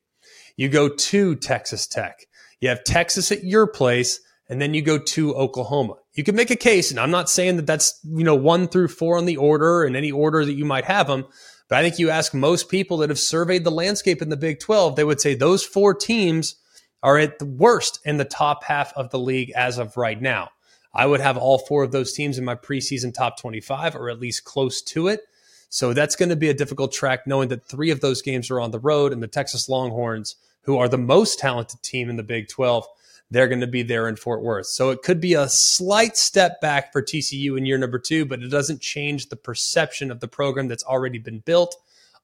you 0.57 0.69
go 0.69 0.91
to 0.91 1.35
Texas 1.37 1.87
Tech, 1.87 2.27
you 2.61 2.69
have 2.69 2.85
Texas 2.85 3.33
at 3.33 3.45
your 3.45 3.67
place, 3.67 4.21
and 4.51 4.61
then 4.61 4.75
you 4.75 4.83
go 4.83 4.99
to 4.99 5.35
Oklahoma. 5.35 5.95
You 6.13 6.23
can 6.23 6.37
make 6.37 6.51
a 6.51 6.57
case, 6.57 6.91
and 6.91 7.01
I'm 7.01 7.11
not 7.11 7.31
saying 7.31 7.57
that 7.57 7.67
that's 7.67 7.99
you 8.05 8.25
know 8.25 8.35
one 8.35 8.69
through 8.69 8.89
four 8.89 9.17
on 9.17 9.25
the 9.25 9.39
order 9.39 9.85
and 9.85 9.97
any 9.97 10.13
order 10.13 10.45
that 10.45 10.53
you 10.53 10.67
might 10.67 10.85
have 10.85 11.07
them. 11.07 11.25
But 11.69 11.79
I 11.79 11.83
think 11.83 11.99
you 11.99 12.11
ask 12.11 12.35
most 12.35 12.69
people 12.69 12.99
that 12.99 13.11
have 13.11 13.19
surveyed 13.19 13.65
the 13.65 13.71
landscape 13.71 14.21
in 14.21 14.29
the 14.29 14.37
Big 14.37 14.61
12, 14.61 14.97
they 14.97 15.05
would 15.05 15.21
say 15.21 15.35
those 15.35 15.65
four 15.65 15.95
teams 15.95 16.57
are 17.03 17.19
at 17.19 17.39
the 17.39 17.47
worst 17.47 18.01
in 18.05 18.17
the 18.17 18.25
top 18.25 18.65
half 18.65 18.93
of 18.95 19.11
the 19.11 19.19
league 19.19 19.53
as 19.55 19.79
of 19.79 19.97
right 19.97 20.21
now. 20.21 20.51
I 20.95 21.07
would 21.07 21.21
have 21.21 21.37
all 21.37 21.59
four 21.59 21.83
of 21.83 21.93
those 21.93 22.13
teams 22.13 22.39
in 22.39 22.45
my 22.45 22.55
preseason 22.55 23.13
top 23.13 23.39
25 23.39 23.97
or 23.97 24.09
at 24.11 24.21
least 24.21 24.45
close 24.45 24.81
to 24.83 25.09
it. 25.09 25.21
So 25.69 25.93
that's 25.93 26.17
going 26.17 26.29
to 26.29 26.37
be 26.37 26.51
a 26.51 26.55
difficult 26.55 26.93
track 26.93 27.27
knowing 27.27 27.49
that 27.49 27.65
three 27.65 27.91
of 27.91 28.01
those 28.01 28.23
games 28.23 28.51
are 28.51 28.61
on 28.61 28.71
the 28.71 28.79
road 28.79 29.13
and 29.13 29.23
the 29.23 29.27
Texas 29.27 29.69
Longhorns, 29.69 30.37
who 30.63 30.79
are 30.79 30.89
the 30.89 30.97
most 30.97 31.39
talented 31.39 31.83
team 31.83 32.09
in 32.09 32.17
the 32.17 32.23
Big 32.23 32.49
12, 32.49 32.87
they're 33.35 33.49
going 33.49 33.61
to 33.61 33.67
be 33.67 33.83
there 33.83 34.09
in 34.09 34.17
Fort 34.17 34.43
Worth. 34.43 34.67
So 34.67 34.91
it 34.91 35.03
could 35.03 35.21
be 35.21 35.35
a 35.35 35.49
slight 35.49 36.17
step 36.17 36.61
back 36.61 36.93
for 36.93 37.03
TCU 37.03 37.59
in 37.59 37.67
year 37.67 37.79
number 37.79 37.99
two, 37.99 38.25
but 38.25 38.43
it 38.43 38.49
doesn't 38.49 38.81
change 38.81 39.29
the 39.29 39.37
perception 39.37 40.11
of 40.11 40.21
the 40.21 40.29
program 40.29 40.69
that's 40.69 40.85
already 40.85 41.19
been 41.19 41.41
built 41.41 41.77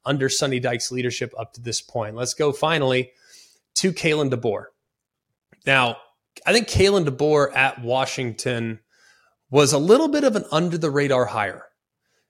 under 0.04 0.28
Sonny 0.28 0.60
Dykes' 0.60 0.92
leadership 0.92 1.34
up 1.38 1.52
to 1.54 1.60
this 1.60 1.80
point. 1.80 2.16
Let's 2.16 2.34
go 2.34 2.52
finally 2.52 3.10
to 3.74 3.92
Kalen 3.92 4.30
DeBoer. 4.30 4.66
Now, 5.66 5.96
I 6.46 6.52
think 6.52 6.68
Kalen 6.68 7.06
DeBoer 7.06 7.54
at 7.54 7.82
Washington 7.82 8.80
was 9.50 9.72
a 9.72 9.78
little 9.78 10.08
bit 10.08 10.24
of 10.24 10.36
an 10.36 10.44
under 10.52 10.78
the 10.78 10.90
radar 10.90 11.26
hire. 11.26 11.64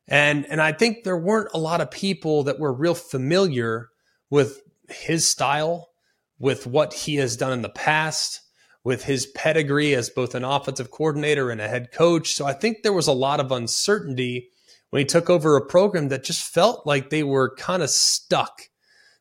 And, 0.08 0.46
and 0.46 0.60
I 0.60 0.72
think 0.72 1.04
there 1.04 1.18
weren't 1.18 1.50
a 1.54 1.58
lot 1.58 1.80
of 1.80 1.90
people 1.90 2.44
that 2.44 2.58
were 2.58 2.72
real 2.72 2.94
familiar 2.94 3.90
with 4.30 4.62
his 4.88 5.28
style, 5.28 5.90
with 6.38 6.66
what 6.66 6.94
he 6.94 7.16
has 7.16 7.36
done 7.36 7.52
in 7.52 7.62
the 7.62 7.68
past, 7.68 8.40
with 8.84 9.04
his 9.04 9.26
pedigree 9.26 9.94
as 9.94 10.10
both 10.10 10.34
an 10.34 10.44
offensive 10.44 10.90
coordinator 10.90 11.50
and 11.50 11.60
a 11.60 11.68
head 11.68 11.92
coach. 11.92 12.32
So 12.34 12.46
I 12.46 12.52
think 12.52 12.82
there 12.82 12.92
was 12.92 13.06
a 13.06 13.12
lot 13.12 13.40
of 13.40 13.52
uncertainty 13.52 14.50
when 14.90 15.00
he 15.00 15.06
took 15.06 15.30
over 15.30 15.56
a 15.56 15.66
program 15.66 16.08
that 16.08 16.24
just 16.24 16.42
felt 16.42 16.86
like 16.86 17.10
they 17.10 17.22
were 17.22 17.54
kind 17.56 17.82
of 17.82 17.90
stuck 17.90 18.70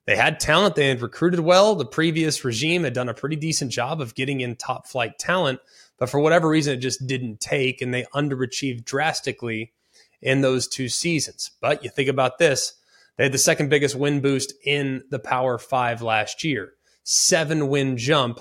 they 0.09 0.15
had 0.15 0.39
talent, 0.39 0.73
they 0.73 0.87
had 0.87 1.03
recruited 1.03 1.41
well. 1.41 1.75
The 1.75 1.85
previous 1.85 2.43
regime 2.43 2.83
had 2.83 2.93
done 2.93 3.09
a 3.09 3.13
pretty 3.13 3.35
decent 3.35 3.71
job 3.71 4.01
of 4.01 4.15
getting 4.15 4.41
in 4.41 4.55
top 4.55 4.87
flight 4.87 5.19
talent, 5.19 5.59
but 5.99 6.09
for 6.09 6.19
whatever 6.19 6.49
reason, 6.49 6.73
it 6.73 6.77
just 6.77 7.05
didn't 7.05 7.39
take, 7.39 7.79
and 7.79 7.93
they 7.93 8.05
underachieved 8.15 8.85
drastically 8.85 9.71
in 10.19 10.41
those 10.41 10.67
two 10.67 10.89
seasons. 10.89 11.51
But 11.61 11.83
you 11.83 11.91
think 11.91 12.09
about 12.09 12.39
this 12.39 12.73
they 13.17 13.25
had 13.25 13.33
the 13.33 13.37
second 13.37 13.69
biggest 13.69 13.95
win 13.95 14.19
boost 14.19 14.51
in 14.65 15.03
the 15.11 15.19
Power 15.19 15.59
Five 15.59 16.01
last 16.01 16.43
year, 16.43 16.73
seven 17.03 17.67
win 17.67 17.95
jump 17.95 18.39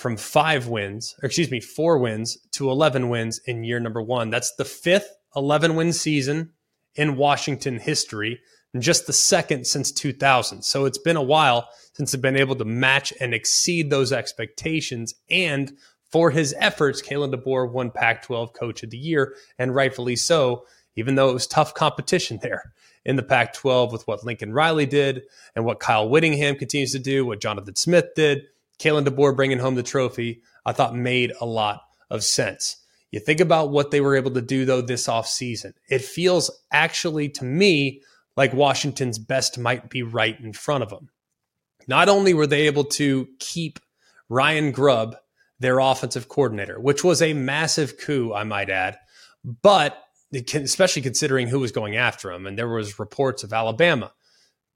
from 0.00 0.16
five 0.16 0.66
wins, 0.66 1.14
excuse 1.22 1.50
me, 1.50 1.60
four 1.60 1.98
wins 1.98 2.38
to 2.52 2.70
11 2.70 3.10
wins 3.10 3.38
in 3.44 3.64
year 3.64 3.78
number 3.78 4.00
one. 4.00 4.30
That's 4.30 4.54
the 4.56 4.64
fifth 4.64 5.14
11 5.36 5.76
win 5.76 5.92
season 5.92 6.52
in 6.94 7.16
Washington 7.16 7.78
history 7.78 8.40
and 8.72 8.82
just 8.82 9.06
the 9.06 9.12
second 9.12 9.66
since 9.66 9.92
2000. 9.92 10.62
So 10.62 10.86
it's 10.86 10.98
been 10.98 11.16
a 11.16 11.22
while 11.22 11.68
since 11.92 12.12
they've 12.12 12.20
been 12.20 12.36
able 12.36 12.56
to 12.56 12.64
match 12.64 13.12
and 13.20 13.34
exceed 13.34 13.90
those 13.90 14.10
expectations. 14.10 15.14
And 15.28 15.72
for 16.10 16.30
his 16.30 16.54
efforts, 16.58 17.02
Kalen 17.02 17.34
DeBoer 17.34 17.70
won 17.70 17.90
Pac 17.90 18.22
12 18.22 18.54
Coach 18.54 18.82
of 18.82 18.90
the 18.90 18.98
Year, 18.98 19.36
and 19.58 19.74
rightfully 19.74 20.16
so, 20.16 20.64
even 20.96 21.14
though 21.14 21.28
it 21.28 21.34
was 21.34 21.46
tough 21.46 21.74
competition 21.74 22.38
there 22.42 22.72
in 23.04 23.16
the 23.16 23.22
Pac 23.22 23.52
12 23.52 23.92
with 23.92 24.06
what 24.06 24.24
Lincoln 24.24 24.54
Riley 24.54 24.86
did 24.86 25.24
and 25.54 25.66
what 25.66 25.78
Kyle 25.78 26.08
Whittingham 26.08 26.56
continues 26.56 26.92
to 26.92 26.98
do, 26.98 27.26
what 27.26 27.40
Jonathan 27.40 27.76
Smith 27.76 28.14
did. 28.16 28.44
Kalen 28.80 29.06
DeBoer 29.06 29.36
bringing 29.36 29.58
home 29.58 29.74
the 29.74 29.82
trophy, 29.82 30.42
I 30.64 30.72
thought 30.72 30.94
made 30.94 31.32
a 31.40 31.46
lot 31.46 31.82
of 32.08 32.24
sense. 32.24 32.76
You 33.10 33.20
think 33.20 33.40
about 33.40 33.70
what 33.70 33.90
they 33.90 34.00
were 34.00 34.16
able 34.16 34.30
to 34.32 34.40
do, 34.40 34.64
though, 34.64 34.80
this 34.80 35.06
offseason. 35.06 35.74
It 35.88 36.02
feels 36.02 36.50
actually 36.72 37.28
to 37.30 37.44
me 37.44 38.02
like 38.36 38.54
Washington's 38.54 39.18
best 39.18 39.58
might 39.58 39.90
be 39.90 40.02
right 40.02 40.38
in 40.40 40.52
front 40.52 40.82
of 40.82 40.90
them. 40.90 41.10
Not 41.88 42.08
only 42.08 42.34
were 42.34 42.46
they 42.46 42.66
able 42.66 42.84
to 42.84 43.28
keep 43.38 43.80
Ryan 44.28 44.70
Grubb, 44.70 45.16
their 45.58 45.78
offensive 45.78 46.28
coordinator, 46.28 46.80
which 46.80 47.04
was 47.04 47.20
a 47.20 47.34
massive 47.34 47.98
coup, 47.98 48.32
I 48.32 48.44
might 48.44 48.70
add, 48.70 48.96
but 49.62 49.98
especially 50.32 51.02
considering 51.02 51.48
who 51.48 51.58
was 51.58 51.72
going 51.72 51.96
after 51.96 52.30
him. 52.30 52.46
And 52.46 52.56
there 52.56 52.68
was 52.68 52.98
reports 52.98 53.42
of 53.42 53.52
Alabama 53.52 54.12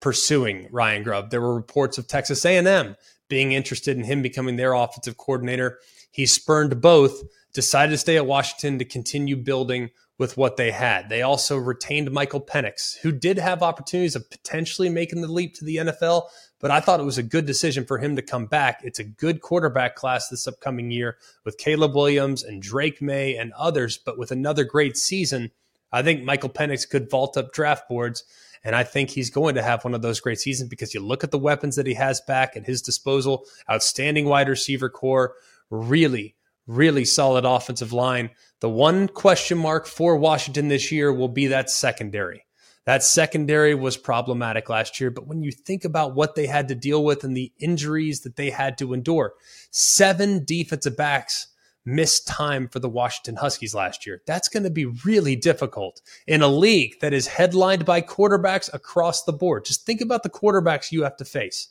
pursuing 0.01 0.69
Ryan 0.71 1.05
Grubb. 1.05 1.31
There 1.31 1.40
were 1.40 1.55
reports 1.55 1.97
of 1.97 2.07
Texas 2.07 2.45
A&M 2.45 2.97
being 3.28 3.52
interested 3.52 3.96
in 3.96 4.04
him 4.04 4.22
becoming 4.22 4.56
their 4.56 4.74
offensive 4.74 5.16
coordinator. 5.16 5.78
He 6.10 6.26
spurned 6.26 6.80
both, 6.80 7.22
decided 7.52 7.92
to 7.92 7.98
stay 7.98 8.16
at 8.16 8.26
Washington 8.26 8.78
to 8.78 8.84
continue 8.84 9.37
building 9.37 9.90
with 10.18 10.37
what 10.37 10.56
they 10.56 10.70
had. 10.70 11.08
They 11.08 11.22
also 11.22 11.56
retained 11.56 12.12
Michael 12.12 12.40
Penix, 12.40 12.98
who 12.98 13.10
did 13.10 13.38
have 13.38 13.62
opportunities 13.62 14.14
of 14.14 14.30
potentially 14.30 14.88
making 14.88 15.22
the 15.22 15.32
leap 15.32 15.54
to 15.56 15.64
the 15.64 15.76
NFL, 15.76 16.28
but 16.60 16.70
I 16.70 16.80
thought 16.80 17.00
it 17.00 17.04
was 17.04 17.18
a 17.18 17.22
good 17.22 17.46
decision 17.46 17.84
for 17.84 17.98
him 17.98 18.14
to 18.16 18.22
come 18.22 18.46
back. 18.46 18.80
It's 18.84 19.00
a 19.00 19.04
good 19.04 19.40
quarterback 19.40 19.96
class 19.96 20.28
this 20.28 20.46
upcoming 20.46 20.90
year 20.92 21.16
with 21.44 21.58
Caleb 21.58 21.96
Williams 21.96 22.44
and 22.44 22.62
Drake 22.62 23.02
Maye 23.02 23.37
and 23.37 23.52
others, 23.54 23.98
but 23.98 24.16
with 24.16 24.30
another 24.30 24.62
great 24.62 24.96
season, 24.96 25.50
I 25.90 26.02
think 26.02 26.22
Michael 26.22 26.50
Penix 26.50 26.88
could 26.88 27.10
vault 27.10 27.37
up 27.37 27.52
draft 27.52 27.88
boards. 27.88 28.24
And 28.64 28.74
I 28.74 28.83
think 28.83 29.11
he's 29.11 29.31
going 29.31 29.55
to 29.57 29.62
have 29.62 29.85
one 29.85 29.94
of 29.94 30.03
those 30.03 30.20
great 30.20 30.40
seasons 30.40 30.70
because 30.70 30.94
you 30.94 31.00
look 31.00 31.22
at 31.22 31.31
the 31.31 31.38
weapons 31.38 31.77
that 31.77 31.87
he 31.87 31.94
has 31.94 32.20
back 32.22 32.57
at 32.57 32.66
his 32.66 32.81
disposal 32.81 33.44
outstanding 33.70 34.27
wide 34.27 34.48
receiver 34.48 34.88
corps, 34.88 35.35
really, 35.70 36.35
really 36.66 37.05
solid 37.05 37.44
offensive 37.44 37.92
line. 37.92 38.31
The 38.61 38.70
one 38.70 39.09
question 39.09 39.59
mark 39.59 39.87
for 39.87 40.16
Washington 40.16 40.68
this 40.68 40.90
year 40.90 41.12
will 41.12 41.29
be 41.29 41.48
that 41.48 41.68
secondary. 41.68 42.46
That 42.87 43.03
secondary 43.03 43.74
was 43.74 43.96
problematic 43.96 44.68
last 44.68 45.00
year, 45.00 45.11
but 45.11 45.27
when 45.27 45.42
you 45.42 45.53
think 45.53 45.85
about 45.85 46.14
what 46.14 46.35
they 46.35 46.46
had 46.46 46.68
to 46.68 46.74
deal 46.74 47.03
with 47.03 47.24
and 47.24 47.35
the 47.35 47.53
injuries 47.59 48.20
that 48.20 48.37
they 48.37 48.50
had 48.50 48.77
to 48.79 48.92
endure, 48.92 49.35
seven 49.70 50.44
defensive 50.44 50.96
backs 50.96 51.48
missed 51.85 52.27
time 52.27 52.68
for 52.68 52.79
the 52.79 52.88
Washington 52.88 53.37
Huskies 53.37 53.75
last 53.75 54.07
year. 54.07 54.23
That's 54.27 54.49
going 54.49 54.62
to 54.62 54.70
be 54.70 54.87
really 54.87 55.37
difficult 55.37 56.01
in 56.27 56.42
a 56.42 56.49
league 56.49 57.01
that 57.01 57.12
is 57.12 57.27
headlined 57.27 57.85
by 57.85 58.01
quarterbacks 58.01 58.73
across 58.73 59.25
the 59.25 59.33
board. 59.33 59.64
Just 59.64 59.85
think 59.85 60.01
about 60.01 60.23
the 60.23 60.31
quarterbacks 60.31 60.92
you 60.92 61.03
have 61.03 61.16
to 61.18 61.25
face 61.25 61.68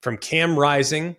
from 0.00 0.16
Cam 0.16 0.58
Rising, 0.58 1.16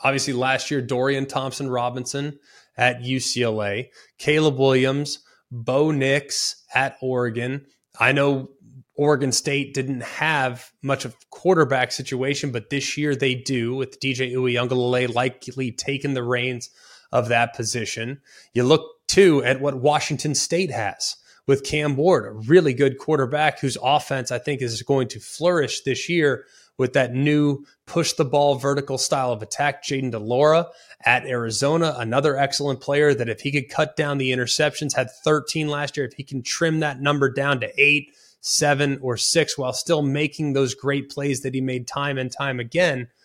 obviously 0.00 0.32
last 0.32 0.70
year, 0.70 0.80
Dorian 0.80 1.26
Thompson 1.26 1.68
Robinson 1.68 2.38
at 2.76 3.00
UCLA, 3.00 3.88
Caleb 4.18 4.58
Williams, 4.58 5.20
Bo 5.50 5.90
Nix 5.90 6.64
at 6.74 6.96
Oregon. 7.00 7.66
I 7.98 8.12
know 8.12 8.50
Oregon 8.96 9.32
State 9.32 9.74
didn't 9.74 10.02
have 10.02 10.70
much 10.82 11.04
of 11.04 11.12
a 11.12 11.16
quarterback 11.30 11.92
situation, 11.92 12.52
but 12.52 12.70
this 12.70 12.96
year 12.96 13.14
they 13.14 13.34
do 13.34 13.74
with 13.74 14.00
DJ 14.00 14.32
Uiagalelei 14.32 15.12
likely 15.12 15.72
taking 15.72 16.14
the 16.14 16.22
reins 16.22 16.70
of 17.14 17.28
that 17.28 17.54
position. 17.54 18.20
You 18.52 18.64
look 18.64 19.06
too 19.06 19.42
at 19.44 19.60
what 19.60 19.80
Washington 19.80 20.34
State 20.34 20.72
has 20.72 21.16
with 21.46 21.64
Cam 21.64 21.96
Ward, 21.96 22.26
a 22.26 22.32
really 22.32 22.74
good 22.74 22.98
quarterback 22.98 23.60
whose 23.60 23.78
offense 23.80 24.32
I 24.32 24.38
think 24.38 24.60
is 24.60 24.82
going 24.82 25.08
to 25.08 25.20
flourish 25.20 25.82
this 25.82 26.08
year 26.08 26.44
with 26.76 26.94
that 26.94 27.14
new 27.14 27.64
push 27.86 28.14
the 28.14 28.24
ball 28.24 28.56
vertical 28.56 28.98
style 28.98 29.30
of 29.30 29.42
attack. 29.42 29.84
Jayden 29.84 30.10
de 30.10 30.18
Laura 30.18 30.66
at 31.04 31.24
Arizona, 31.24 31.94
another 31.98 32.36
excellent 32.36 32.80
player 32.80 33.14
that 33.14 33.28
if 33.28 33.40
he 33.42 33.52
could 33.52 33.68
cut 33.68 33.96
down 33.96 34.18
the 34.18 34.32
interceptions, 34.32 34.96
had 34.96 35.10
13 35.22 35.68
last 35.68 35.96
year, 35.96 36.06
if 36.06 36.14
he 36.14 36.24
can 36.24 36.42
trim 36.42 36.80
that 36.80 37.00
number 37.00 37.30
down 37.30 37.60
to 37.60 37.70
eight, 37.80 38.12
seven, 38.40 38.98
or 39.02 39.16
six 39.16 39.56
while 39.56 39.72
still 39.72 40.02
making 40.02 40.52
those 40.52 40.74
great 40.74 41.10
plays 41.10 41.42
that 41.42 41.54
he 41.54 41.60
made 41.60 41.86
time 41.86 42.18
and 42.18 42.32
time 42.32 42.58
again– 42.58 43.06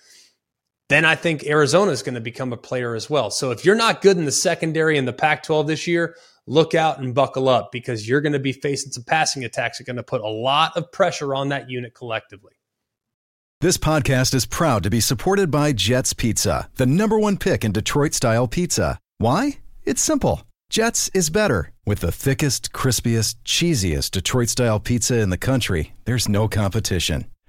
then 0.89 1.05
I 1.05 1.15
think 1.15 1.45
Arizona 1.45 1.91
is 1.91 2.03
going 2.03 2.15
to 2.15 2.21
become 2.21 2.51
a 2.51 2.57
player 2.57 2.95
as 2.95 3.09
well. 3.09 3.29
So 3.29 3.51
if 3.51 3.63
you're 3.63 3.75
not 3.75 4.01
good 4.01 4.17
in 4.17 4.25
the 4.25 4.31
secondary 4.31 4.97
in 4.97 5.05
the 5.05 5.13
Pac 5.13 5.43
12 5.43 5.67
this 5.67 5.87
year, 5.87 6.15
look 6.47 6.73
out 6.73 6.99
and 6.99 7.13
buckle 7.13 7.47
up 7.47 7.71
because 7.71 8.09
you're 8.09 8.21
going 8.21 8.33
to 8.33 8.39
be 8.39 8.51
facing 8.51 8.91
some 8.91 9.03
passing 9.03 9.45
attacks 9.45 9.77
that 9.77 9.83
are 9.83 9.85
going 9.85 9.97
to 9.97 10.03
put 10.03 10.21
a 10.21 10.27
lot 10.27 10.75
of 10.75 10.91
pressure 10.91 11.33
on 11.35 11.49
that 11.49 11.69
unit 11.69 11.93
collectively. 11.93 12.53
This 13.61 13.77
podcast 13.77 14.33
is 14.33 14.45
proud 14.45 14.83
to 14.83 14.89
be 14.89 15.01
supported 15.01 15.51
by 15.51 15.73
Jets 15.73 16.13
Pizza, 16.13 16.69
the 16.75 16.85
number 16.85 17.19
one 17.19 17.37
pick 17.37 17.63
in 17.63 17.71
Detroit 17.71 18.13
style 18.13 18.47
pizza. 18.47 18.99
Why? 19.17 19.59
It's 19.83 20.01
simple. 20.01 20.43
Jets 20.69 21.09
is 21.13 21.29
better. 21.29 21.71
With 21.85 21.99
the 21.99 22.11
thickest, 22.11 22.71
crispiest, 22.71 23.35
cheesiest 23.43 24.11
Detroit 24.11 24.49
style 24.49 24.79
pizza 24.79 25.19
in 25.19 25.29
the 25.29 25.37
country, 25.37 25.93
there's 26.05 26.29
no 26.29 26.47
competition. 26.47 27.25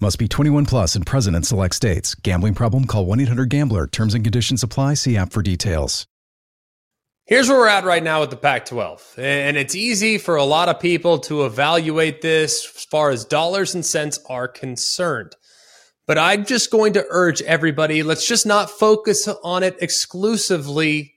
Must 0.00 0.18
be 0.18 0.26
21 0.26 0.66
plus 0.66 0.96
and 0.96 1.06
present 1.06 1.36
in 1.36 1.44
select 1.44 1.74
states. 1.74 2.16
Gambling 2.16 2.54
problem? 2.54 2.84
Call 2.84 3.06
1 3.06 3.20
800 3.20 3.48
GAMBLER. 3.48 3.86
Terms 3.86 4.14
and 4.14 4.24
conditions 4.24 4.62
apply. 4.62 4.94
See 4.94 5.16
app 5.16 5.32
for 5.32 5.40
details. 5.40 6.06
Here's 7.26 7.48
where 7.48 7.58
we're 7.58 7.68
at 7.68 7.84
right 7.84 8.02
now 8.02 8.20
with 8.20 8.28
the 8.28 8.36
Pac 8.36 8.66
12. 8.66 9.14
And 9.18 9.56
it's 9.56 9.74
easy 9.74 10.18
for 10.18 10.36
a 10.36 10.44
lot 10.44 10.68
of 10.68 10.78
people 10.78 11.18
to 11.20 11.46
evaluate 11.46 12.20
this 12.20 12.66
as 12.76 12.84
far 12.84 13.10
as 13.10 13.24
dollars 13.24 13.74
and 13.74 13.86
cents 13.86 14.18
are 14.28 14.48
concerned. 14.48 15.34
But 16.06 16.18
I'm 16.18 16.44
just 16.44 16.70
going 16.70 16.92
to 16.94 17.06
urge 17.08 17.40
everybody 17.40 18.02
let's 18.02 18.28
just 18.28 18.44
not 18.44 18.68
focus 18.68 19.26
on 19.42 19.62
it 19.62 19.76
exclusively 19.80 21.14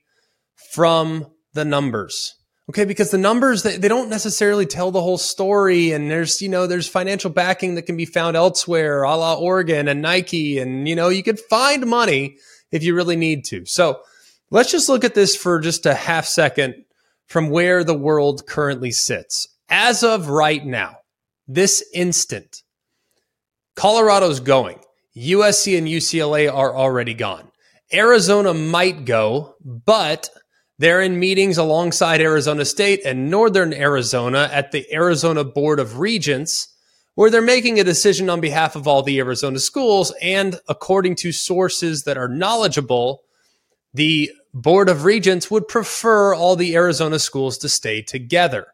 from 0.72 1.26
the 1.52 1.66
numbers. 1.66 2.37
Okay, 2.68 2.84
because 2.84 3.10
the 3.10 3.18
numbers 3.18 3.62
they, 3.62 3.78
they 3.78 3.88
don't 3.88 4.10
necessarily 4.10 4.66
tell 4.66 4.90
the 4.90 5.00
whole 5.00 5.18
story, 5.18 5.92
and 5.92 6.10
there's 6.10 6.42
you 6.42 6.48
know 6.48 6.66
there's 6.66 6.88
financial 6.88 7.30
backing 7.30 7.74
that 7.74 7.82
can 7.82 7.96
be 7.96 8.04
found 8.04 8.36
elsewhere, 8.36 9.02
a 9.02 9.16
la 9.16 9.34
Oregon 9.34 9.88
and 9.88 10.02
Nike, 10.02 10.58
and 10.58 10.86
you 10.86 10.94
know 10.94 11.08
you 11.08 11.22
could 11.22 11.40
find 11.40 11.86
money 11.86 12.36
if 12.70 12.82
you 12.82 12.94
really 12.94 13.16
need 13.16 13.44
to. 13.46 13.64
So 13.64 14.00
let's 14.50 14.70
just 14.70 14.88
look 14.88 15.04
at 15.04 15.14
this 15.14 15.34
for 15.34 15.60
just 15.60 15.86
a 15.86 15.94
half 15.94 16.26
second 16.26 16.84
from 17.26 17.50
where 17.50 17.84
the 17.84 17.94
world 17.94 18.46
currently 18.46 18.90
sits 18.90 19.48
as 19.68 20.02
of 20.02 20.28
right 20.28 20.64
now, 20.64 20.98
this 21.46 21.84
instant. 21.94 22.62
Colorado's 23.76 24.40
going. 24.40 24.78
USC 25.16 25.76
and 25.78 25.86
UCLA 25.86 26.52
are 26.52 26.74
already 26.74 27.14
gone. 27.14 27.50
Arizona 27.92 28.52
might 28.54 29.04
go, 29.04 29.54
but 29.64 30.30
they're 30.78 31.02
in 31.02 31.18
meetings 31.18 31.58
alongside 31.58 32.20
Arizona 32.20 32.64
State 32.64 33.00
and 33.04 33.30
Northern 33.30 33.72
Arizona 33.72 34.48
at 34.52 34.70
the 34.70 34.86
Arizona 34.92 35.42
Board 35.42 35.80
of 35.80 35.98
Regents, 35.98 36.68
where 37.16 37.30
they're 37.30 37.42
making 37.42 37.80
a 37.80 37.84
decision 37.84 38.30
on 38.30 38.40
behalf 38.40 38.76
of 38.76 38.86
all 38.86 39.02
the 39.02 39.18
Arizona 39.18 39.58
schools. 39.58 40.14
And 40.22 40.60
according 40.68 41.16
to 41.16 41.32
sources 41.32 42.04
that 42.04 42.16
are 42.16 42.28
knowledgeable, 42.28 43.22
the 43.92 44.30
Board 44.54 44.88
of 44.88 45.04
Regents 45.04 45.50
would 45.50 45.66
prefer 45.66 46.32
all 46.34 46.54
the 46.54 46.76
Arizona 46.76 47.18
schools 47.18 47.58
to 47.58 47.68
stay 47.68 48.00
together. 48.00 48.68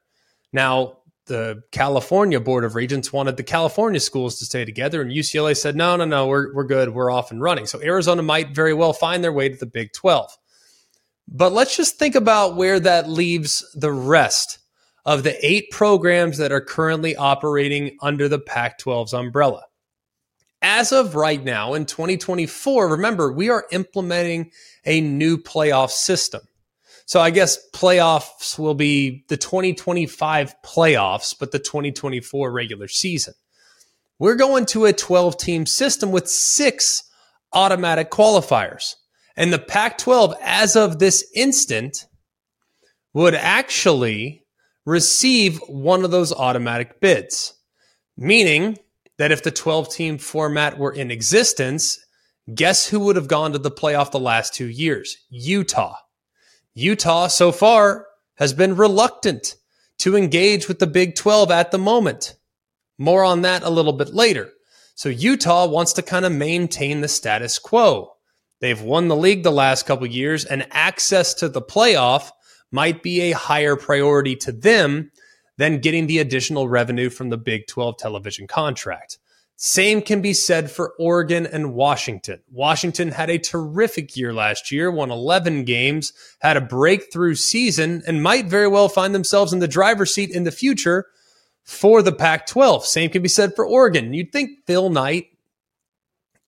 Now, 0.53 0.99
the 1.27 1.63
California 1.73 2.39
Board 2.39 2.65
of 2.65 2.75
Regents 2.75 3.13
wanted 3.15 3.39
the 3.39 3.43
California 3.43 3.99
schools 3.99 4.39
to 4.39 4.45
stay 4.45 4.67
together, 4.67 5.01
and 5.01 5.11
UCLA 5.11 5.57
said, 5.57 5.75
no, 5.75 5.97
no, 5.97 6.05
no, 6.05 6.27
we're, 6.27 6.55
we're 6.55 6.65
good. 6.65 6.91
We're 6.91 7.11
off 7.11 7.31
and 7.31 7.41
running. 7.41 7.65
So 7.65 7.81
Arizona 7.83 8.23
might 8.23 8.51
very 8.51 8.75
well 8.75 8.93
find 8.93 9.25
their 9.25 9.33
way 9.33 9.49
to 9.49 9.57
the 9.57 9.67
Big 9.67 9.93
12. 9.95 10.37
But 11.29 11.53
let's 11.53 11.77
just 11.77 11.99
think 11.99 12.15
about 12.15 12.57
where 12.57 12.79
that 12.81 13.09
leaves 13.09 13.65
the 13.75 13.93
rest 13.93 14.59
of 15.05 15.23
the 15.23 15.37
eight 15.47 15.71
programs 15.71 16.39
that 16.39 16.53
are 16.53 16.61
currently 16.61 17.17
operating 17.17 17.97
under 18.01 18.29
the 18.29 18.39
Pac 18.39 18.79
12's 18.79 19.13
umbrella. 19.13 19.63
As 20.63 20.93
of 20.93 21.15
right 21.15 21.43
now 21.43 21.75
in 21.75 21.85
2024, 21.85 22.89
remember, 22.89 23.31
we 23.31 23.51
are 23.51 23.67
implementing 23.71 24.51
a 24.87 25.01
new 25.01 25.37
playoff 25.37 25.91
system. 25.91 26.41
So 27.07 27.21
I 27.21 27.31
guess 27.31 27.59
playoffs 27.73 28.59
will 28.59 28.75
be 28.75 29.25
the 29.29 29.37
2025 29.37 30.55
playoffs, 30.65 31.35
but 31.39 31.53
the 31.53 31.59
2024 31.59 32.51
regular 32.51 32.89
season. 32.89 33.35
We're 34.19 34.37
going 34.37 34.65
to 34.67 34.87
a 34.87 34.93
12 34.93 35.37
team 35.37 35.67
system 35.67 36.13
with 36.13 36.29
six 36.29 37.03
automatic 37.53 38.11
qualifiers. 38.11 38.95
And 39.37 39.53
the 39.53 39.59
Pac 39.59 39.99
12, 39.99 40.35
as 40.41 40.77
of 40.77 40.99
this 40.99 41.29
instant, 41.35 42.07
would 43.13 43.35
actually 43.35 44.45
receive 44.87 45.59
one 45.69 46.05
of 46.05 46.11
those 46.11 46.33
automatic 46.33 47.01
bids. 47.01 47.55
Meaning 48.17 48.79
that 49.19 49.33
if 49.33 49.43
the 49.43 49.51
12 49.51 49.93
team 49.93 50.19
format 50.19 50.79
were 50.79 50.93
in 50.93 51.11
existence, 51.11 51.99
guess 52.55 52.87
who 52.89 53.01
would 53.01 53.17
have 53.17 53.29
gone 53.29 53.53
to 53.53 53.59
the 53.59 53.71
playoff 53.71 54.11
the 54.11 54.21
last 54.21 54.55
two 54.55 54.67
years? 54.67 55.17
Utah. 55.31 55.97
Utah 56.75 57.29
so 57.29 57.53
far 57.53 58.07
has 58.37 58.53
been 58.53 58.77
reluctant 58.77 59.57
to 59.99 60.17
engage 60.17 60.69
with 60.69 60.81
the 60.81 60.87
Big 60.87 61.15
12 61.15 61.51
at 61.51 61.71
the 61.71 61.79
moment. 61.79 62.37
More 62.99 63.25
on 63.25 63.43
that 63.43 63.63
a 63.63 63.71
little 63.71 63.93
bit 63.93 64.13
later. 64.13 64.51
So 64.97 65.09
Utah 65.09 65.67
wants 65.67 65.93
to 65.95 66.03
kind 66.03 66.25
of 66.25 66.33
maintain 66.33 67.01
the 67.01 67.09
status 67.09 67.59
quo. 67.59 68.14
They've 68.65 68.81
won 68.81 69.09
the 69.09 69.15
league 69.15 69.43
the 69.43 69.53
last 69.53 69.85
couple 69.85 70.07
years, 70.07 70.47
and 70.47 70.67
access 70.71 71.35
to 71.35 71.51
the 71.51 71.61
playoff 71.61 72.31
might 72.73 73.03
be 73.03 73.21
a 73.21 73.33
higher 73.33 73.77
priority 73.77 74.37
to 74.37 74.53
them 74.53 75.11
than 75.59 75.81
getting 75.81 76.07
the 76.07 76.19
additional 76.19 76.67
revenue 76.67 77.11
from 77.11 77.29
the 77.29 77.37
Big 77.37 77.67
12 77.67 77.99
television 77.99 78.47
contract. 78.47 79.19
Same 79.57 80.01
can 80.01 80.23
be 80.23 80.33
said 80.33 80.71
for 80.71 80.95
Oregon 80.99 81.47
and 81.47 81.75
Washington. 81.75 82.41
Washington 82.51 83.11
had 83.11 83.29
a 83.29 83.37
terrific 83.37 84.17
year 84.17 84.33
last 84.33 84.73
year, 84.73 84.91
won 84.91 85.11
11 85.11 85.65
games, 85.65 86.15
had 86.39 86.57
a 86.57 86.63
breakthrough 86.63 87.35
season, 87.35 88.03
and 88.07 88.23
might 88.23 88.47
very 88.47 88.69
well 88.69 88.89
find 88.89 89.15
themselves 89.15 89.53
in 89.53 89.59
the 89.59 89.69
driver's 89.69 90.15
seat 90.15 90.31
in 90.31 90.45
the 90.45 90.51
future 90.51 91.05
for 91.65 92.01
the 92.01 92.13
Pac 92.13 92.47
12. 92.47 92.87
Same 92.87 93.11
can 93.11 93.21
be 93.21 93.29
said 93.29 93.55
for 93.55 93.67
Oregon. 93.67 94.15
You'd 94.15 94.33
think 94.33 94.65
Phil 94.67 94.89
Knight 94.89 95.27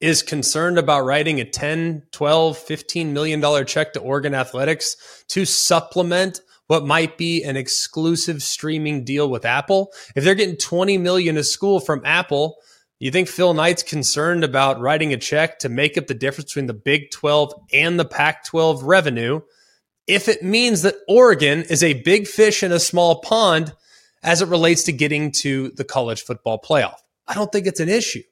is 0.00 0.22
concerned 0.22 0.78
about 0.78 1.04
writing 1.04 1.40
a 1.40 1.44
10, 1.44 2.02
12, 2.12 2.58
15 2.58 3.12
million 3.12 3.40
dollar 3.40 3.64
check 3.64 3.92
to 3.92 4.00
Oregon 4.00 4.34
Athletics 4.34 5.24
to 5.28 5.44
supplement 5.44 6.40
what 6.66 6.84
might 6.84 7.16
be 7.16 7.44
an 7.44 7.56
exclusive 7.56 8.42
streaming 8.42 9.04
deal 9.04 9.30
with 9.30 9.44
Apple. 9.44 9.92
If 10.14 10.24
they're 10.24 10.34
getting 10.34 10.56
20 10.56 10.98
million 10.98 11.36
a 11.36 11.44
school 11.44 11.80
from 11.80 12.02
Apple, 12.04 12.56
you 12.98 13.10
think 13.10 13.28
Phil 13.28 13.54
Knight's 13.54 13.82
concerned 13.82 14.42
about 14.42 14.80
writing 14.80 15.12
a 15.12 15.16
check 15.16 15.60
to 15.60 15.68
make 15.68 15.96
up 15.96 16.06
the 16.06 16.14
difference 16.14 16.50
between 16.50 16.66
the 16.66 16.74
Big 16.74 17.10
12 17.10 17.52
and 17.72 17.98
the 17.98 18.04
Pac 18.04 18.44
12 18.44 18.82
revenue 18.82 19.40
if 20.06 20.28
it 20.28 20.42
means 20.42 20.82
that 20.82 20.96
Oregon 21.08 21.62
is 21.62 21.82
a 21.82 22.02
big 22.02 22.26
fish 22.26 22.62
in 22.62 22.72
a 22.72 22.78
small 22.78 23.20
pond 23.20 23.72
as 24.22 24.40
it 24.40 24.48
relates 24.48 24.84
to 24.84 24.92
getting 24.92 25.32
to 25.32 25.70
the 25.70 25.84
college 25.84 26.22
football 26.22 26.60
playoff? 26.60 26.98
I 27.26 27.34
don't 27.34 27.50
think 27.50 27.66
it's 27.66 27.80
an 27.80 27.88
issue. 27.88 28.22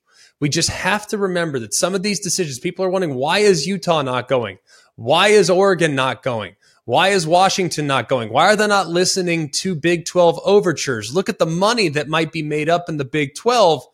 We 0.40 0.48
just 0.48 0.70
have 0.70 1.06
to 1.08 1.18
remember 1.18 1.58
that 1.60 1.74
some 1.74 1.94
of 1.94 2.02
these 2.02 2.20
decisions, 2.20 2.58
people 2.58 2.84
are 2.84 2.90
wondering, 2.90 3.14
why 3.14 3.38
is 3.38 3.66
Utah 3.66 4.02
not 4.02 4.28
going? 4.28 4.58
Why 4.96 5.28
is 5.28 5.48
Oregon 5.50 5.94
not 5.94 6.22
going? 6.22 6.56
Why 6.84 7.08
is 7.08 7.26
Washington 7.26 7.86
not 7.86 8.08
going? 8.08 8.30
Why 8.30 8.46
are 8.46 8.56
they 8.56 8.66
not 8.66 8.88
listening 8.88 9.50
to 9.52 9.74
Big 9.74 10.04
12 10.04 10.38
overtures? 10.44 11.14
Look 11.14 11.28
at 11.28 11.38
the 11.38 11.46
money 11.46 11.88
that 11.88 12.08
might 12.08 12.30
be 12.30 12.42
made 12.42 12.68
up 12.68 12.88
in 12.88 12.98
the 12.98 13.06
Big 13.06 13.34
12 13.34 13.86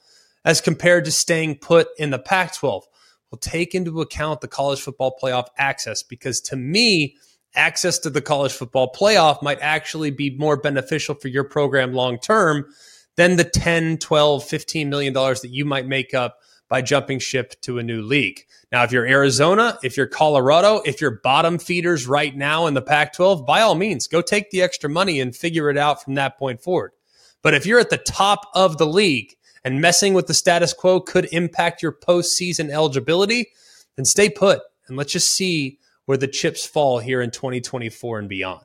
as 0.45 0.61
compared 0.61 1.05
to 1.05 1.13
staying 1.13 1.59
put 1.59 1.89
in 1.99 2.11
the 2.11 2.19
Pac 2.19 2.55
12. 2.55 2.85
Well, 3.31 3.39
take 3.39 3.75
into 3.75 4.01
account 4.01 4.41
the 4.41 4.49
college 4.49 4.81
football 4.81 5.17
playoff 5.23 5.47
access 5.57 6.03
because 6.03 6.41
to 6.43 6.57
me, 6.57 7.17
access 7.55 7.99
to 8.01 8.11
the 8.11 8.21
college 8.21 8.53
football 8.53 8.93
playoff 8.93 9.43
might 9.43 9.59
actually 9.61 10.11
be 10.11 10.37
more 10.37 10.57
beneficial 10.57 11.15
for 11.15 11.29
your 11.29 11.45
program 11.45 11.93
long 11.93 12.19
term 12.19 12.67
than 13.21 13.37
the 13.37 13.45
10, 13.45 13.99
12, 13.99 14.45
15 14.45 14.89
million 14.89 15.13
dollars 15.13 15.43
that 15.43 15.51
you 15.51 15.67
might 15.67 15.87
make 15.87 16.15
up 16.15 16.39
by 16.71 16.81
jumping 16.81 17.19
ship 17.19 17.53
to 17.61 17.79
a 17.79 17.83
new 17.83 18.01
league. 18.01 18.47
Now, 18.73 18.83
if 18.83 18.93
you're 18.93 19.07
Arizona, 19.07 19.79
if 19.83 19.95
you're 19.95 20.07
Colorado, 20.07 20.81
if 20.87 21.03
you're 21.03 21.21
bottom 21.23 21.59
feeders 21.59 22.07
right 22.07 22.35
now 22.35 22.67
in 22.67 22.73
the 22.73 22.81
Pac 22.81 23.13
12, 23.13 23.45
by 23.45 23.61
all 23.61 23.75
means, 23.75 24.07
go 24.07 24.23
take 24.23 24.49
the 24.49 24.63
extra 24.63 24.89
money 24.89 25.21
and 25.21 25.37
figure 25.37 25.69
it 25.69 25.77
out 25.77 26.03
from 26.03 26.15
that 26.15 26.39
point 26.39 26.63
forward. 26.63 26.93
But 27.43 27.53
if 27.53 27.67
you're 27.67 27.79
at 27.79 27.91
the 27.91 27.99
top 27.99 28.47
of 28.55 28.79
the 28.79 28.87
league 28.87 29.37
and 29.65 29.83
messing 29.83 30.15
with 30.15 30.27
the 30.27 30.33
status 30.33 30.73
quo 30.73 30.99
could 30.99 31.29
impact 31.31 31.83
your 31.83 31.93
postseason 31.93 32.71
eligibility, 32.71 33.51
then 33.97 34.07
stay 34.07 34.31
put 34.31 34.63
and 34.87 34.97
let's 34.97 35.13
just 35.13 35.31
see 35.31 35.79
where 36.07 36.17
the 36.17 36.27
chips 36.27 36.65
fall 36.65 37.01
here 37.01 37.21
in 37.21 37.31
2024 37.31 38.19
and 38.19 38.31
beyond. 38.31 38.65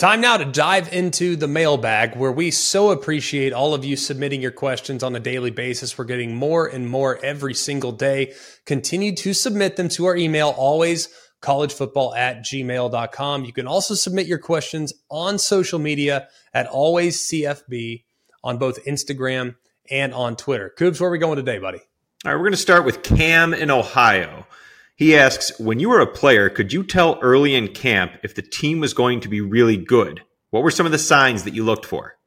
Time 0.00 0.22
now 0.22 0.38
to 0.38 0.46
dive 0.46 0.90
into 0.94 1.36
the 1.36 1.46
mailbag 1.46 2.16
where 2.16 2.32
we 2.32 2.50
so 2.50 2.90
appreciate 2.90 3.52
all 3.52 3.74
of 3.74 3.84
you 3.84 3.96
submitting 3.96 4.40
your 4.40 4.50
questions 4.50 5.02
on 5.02 5.14
a 5.14 5.20
daily 5.20 5.50
basis. 5.50 5.98
We're 5.98 6.06
getting 6.06 6.34
more 6.34 6.66
and 6.66 6.88
more 6.88 7.18
every 7.22 7.52
single 7.52 7.92
day. 7.92 8.32
Continue 8.64 9.14
to 9.16 9.34
submit 9.34 9.76
them 9.76 9.90
to 9.90 10.06
our 10.06 10.16
email, 10.16 10.54
always 10.56 11.10
collegefootball 11.42 12.16
at 12.16 12.38
gmail.com. 12.38 13.44
You 13.44 13.52
can 13.52 13.66
also 13.66 13.92
submit 13.92 14.26
your 14.26 14.38
questions 14.38 14.94
on 15.10 15.38
social 15.38 15.78
media 15.78 16.28
at 16.54 16.66
always 16.66 17.28
CFB 17.28 18.04
on 18.42 18.56
both 18.56 18.82
Instagram 18.86 19.56
and 19.90 20.14
on 20.14 20.34
Twitter. 20.34 20.72
Coobs, 20.78 20.98
where 20.98 21.10
are 21.10 21.12
we 21.12 21.18
going 21.18 21.36
today, 21.36 21.58
buddy? 21.58 21.80
All 22.24 22.32
right, 22.32 22.36
we're 22.36 22.44
going 22.44 22.52
to 22.52 22.56
start 22.56 22.86
with 22.86 23.02
Cam 23.02 23.52
in 23.52 23.70
Ohio. 23.70 24.46
He 25.00 25.16
asks, 25.16 25.58
when 25.58 25.80
you 25.80 25.88
were 25.88 26.00
a 26.00 26.06
player, 26.06 26.50
could 26.50 26.74
you 26.74 26.84
tell 26.84 27.18
early 27.22 27.54
in 27.54 27.68
camp 27.68 28.18
if 28.22 28.34
the 28.34 28.42
team 28.42 28.80
was 28.80 28.92
going 28.92 29.20
to 29.20 29.28
be 29.28 29.40
really 29.40 29.78
good? 29.78 30.20
What 30.50 30.62
were 30.62 30.70
some 30.70 30.84
of 30.84 30.92
the 30.92 30.98
signs 30.98 31.44
that 31.44 31.54
you 31.54 31.64
looked 31.64 31.86
for? 31.86 32.18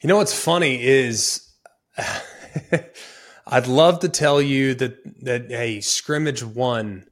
You 0.00 0.08
know 0.08 0.16
what's 0.16 0.34
funny 0.34 0.82
is 0.82 1.48
I'd 3.46 3.68
love 3.68 4.00
to 4.00 4.08
tell 4.08 4.42
you 4.42 4.74
that 4.74 5.22
that 5.22 5.48
hey, 5.48 5.80
scrimmage 5.80 6.42
one, 6.42 7.06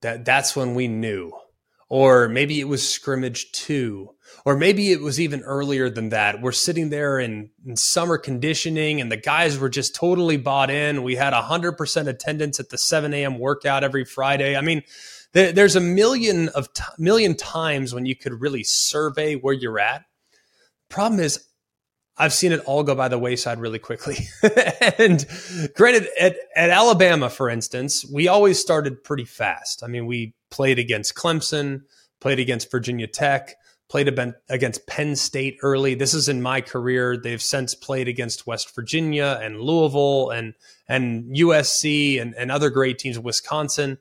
that 0.00 0.24
that's 0.24 0.56
when 0.56 0.74
we 0.74 0.88
knew. 0.88 1.30
Or 1.90 2.30
maybe 2.30 2.60
it 2.60 2.68
was 2.68 2.88
scrimmage 2.88 3.52
two 3.52 4.13
or 4.44 4.56
maybe 4.56 4.92
it 4.92 5.00
was 5.00 5.18
even 5.18 5.40
earlier 5.42 5.88
than 5.88 6.10
that. 6.10 6.42
We're 6.42 6.52
sitting 6.52 6.90
there 6.90 7.18
in, 7.18 7.50
in 7.66 7.76
summer 7.76 8.18
conditioning, 8.18 9.00
and 9.00 9.10
the 9.10 9.16
guys 9.16 9.58
were 9.58 9.70
just 9.70 9.94
totally 9.94 10.36
bought 10.36 10.70
in. 10.70 11.02
We 11.02 11.14
had 11.16 11.32
100% 11.32 12.08
attendance 12.08 12.60
at 12.60 12.68
the 12.68 12.76
7 12.76 13.14
a.m. 13.14 13.38
workout 13.38 13.84
every 13.84 14.04
Friday. 14.04 14.54
I 14.54 14.60
mean, 14.60 14.82
there, 15.32 15.50
there's 15.50 15.76
a 15.76 15.80
million 15.80 16.50
of 16.50 16.72
t- 16.74 16.82
million 16.98 17.34
times 17.34 17.94
when 17.94 18.04
you 18.04 18.14
could 18.14 18.40
really 18.40 18.64
survey 18.64 19.34
where 19.34 19.54
you're 19.54 19.78
at. 19.78 20.04
Problem 20.90 21.20
is, 21.20 21.46
I've 22.16 22.34
seen 22.34 22.52
it 22.52 22.60
all 22.60 22.84
go 22.84 22.94
by 22.94 23.08
the 23.08 23.18
wayside 23.18 23.58
really 23.58 23.80
quickly. 23.80 24.18
and 24.98 25.26
granted, 25.74 26.06
at, 26.20 26.36
at 26.54 26.70
Alabama, 26.70 27.30
for 27.30 27.48
instance, 27.48 28.04
we 28.12 28.28
always 28.28 28.58
started 28.58 29.02
pretty 29.02 29.24
fast. 29.24 29.82
I 29.82 29.88
mean, 29.88 30.06
we 30.06 30.34
played 30.50 30.78
against 30.78 31.14
Clemson, 31.14 31.80
played 32.20 32.38
against 32.38 32.70
Virginia 32.70 33.06
Tech 33.06 33.56
played 33.88 34.08
against 34.48 34.86
Penn 34.86 35.16
State 35.16 35.58
early. 35.62 35.94
This 35.94 36.14
is 36.14 36.28
in 36.28 36.42
my 36.42 36.60
career. 36.60 37.16
They've 37.16 37.42
since 37.42 37.74
played 37.74 38.08
against 38.08 38.46
West 38.46 38.74
Virginia 38.74 39.38
and 39.42 39.60
Louisville 39.60 40.30
and 40.30 40.54
and 40.88 41.36
USC 41.36 42.20
and, 42.20 42.34
and 42.34 42.50
other 42.50 42.70
great 42.70 42.98
teams, 42.98 43.18
Wisconsin. 43.18 43.98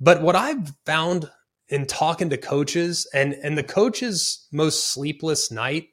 But 0.00 0.22
what 0.22 0.36
I've 0.36 0.72
found 0.84 1.30
in 1.68 1.86
talking 1.86 2.30
to 2.30 2.36
coaches 2.36 3.08
and 3.14 3.34
and 3.34 3.56
the 3.56 3.62
coaches' 3.62 4.46
most 4.52 4.88
sleepless 4.92 5.50
night 5.50 5.88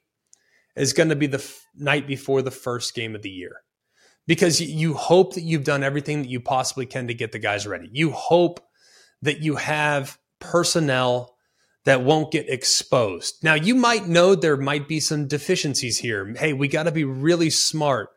is 0.75 0.93
going 0.93 1.09
to 1.09 1.15
be 1.15 1.27
the 1.27 1.37
f- 1.37 1.65
night 1.75 2.07
before 2.07 2.41
the 2.41 2.51
first 2.51 2.95
game 2.95 3.15
of 3.15 3.21
the 3.21 3.29
year. 3.29 3.61
Because 4.27 4.61
you 4.61 4.93
hope 4.93 5.33
that 5.33 5.41
you've 5.41 5.63
done 5.63 5.83
everything 5.83 6.21
that 6.21 6.29
you 6.29 6.39
possibly 6.39 6.85
can 6.85 7.07
to 7.07 7.13
get 7.13 7.31
the 7.31 7.39
guys 7.39 7.67
ready. 7.67 7.89
You 7.91 8.11
hope 8.11 8.59
that 9.21 9.41
you 9.41 9.55
have 9.55 10.17
personnel 10.39 11.35
that 11.85 12.03
won't 12.03 12.31
get 12.31 12.49
exposed. 12.49 13.43
Now, 13.43 13.55
you 13.55 13.75
might 13.75 14.07
know 14.07 14.35
there 14.35 14.57
might 14.57 14.87
be 14.87 14.99
some 14.99 15.27
deficiencies 15.27 15.97
here. 15.97 16.33
Hey, 16.37 16.53
we 16.53 16.67
got 16.67 16.83
to 16.83 16.91
be 16.91 17.03
really 17.03 17.49
smart 17.49 18.09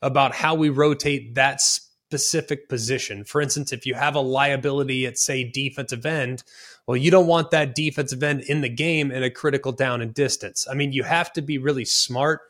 about 0.00 0.34
how 0.34 0.54
we 0.54 0.68
rotate 0.68 1.36
that 1.36 1.60
specific 1.60 2.68
position. 2.68 3.24
For 3.24 3.40
instance, 3.40 3.72
if 3.72 3.86
you 3.86 3.94
have 3.94 4.16
a 4.16 4.20
liability 4.20 5.06
at, 5.06 5.18
say, 5.18 5.44
defensive 5.44 6.04
end, 6.04 6.42
well, 6.86 6.96
you 6.96 7.12
don't 7.12 7.28
want 7.28 7.52
that 7.52 7.76
defensive 7.76 8.22
end 8.22 8.40
in 8.42 8.60
the 8.60 8.68
game 8.68 9.12
in 9.12 9.22
a 9.22 9.30
critical 9.30 9.70
down 9.70 10.02
and 10.02 10.12
distance. 10.12 10.66
I 10.68 10.74
mean, 10.74 10.92
you 10.92 11.04
have 11.04 11.32
to 11.34 11.42
be 11.42 11.58
really 11.58 11.84
smart 11.84 12.40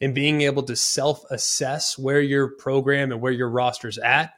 in 0.00 0.14
being 0.14 0.40
able 0.40 0.62
to 0.64 0.74
self 0.74 1.22
assess 1.30 1.98
where 1.98 2.20
your 2.20 2.48
program 2.48 3.12
and 3.12 3.20
where 3.20 3.32
your 3.32 3.50
roster's 3.50 3.98
at. 3.98 4.32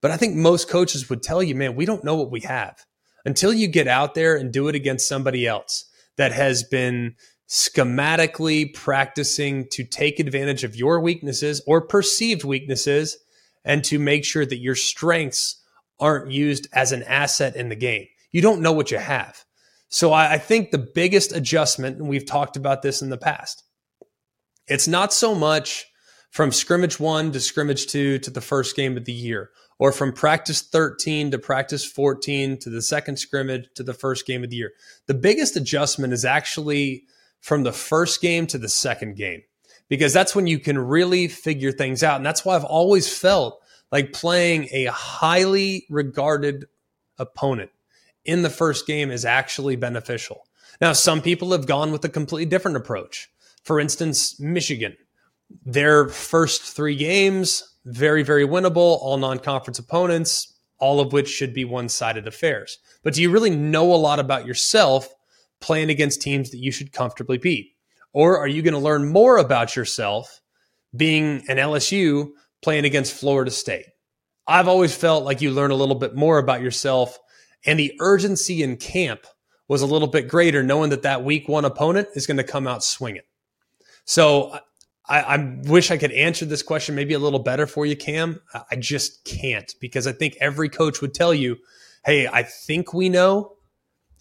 But 0.00 0.12
I 0.12 0.16
think 0.16 0.36
most 0.36 0.68
coaches 0.68 1.10
would 1.10 1.22
tell 1.22 1.42
you, 1.42 1.54
man, 1.54 1.74
we 1.74 1.86
don't 1.86 2.04
know 2.04 2.14
what 2.14 2.30
we 2.30 2.40
have 2.40 2.84
until 3.24 3.52
you 3.52 3.66
get 3.66 3.88
out 3.88 4.14
there 4.14 4.36
and 4.36 4.52
do 4.52 4.68
it 4.68 4.74
against 4.74 5.08
somebody 5.08 5.46
else 5.46 5.84
that 6.16 6.32
has 6.32 6.62
been 6.62 7.14
schematically 7.48 8.72
practicing 8.72 9.66
to 9.70 9.84
take 9.84 10.18
advantage 10.18 10.64
of 10.64 10.76
your 10.76 11.00
weaknesses 11.00 11.62
or 11.66 11.86
perceived 11.86 12.44
weaknesses 12.44 13.18
and 13.64 13.84
to 13.84 13.98
make 13.98 14.24
sure 14.24 14.46
that 14.46 14.58
your 14.58 14.74
strengths 14.74 15.62
aren't 16.00 16.30
used 16.30 16.68
as 16.72 16.92
an 16.92 17.02
asset 17.04 17.56
in 17.56 17.68
the 17.68 17.76
game. 17.76 18.06
You 18.30 18.42
don't 18.42 18.60
know 18.60 18.72
what 18.72 18.90
you 18.90 18.98
have. 18.98 19.44
So 19.88 20.12
I, 20.12 20.34
I 20.34 20.38
think 20.38 20.70
the 20.70 20.78
biggest 20.78 21.32
adjustment, 21.32 21.98
and 21.98 22.08
we've 22.08 22.26
talked 22.26 22.56
about 22.56 22.82
this 22.82 23.00
in 23.00 23.10
the 23.10 23.16
past, 23.16 23.62
it's 24.66 24.88
not 24.88 25.12
so 25.12 25.34
much 25.34 25.86
from 26.30 26.50
scrimmage 26.50 26.98
one 26.98 27.30
to 27.30 27.40
scrimmage 27.40 27.86
two 27.86 28.18
to 28.18 28.30
the 28.30 28.40
first 28.40 28.74
game 28.74 28.96
of 28.96 29.04
the 29.04 29.12
year, 29.12 29.50
or 29.78 29.92
from 29.92 30.12
practice 30.12 30.62
13 30.62 31.30
to 31.32 31.38
practice 31.38 31.84
14 31.84 32.58
to 32.58 32.70
the 32.70 32.82
second 32.82 33.18
scrimmage 33.18 33.68
to 33.74 33.82
the 33.82 33.94
first 33.94 34.26
game 34.26 34.44
of 34.44 34.50
the 34.50 34.56
year. 34.56 34.72
The 35.06 35.14
biggest 35.14 35.56
adjustment 35.56 36.12
is 36.12 36.24
actually 36.24 37.04
from 37.40 37.62
the 37.62 37.72
first 37.72 38.20
game 38.20 38.46
to 38.48 38.58
the 38.58 38.68
second 38.68 39.16
game, 39.16 39.42
because 39.88 40.12
that's 40.12 40.34
when 40.34 40.46
you 40.46 40.58
can 40.58 40.78
really 40.78 41.28
figure 41.28 41.72
things 41.72 42.02
out. 42.02 42.16
And 42.16 42.26
that's 42.26 42.44
why 42.44 42.56
I've 42.56 42.64
always 42.64 43.14
felt 43.16 43.60
like 43.92 44.12
playing 44.12 44.68
a 44.72 44.86
highly 44.86 45.86
regarded 45.90 46.66
opponent 47.18 47.70
in 48.24 48.42
the 48.42 48.50
first 48.50 48.86
game 48.86 49.10
is 49.10 49.24
actually 49.24 49.76
beneficial. 49.76 50.46
Now, 50.80 50.92
some 50.92 51.20
people 51.20 51.52
have 51.52 51.66
gone 51.66 51.92
with 51.92 52.04
a 52.04 52.08
completely 52.08 52.46
different 52.46 52.76
approach. 52.76 53.30
For 53.62 53.78
instance, 53.78 54.40
Michigan, 54.40 54.96
their 55.64 56.08
first 56.08 56.62
three 56.62 56.96
games, 56.96 57.73
very, 57.84 58.22
very 58.22 58.46
winnable, 58.46 58.98
all 59.00 59.16
non 59.16 59.38
conference 59.38 59.78
opponents, 59.78 60.54
all 60.78 61.00
of 61.00 61.12
which 61.12 61.28
should 61.28 61.54
be 61.54 61.64
one 61.64 61.88
sided 61.88 62.26
affairs. 62.26 62.78
But 63.02 63.14
do 63.14 63.22
you 63.22 63.30
really 63.30 63.50
know 63.50 63.92
a 63.92 63.96
lot 63.96 64.18
about 64.18 64.46
yourself 64.46 65.08
playing 65.60 65.90
against 65.90 66.22
teams 66.22 66.50
that 66.50 66.58
you 66.58 66.72
should 66.72 66.92
comfortably 66.92 67.38
beat? 67.38 67.74
Or 68.12 68.38
are 68.38 68.48
you 68.48 68.62
going 68.62 68.74
to 68.74 68.80
learn 68.80 69.08
more 69.08 69.38
about 69.38 69.76
yourself 69.76 70.40
being 70.96 71.42
an 71.48 71.56
LSU 71.56 72.30
playing 72.62 72.84
against 72.84 73.14
Florida 73.14 73.50
State? 73.50 73.86
I've 74.46 74.68
always 74.68 74.94
felt 74.94 75.24
like 75.24 75.40
you 75.40 75.50
learn 75.50 75.70
a 75.70 75.76
little 75.76 75.94
bit 75.94 76.14
more 76.14 76.38
about 76.38 76.62
yourself 76.62 77.18
and 77.66 77.78
the 77.78 77.96
urgency 78.00 78.62
in 78.62 78.76
camp 78.76 79.26
was 79.68 79.82
a 79.82 79.86
little 79.86 80.08
bit 80.08 80.28
greater, 80.28 80.62
knowing 80.62 80.90
that 80.90 81.02
that 81.02 81.24
week 81.24 81.48
one 81.48 81.64
opponent 81.64 82.08
is 82.14 82.26
going 82.26 82.36
to 82.36 82.44
come 82.44 82.66
out 82.66 82.84
swinging. 82.84 83.22
So 84.04 84.58
I, 85.06 85.20
I, 85.20 85.58
wish 85.64 85.90
I 85.90 85.98
could 85.98 86.12
answer 86.12 86.46
this 86.46 86.62
question 86.62 86.94
maybe 86.94 87.14
a 87.14 87.18
little 87.18 87.38
better 87.38 87.66
for 87.66 87.84
you, 87.84 87.94
Cam. 87.94 88.40
I 88.70 88.76
just 88.76 89.24
can't 89.24 89.74
because 89.80 90.06
I 90.06 90.12
think 90.12 90.36
every 90.40 90.68
coach 90.68 91.02
would 91.02 91.12
tell 91.12 91.34
you, 91.34 91.58
hey, 92.04 92.26
I 92.26 92.42
think 92.42 92.94
we 92.94 93.08
know, 93.08 93.56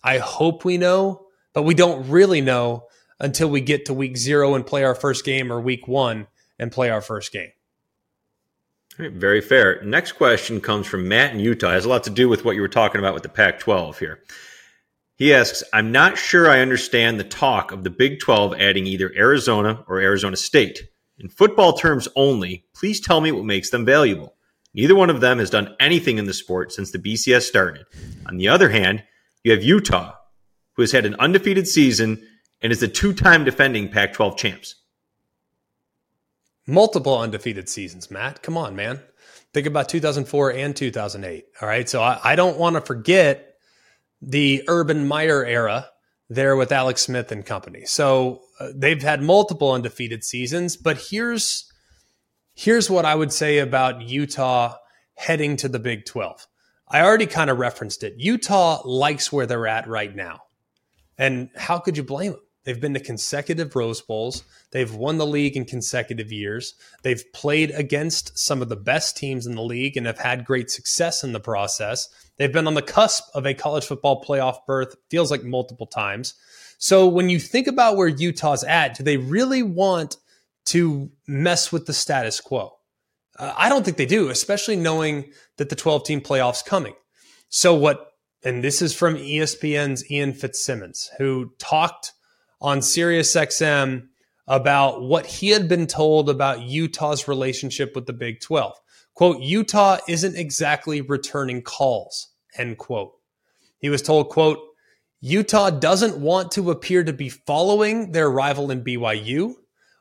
I 0.04 0.17
hope 0.17 0.65
we 0.65 0.78
know, 0.78 1.28
but 1.54 1.63
we 1.63 1.74
don't 1.74 2.10
really 2.10 2.41
know 2.41 2.88
until 3.19 3.50
we 3.50 3.62
get 3.62 3.86
to 3.86 3.93
week 3.93 4.17
zero 4.17 4.56
and 4.56 4.65
play 4.65 4.84
our 4.84 4.96
first 4.96 5.24
game 5.24 5.52
or 5.52 5.62
week 5.62 5.88
one 5.88 6.28
and 6.60 6.72
play 6.72 6.89
our 6.89 7.02
first 7.02 7.32
game. 7.32 7.52
Right, 8.98 9.12
very 9.12 9.41
fair. 9.41 9.82
Next 9.84 10.12
question 10.13 10.62
comes 10.62 10.86
from 10.86 11.08
Matt 11.08 11.34
in 11.34 11.39
Utah. 11.39 11.72
It 11.72 11.76
has 11.76 11.86
a 11.86 11.89
lot 11.89 12.04
to 12.04 12.10
do 12.10 12.30
with 12.30 12.46
what 12.46 12.56
you 12.56 12.62
were 12.62 12.67
talking 12.67 13.00
about 13.00 13.13
with 13.13 13.24
the 13.24 13.30
Pac 13.30 13.60
12 13.60 13.98
here. 14.00 14.19
He 15.23 15.33
asks, 15.33 15.63
I'm 15.71 15.93
not 15.93 16.17
sure 16.17 16.49
I 16.49 16.59
understand 16.59 17.17
the 17.17 17.23
talk 17.23 17.71
of 17.71 17.86
the 17.86 17.89
Big 17.89 18.19
12 18.19 18.55
adding 18.59 18.86
either 18.86 19.09
Arizona 19.15 19.81
or 19.88 20.01
Arizona 20.01 20.36
State. 20.36 20.89
In 21.17 21.29
football 21.29 21.77
terms 21.77 22.09
only, 22.17 22.65
please 22.75 22.99
tell 22.99 23.21
me 23.21 23.31
what 23.31 23.45
makes 23.45 23.69
them 23.69 23.86
valuable. 23.86 24.36
Neither 24.73 24.95
one 24.95 25.09
of 25.09 25.21
them 25.21 25.39
has 25.39 25.49
done 25.49 25.77
anything 25.79 26.17
in 26.17 26.25
the 26.25 26.33
sport 26.33 26.73
since 26.73 26.91
the 26.91 26.99
BCS 26.99 27.43
started. 27.43 27.86
On 28.25 28.36
the 28.36 28.49
other 28.49 28.67
hand, 28.67 29.05
you 29.45 29.53
have 29.53 29.63
Utah, 29.63 30.12
who 30.73 30.81
has 30.81 30.91
had 30.91 31.05
an 31.05 31.15
undefeated 31.15 31.69
season 31.69 32.21
and 32.62 32.73
is 32.73 32.81
the 32.81 32.89
two 32.89 33.13
time 33.13 33.45
defending 33.45 33.88
Pac 33.88 34.12
12 34.12 34.36
champs. 34.36 34.75
Multiple 36.67 37.17
undefeated 37.17 37.69
seasons, 37.69 38.12
Matt. 38.12 38.43
Come 38.43 38.57
on, 38.57 38.75
man. 38.75 38.99
Think 39.53 39.67
about 39.67 39.88
2004 39.88 40.51
and 40.51 40.75
2008. 40.75 41.45
All 41.62 41.67
right. 41.69 41.88
So 41.88 42.01
I, 42.03 42.19
I 42.21 42.36
don't 42.36 42.57
want 42.57 42.75
to 42.75 42.81
forget 42.81 43.52
the 44.25 44.63
Urban 44.67 45.07
Meyer 45.07 45.45
era 45.45 45.89
there 46.29 46.55
with 46.55 46.71
Alex 46.71 47.01
Smith 47.01 47.31
and 47.31 47.45
company. 47.45 47.86
So 47.86 48.41
uh, 48.59 48.69
they've 48.73 49.01
had 49.01 49.21
multiple 49.21 49.71
undefeated 49.71 50.23
seasons, 50.23 50.77
but 50.77 50.97
here's 51.09 51.71
here's 52.53 52.89
what 52.89 53.05
I 53.05 53.15
would 53.15 53.33
say 53.33 53.59
about 53.59 54.01
Utah 54.01 54.75
heading 55.15 55.57
to 55.57 55.67
the 55.67 55.79
Big 55.79 56.05
12. 56.05 56.47
I 56.88 57.01
already 57.01 57.25
kind 57.25 57.49
of 57.49 57.57
referenced 57.57 58.03
it. 58.03 58.15
Utah 58.17 58.81
likes 58.86 59.31
where 59.31 59.45
they're 59.45 59.67
at 59.67 59.88
right 59.88 60.15
now. 60.15 60.41
And 61.17 61.49
how 61.55 61.79
could 61.79 61.97
you 61.97 62.03
blame 62.03 62.33
them? 62.33 62.41
They've 62.63 62.80
been 62.80 62.93
to 62.93 62.99
consecutive 62.99 63.76
Rose 63.76 64.02
Bowls. 64.02 64.43
They've 64.71 64.93
won 64.93 65.17
the 65.17 65.26
league 65.26 65.58
in 65.58 65.65
consecutive 65.65 66.32
years. 66.32 66.76
They've 67.02 67.23
played 67.34 67.71
against 67.71 68.38
some 68.38 68.62
of 68.62 68.69
the 68.69 68.78
best 68.78 69.17
teams 69.17 69.45
in 69.45 69.56
the 69.56 69.62
league 69.62 69.97
and 69.97 70.06
have 70.06 70.19
had 70.19 70.45
great 70.45 70.71
success 70.71 71.23
in 71.23 71.34
the 71.34 71.39
process. 71.39 72.08
They've 72.38 72.52
been 72.52 72.67
on 72.67 72.73
the 72.73 72.82
cusp 72.82 73.23
of 73.34 73.45
a 73.45 73.54
college 73.54 73.86
football 73.86 74.23
playoff 74.23 74.65
berth, 74.65 74.95
feels 75.10 75.30
like 75.30 75.43
multiple 75.43 75.88
times. 75.88 76.36
So 76.78 77.08
when 77.08 77.30
you 77.30 77.39
think 77.39 77.67
about 77.67 77.97
where 77.97 78.08
Utah's 78.08 78.63
at, 78.63 78.97
do 78.97 79.04
they 79.04 79.17
really 79.17 79.63
want 79.63 80.17
to 80.65 81.12
mess 81.28 81.71
with 81.71 81.86
the 81.86 81.93
status 81.93 82.39
quo? 82.39 82.73
Uh, 83.38 83.54
I 83.56 83.69
don't 83.69 83.84
think 83.84 83.97
they 83.97 84.06
do, 84.06 84.30
especially 84.30 84.76
knowing 84.76 85.32
that 85.58 85.69
the 85.69 85.76
12 85.76 86.06
team 86.06 86.21
playoffs 86.21 86.65
coming. 86.65 86.93
So 87.49 87.73
what, 87.73 88.12
and 88.43 88.63
this 88.63 88.82
is 88.82 88.93
from 88.93 89.15
ESPN's 89.15 90.10
Ian 90.10 90.34
Fitzsimmons, 90.34 91.10
who 91.17 91.54
talked 91.60 92.13
on 92.63 92.80
SiriusXM 92.80 94.08
about 94.47 95.02
what 95.04 95.26
he 95.26 95.49
had 95.49 95.67
been 95.67 95.86
told 95.86 96.30
about 96.30 96.62
Utah's 96.62 97.28
relationship 97.28 97.93
with 97.93 98.06
the 98.06 98.13
Big 98.13 98.39
12. 98.39 98.73
Quote, 99.13 99.41
Utah 99.41 99.97
isn't 100.08 100.36
exactly 100.36 101.02
returning 101.02 101.62
calls, 101.62 102.30
end 102.58 102.78
quote. 102.78 103.13
He 103.78 103.89
was 103.89 104.02
told, 104.02 104.30
quote, 104.30 104.60
Utah 105.19 105.69
doesn't 105.69 106.17
want 106.17 106.52
to 106.54 106.71
appear 106.71 107.04
to 107.04 107.13
be 107.13 107.30
following 107.30 108.12
their 108.12 108.32
rival 108.32 108.71
in 108.71 108.84
BYU. 108.84 109.54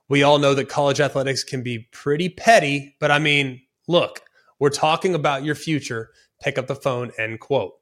We 0.08 0.22
all 0.22 0.38
know 0.38 0.54
that 0.54 0.68
college 0.68 1.00
athletics 1.00 1.44
can 1.44 1.62
be 1.62 1.88
pretty 1.92 2.28
petty, 2.28 2.96
but 3.00 3.10
I 3.10 3.18
mean, 3.18 3.60
look, 3.86 4.20
we're 4.58 4.70
talking 4.70 5.14
about 5.14 5.44
your 5.44 5.54
future. 5.54 6.10
Pick 6.40 6.58
up 6.58 6.66
the 6.66 6.74
phone, 6.74 7.12
end 7.18 7.40
quote 7.40 7.74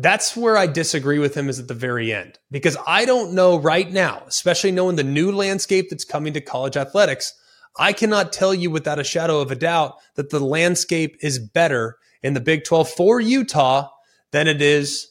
that's 0.00 0.36
where 0.36 0.56
I 0.56 0.68
disagree 0.68 1.18
with 1.18 1.34
him 1.36 1.48
is 1.48 1.58
at 1.58 1.66
the 1.66 1.74
very 1.74 2.12
end 2.12 2.38
because 2.52 2.76
I 2.86 3.04
don't 3.04 3.34
know 3.34 3.58
right 3.58 3.90
now, 3.90 4.22
especially 4.28 4.70
knowing 4.70 4.94
the 4.94 5.02
new 5.02 5.32
landscape 5.32 5.90
that's 5.90 6.04
coming 6.04 6.32
to 6.34 6.40
college 6.40 6.76
athletics. 6.76 7.34
I 7.76 7.92
cannot 7.92 8.32
tell 8.32 8.54
you 8.54 8.70
without 8.70 9.00
a 9.00 9.04
shadow 9.04 9.40
of 9.40 9.50
a 9.50 9.56
doubt 9.56 9.96
that 10.14 10.30
the 10.30 10.38
landscape 10.38 11.16
is 11.20 11.40
better 11.40 11.98
in 12.22 12.34
the 12.34 12.40
Big 12.40 12.62
12 12.62 12.88
for 12.88 13.20
Utah 13.20 13.88
than 14.30 14.46
it 14.46 14.62
is 14.62 15.08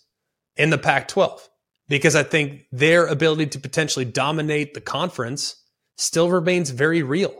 in 0.55 0.69
the 0.69 0.77
Pac 0.77 1.09
12 1.09 1.49
because 1.89 2.15
I 2.15 2.23
think 2.23 2.61
their 2.71 3.07
ability 3.07 3.47
to 3.47 3.59
potentially 3.59 4.05
dominate 4.05 4.73
the 4.73 4.81
conference 4.81 5.63
still 5.97 6.29
remains 6.29 6.69
very 6.69 7.03
real. 7.03 7.35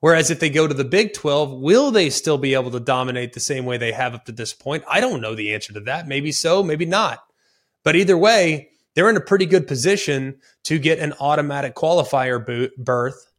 Whereas 0.00 0.30
if 0.30 0.40
they 0.40 0.50
go 0.50 0.66
to 0.66 0.74
the 0.74 0.84
Big 0.84 1.14
12, 1.14 1.52
will 1.52 1.90
they 1.90 2.10
still 2.10 2.38
be 2.38 2.54
able 2.54 2.70
to 2.70 2.80
dominate 2.80 3.32
the 3.32 3.40
same 3.40 3.64
way 3.64 3.78
they 3.78 3.92
have 3.92 4.14
up 4.14 4.24
to 4.26 4.32
this 4.32 4.52
point? 4.52 4.84
I 4.88 5.00
don't 5.00 5.20
know 5.20 5.34
the 5.34 5.54
answer 5.54 5.72
to 5.72 5.80
that. 5.80 6.06
Maybe 6.06 6.32
so, 6.32 6.62
maybe 6.62 6.84
not. 6.84 7.24
But 7.82 7.96
either 7.96 8.16
way, 8.16 8.70
they're 8.94 9.10
in 9.10 9.16
a 9.16 9.20
pretty 9.20 9.46
good 9.46 9.66
position 9.66 10.38
to 10.64 10.78
get 10.78 10.98
an 10.98 11.14
automatic 11.20 11.74
qualifier 11.74 12.70
berth 12.76 13.30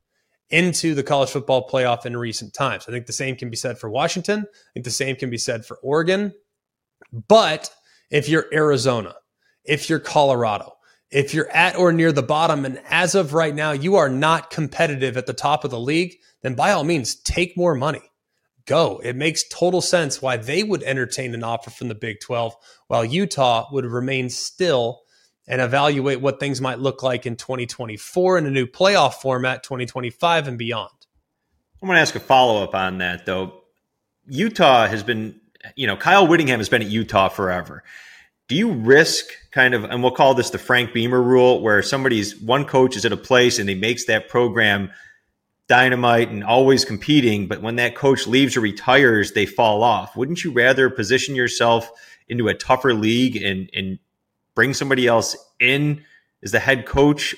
into 0.49 0.95
the 0.95 1.03
college 1.03 1.29
football 1.29 1.67
playoff 1.67 2.05
in 2.05 2.15
recent 2.15 2.53
times. 2.53 2.85
I 2.87 2.91
think 2.91 3.05
the 3.05 3.13
same 3.13 3.35
can 3.35 3.49
be 3.49 3.57
said 3.57 3.77
for 3.77 3.89
Washington. 3.89 4.45
I 4.49 4.69
think 4.73 4.85
the 4.85 4.91
same 4.91 5.15
can 5.15 5.29
be 5.29 5.37
said 5.37 5.65
for 5.65 5.77
Oregon. 5.83 6.33
But 7.27 7.69
if 8.09 8.29
you're 8.29 8.45
Arizona, 8.53 9.15
if 9.65 9.89
you're 9.89 9.99
Colorado, 9.99 10.76
if 11.11 11.33
you're 11.33 11.49
at 11.49 11.77
or 11.77 11.93
near 11.93 12.11
the 12.11 12.23
bottom, 12.23 12.65
and 12.65 12.81
as 12.89 13.15
of 13.15 13.33
right 13.33 13.55
now, 13.55 13.71
you 13.71 13.95
are 13.95 14.09
not 14.09 14.49
competitive 14.49 15.17
at 15.17 15.25
the 15.25 15.33
top 15.33 15.63
of 15.63 15.71
the 15.71 15.79
league, 15.79 16.15
then 16.41 16.55
by 16.55 16.71
all 16.71 16.83
means, 16.83 17.15
take 17.15 17.55
more 17.57 17.75
money. 17.75 18.01
Go. 18.65 18.99
It 19.01 19.15
makes 19.15 19.47
total 19.47 19.81
sense 19.81 20.21
why 20.21 20.35
they 20.35 20.61
would 20.63 20.83
entertain 20.83 21.33
an 21.33 21.43
offer 21.43 21.69
from 21.69 21.87
the 21.87 21.95
Big 21.95 22.19
12 22.19 22.53
while 22.87 23.05
Utah 23.05 23.67
would 23.71 23.85
remain 23.85 24.29
still 24.29 25.03
and 25.47 25.61
evaluate 25.61 26.19
what 26.19 26.41
things 26.41 26.59
might 26.59 26.79
look 26.79 27.01
like 27.01 27.25
in 27.25 27.37
2024 27.37 28.37
in 28.37 28.45
a 28.45 28.51
new 28.51 28.67
playoff 28.67 29.15
format, 29.15 29.63
2025 29.63 30.49
and 30.49 30.57
beyond. 30.57 30.91
I'm 31.81 31.87
going 31.87 31.95
to 31.95 32.01
ask 32.01 32.15
a 32.15 32.19
follow 32.19 32.61
up 32.61 32.75
on 32.75 32.97
that, 32.97 33.25
though. 33.25 33.61
Utah 34.27 34.87
has 34.87 35.03
been, 35.03 35.39
you 35.77 35.87
know, 35.87 35.95
Kyle 35.95 36.27
Whittingham 36.27 36.59
has 36.59 36.67
been 36.67 36.81
at 36.81 36.89
Utah 36.89 37.29
forever 37.29 37.83
do 38.47 38.55
you 38.55 38.71
risk 38.71 39.25
kind 39.51 39.73
of, 39.73 39.83
and 39.83 40.01
we'll 40.01 40.11
call 40.11 40.33
this 40.33 40.51
the 40.51 40.57
Frank 40.57 40.93
Beamer 40.93 41.21
rule, 41.21 41.61
where 41.61 41.81
somebody's 41.81 42.39
one 42.39 42.65
coach 42.65 42.95
is 42.95 43.05
at 43.05 43.11
a 43.11 43.17
place 43.17 43.59
and 43.59 43.67
he 43.67 43.75
makes 43.75 44.05
that 44.05 44.29
program 44.29 44.91
dynamite 45.67 46.29
and 46.29 46.43
always 46.43 46.85
competing, 46.85 47.47
but 47.47 47.61
when 47.61 47.75
that 47.75 47.95
coach 47.95 48.25
leaves 48.25 48.55
or 48.55 48.61
retires, 48.61 49.33
they 49.33 49.45
fall 49.45 49.83
off. 49.83 50.15
Wouldn't 50.15 50.43
you 50.43 50.51
rather 50.51 50.89
position 50.89 51.35
yourself 51.35 51.91
into 52.29 52.47
a 52.47 52.53
tougher 52.53 52.93
league 52.93 53.35
and, 53.35 53.69
and 53.73 53.99
bring 54.55 54.73
somebody 54.73 55.07
else 55.07 55.35
in 55.59 56.03
as 56.41 56.51
the 56.51 56.59
head 56.59 56.85
coach 56.85 57.35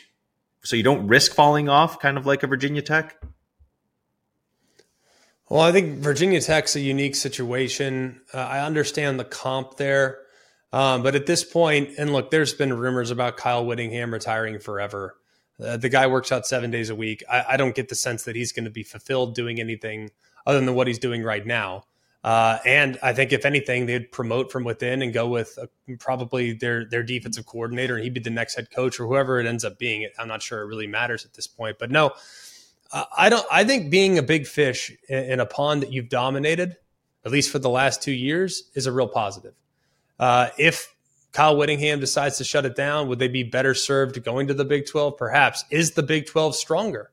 so 0.64 0.76
you 0.76 0.84
don't 0.84 1.07
risk 1.07 1.34
falling 1.34 1.70
off, 1.70 1.99
kind 1.99 2.18
of 2.18 2.26
like 2.26 2.43
a 2.43 2.47
Virginia 2.47 2.82
Tech? 2.82 3.20
Well, 5.49 5.62
I 5.62 5.72
think 5.72 5.97
Virginia 5.97 6.41
Tech's 6.41 6.76
a 6.76 6.80
unique 6.80 7.16
situation. 7.16 8.22
Uh, 8.32 8.38
I 8.38 8.60
understand 8.60 9.20
the 9.20 9.26
comp 9.26 9.78
there. 9.78 10.20
Um, 10.72 11.01
but 11.01 11.15
at 11.15 11.26
this 11.26 11.43
point, 11.43 11.91
and 11.97 12.13
look, 12.13 12.32
there's 12.32 12.53
been 12.53 12.74
rumors 12.74 13.11
about 13.11 13.38
Kyle 13.38 13.65
Whittingham 13.65 14.13
retiring 14.13 14.59
forever. 14.59 15.15
Uh, 15.59 15.78
the 15.78 15.89
guy 15.89 16.07
works 16.07 16.32
out 16.32 16.45
seven 16.45 16.72
days 16.72 16.89
a 16.89 16.95
week. 16.95 17.24
I, 17.30 17.45
I 17.49 17.57
don't 17.57 17.76
get 17.76 17.89
the 17.89 17.95
sense 17.95 18.24
that 18.24 18.36
he's 18.36 18.51
going 18.51 18.65
to 18.65 18.72
be 18.72 18.84
fulfilled 18.84 19.36
doing 19.36 19.59
anything 19.59 20.11
other 20.45 20.59
than 20.61 20.76
what 20.76 20.88
he's 20.88 20.99
doing 20.99 21.24
right 21.24 21.45
now. 21.45 21.84
Uh, 22.24 22.57
and 22.65 22.99
I 23.01 23.13
think 23.13 23.32
if 23.32 23.45
anything, 23.45 23.86
they'd 23.86 24.11
promote 24.11 24.51
from 24.51 24.65
within 24.65 25.01
and 25.01 25.13
go 25.13 25.28
with 25.28 25.57
a, 25.57 25.95
probably 25.97 26.51
their 26.51 26.84
their 26.84 27.03
defensive 27.03 27.45
coordinator, 27.45 27.95
and 27.95 28.03
he'd 28.03 28.13
be 28.13 28.20
the 28.20 28.30
next 28.30 28.55
head 28.55 28.72
coach 28.72 28.99
or 28.99 29.07
whoever 29.07 29.39
it 29.39 29.45
ends 29.45 29.63
up 29.63 29.80
being. 29.80 30.07
I'm 30.17 30.28
not 30.28 30.41
sure 30.41 30.61
it 30.61 30.65
really 30.65 30.88
matters 30.88 31.24
at 31.24 31.34
this 31.34 31.47
point, 31.47 31.78
but 31.80 31.91
no, 31.91 32.11
uh, 32.91 33.05
I 33.17 33.30
don't. 33.30 33.45
I 33.49 33.63
think 33.63 33.89
being 33.89 34.17
a 34.17 34.24
big 34.24 34.47
fish 34.47 34.91
in, 35.07 35.39
a 35.39 35.45
pond 35.45 35.82
that 35.82 35.93
you've 35.93 36.09
dominated, 36.09 36.76
at 37.24 37.32
least 37.32 37.51
for 37.51 37.59
the 37.59 37.70
last 37.70 38.01
two 38.01 38.11
years, 38.11 38.70
is 38.76 38.86
a 38.86 38.91
real 38.91 39.07
positive. 39.07 39.53
Uh, 40.20 40.49
if 40.57 40.95
Kyle 41.32 41.55
Whittingham 41.55 41.99
decides 41.99 42.38
to 42.38 42.43
shut 42.43 42.65
it 42.65 42.76
down, 42.76 43.07
would 43.07 43.20
they 43.20 43.28
be 43.28 43.43
better 43.43 43.74
served 43.74 44.24
going 44.24 44.47
to 44.47 44.53
the 44.53 44.65
Big 44.65 44.88
12? 44.88 45.17
Perhaps. 45.17 45.65
Is 45.72 45.91
the 45.91 46.03
Big 46.03 46.26
12 46.26 46.55
stronger? 46.55 47.11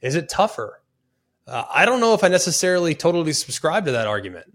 Is 0.00 0.14
it 0.14 0.28
tougher? 0.28 0.82
Uh, 1.46 1.64
I 1.72 1.84
don't 1.84 2.00
know 2.00 2.14
if 2.14 2.24
I 2.24 2.28
necessarily 2.28 2.94
totally 2.94 3.32
subscribe 3.32 3.84
to 3.84 3.92
that 3.92 4.06
argument. 4.06 4.46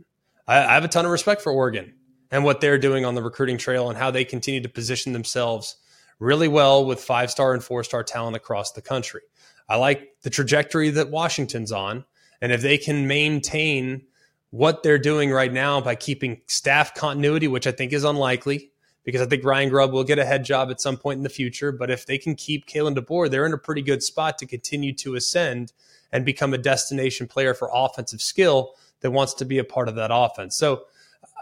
I, 0.47 0.57
I 0.57 0.73
have 0.73 0.83
a 0.83 0.87
ton 0.87 1.05
of 1.05 1.11
respect 1.11 1.41
for 1.41 1.51
Oregon 1.51 1.93
and 2.31 2.43
what 2.43 2.61
they're 2.61 2.77
doing 2.77 3.05
on 3.05 3.15
the 3.15 3.23
recruiting 3.23 3.57
trail 3.57 3.89
and 3.89 3.97
how 3.97 4.11
they 4.11 4.25
continue 4.25 4.61
to 4.61 4.69
position 4.69 5.13
themselves 5.13 5.77
really 6.19 6.47
well 6.47 6.85
with 6.85 7.01
five 7.01 7.31
star 7.31 7.53
and 7.53 7.63
four 7.63 7.83
star 7.83 8.03
talent 8.03 8.35
across 8.35 8.71
the 8.71 8.81
country. 8.81 9.21
I 9.67 9.77
like 9.77 10.15
the 10.23 10.29
trajectory 10.29 10.89
that 10.91 11.11
Washington's 11.11 11.71
on. 11.71 12.05
And 12.41 12.51
if 12.51 12.61
they 12.61 12.77
can 12.77 13.07
maintain 13.07 14.03
what 14.51 14.83
they're 14.83 14.97
doing 14.97 15.31
right 15.31 15.53
now 15.53 15.79
by 15.79 15.95
keeping 15.95 16.41
staff 16.47 16.95
continuity, 16.95 17.47
which 17.47 17.67
I 17.67 17.71
think 17.71 17.93
is 17.93 18.03
unlikely, 18.03 18.71
because 19.03 19.21
I 19.21 19.25
think 19.25 19.43
Ryan 19.43 19.69
Grubb 19.69 19.91
will 19.91 20.03
get 20.03 20.19
a 20.19 20.25
head 20.25 20.43
job 20.43 20.69
at 20.71 20.81
some 20.81 20.97
point 20.97 21.17
in 21.17 21.23
the 21.23 21.29
future. 21.29 21.71
But 21.71 21.91
if 21.91 22.05
they 22.05 22.17
can 22.17 22.35
keep 22.35 22.65
Kalen 22.65 22.97
DeBoer, 22.97 23.29
they're 23.29 23.45
in 23.45 23.53
a 23.53 23.57
pretty 23.57 23.81
good 23.81 24.01
spot 24.03 24.37
to 24.39 24.45
continue 24.45 24.93
to 24.95 25.15
ascend 25.15 25.71
and 26.11 26.25
become 26.25 26.53
a 26.53 26.57
destination 26.57 27.27
player 27.27 27.53
for 27.53 27.69
offensive 27.71 28.21
skill 28.21 28.73
that 29.01 29.11
wants 29.11 29.33
to 29.35 29.45
be 29.45 29.59
a 29.59 29.63
part 29.63 29.87
of 29.87 29.95
that 29.95 30.09
offense. 30.11 30.55
So 30.55 30.85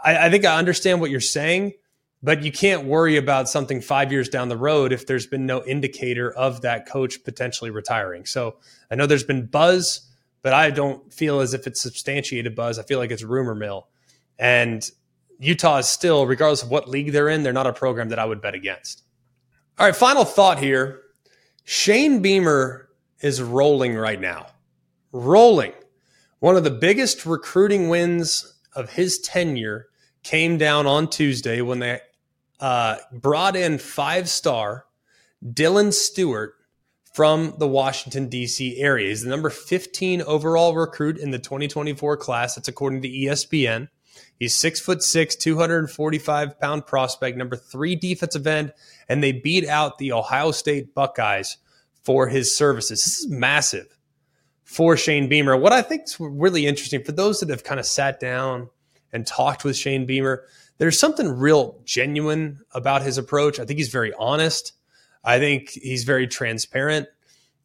I, 0.04 0.26
I 0.26 0.30
think 0.30 0.44
I 0.44 0.58
understand 0.58 1.00
what 1.00 1.10
you're 1.10 1.20
saying, 1.20 1.72
but 2.22 2.42
you 2.42 2.52
can't 2.52 2.84
worry 2.84 3.16
about 3.16 3.48
something 3.48 3.80
five 3.80 4.12
years 4.12 4.28
down 4.28 4.48
the 4.48 4.56
road 4.56 4.92
if 4.92 5.06
there's 5.06 5.26
been 5.26 5.46
no 5.46 5.64
indicator 5.64 6.30
of 6.32 6.60
that 6.62 6.86
coach 6.86 7.24
potentially 7.24 7.70
retiring. 7.70 8.26
So 8.26 8.56
I 8.90 8.94
know 8.94 9.06
there's 9.06 9.24
been 9.24 9.46
buzz, 9.46 10.07
but 10.42 10.52
I 10.52 10.70
don't 10.70 11.12
feel 11.12 11.40
as 11.40 11.54
if 11.54 11.66
it's 11.66 11.80
substantiated 11.80 12.54
buzz. 12.54 12.78
I 12.78 12.82
feel 12.82 12.98
like 12.98 13.10
it's 13.10 13.22
rumor 13.22 13.54
mill. 13.54 13.88
And 14.38 14.88
Utah 15.38 15.78
is 15.78 15.88
still, 15.88 16.26
regardless 16.26 16.62
of 16.62 16.70
what 16.70 16.88
league 16.88 17.12
they're 17.12 17.28
in, 17.28 17.42
they're 17.42 17.52
not 17.52 17.66
a 17.66 17.72
program 17.72 18.08
that 18.10 18.18
I 18.18 18.24
would 18.24 18.40
bet 18.40 18.54
against. 18.54 19.02
All 19.78 19.86
right, 19.86 19.94
final 19.96 20.24
thought 20.24 20.58
here. 20.58 21.02
Shane 21.64 22.22
Beamer 22.22 22.88
is 23.20 23.42
rolling 23.42 23.94
right 23.94 24.20
now 24.20 24.46
rolling. 25.12 25.72
One 26.40 26.56
of 26.56 26.64
the 26.64 26.70
biggest 26.70 27.26
recruiting 27.26 27.88
wins 27.88 28.54
of 28.74 28.90
his 28.90 29.18
tenure 29.18 29.88
came 30.22 30.58
down 30.58 30.86
on 30.86 31.08
Tuesday 31.08 31.60
when 31.60 31.78
they 31.78 32.00
uh, 32.60 32.96
brought 33.12 33.56
in 33.56 33.78
five 33.78 34.28
star 34.28 34.86
Dylan 35.44 35.92
Stewart 35.92 36.54
from 37.18 37.52
the 37.58 37.66
Washington, 37.66 38.28
D.C. 38.28 38.80
area. 38.80 39.08
He's 39.08 39.24
the 39.24 39.28
number 39.28 39.50
15 39.50 40.22
overall 40.22 40.76
recruit 40.76 41.18
in 41.18 41.32
the 41.32 41.40
2024 41.40 42.16
class. 42.16 42.54
That's 42.54 42.68
according 42.68 43.02
to 43.02 43.08
ESPN. 43.08 43.88
He's 44.38 44.54
six 44.54 44.78
foot 44.78 45.02
six, 45.02 45.34
245 45.34 46.60
pound 46.60 46.86
prospect, 46.86 47.36
number 47.36 47.56
three 47.56 47.96
defensive 47.96 48.46
end, 48.46 48.72
and 49.08 49.20
they 49.20 49.32
beat 49.32 49.66
out 49.66 49.98
the 49.98 50.12
Ohio 50.12 50.52
State 50.52 50.94
Buckeyes 50.94 51.56
for 52.04 52.28
his 52.28 52.56
services. 52.56 53.00
This 53.02 53.18
is 53.18 53.28
massive 53.28 53.98
for 54.62 54.96
Shane 54.96 55.28
Beamer. 55.28 55.56
What 55.56 55.72
I 55.72 55.82
think 55.82 56.04
is 56.04 56.20
really 56.20 56.68
interesting 56.68 57.02
for 57.02 57.10
those 57.10 57.40
that 57.40 57.48
have 57.48 57.64
kind 57.64 57.80
of 57.80 57.86
sat 57.86 58.20
down 58.20 58.70
and 59.12 59.26
talked 59.26 59.64
with 59.64 59.76
Shane 59.76 60.06
Beamer, 60.06 60.44
there's 60.78 61.00
something 61.00 61.36
real 61.36 61.80
genuine 61.84 62.60
about 62.74 63.02
his 63.02 63.18
approach. 63.18 63.58
I 63.58 63.64
think 63.64 63.80
he's 63.80 63.88
very 63.88 64.12
honest. 64.20 64.74
I 65.28 65.38
think 65.38 65.68
he's 65.70 66.04
very 66.04 66.26
transparent. 66.26 67.06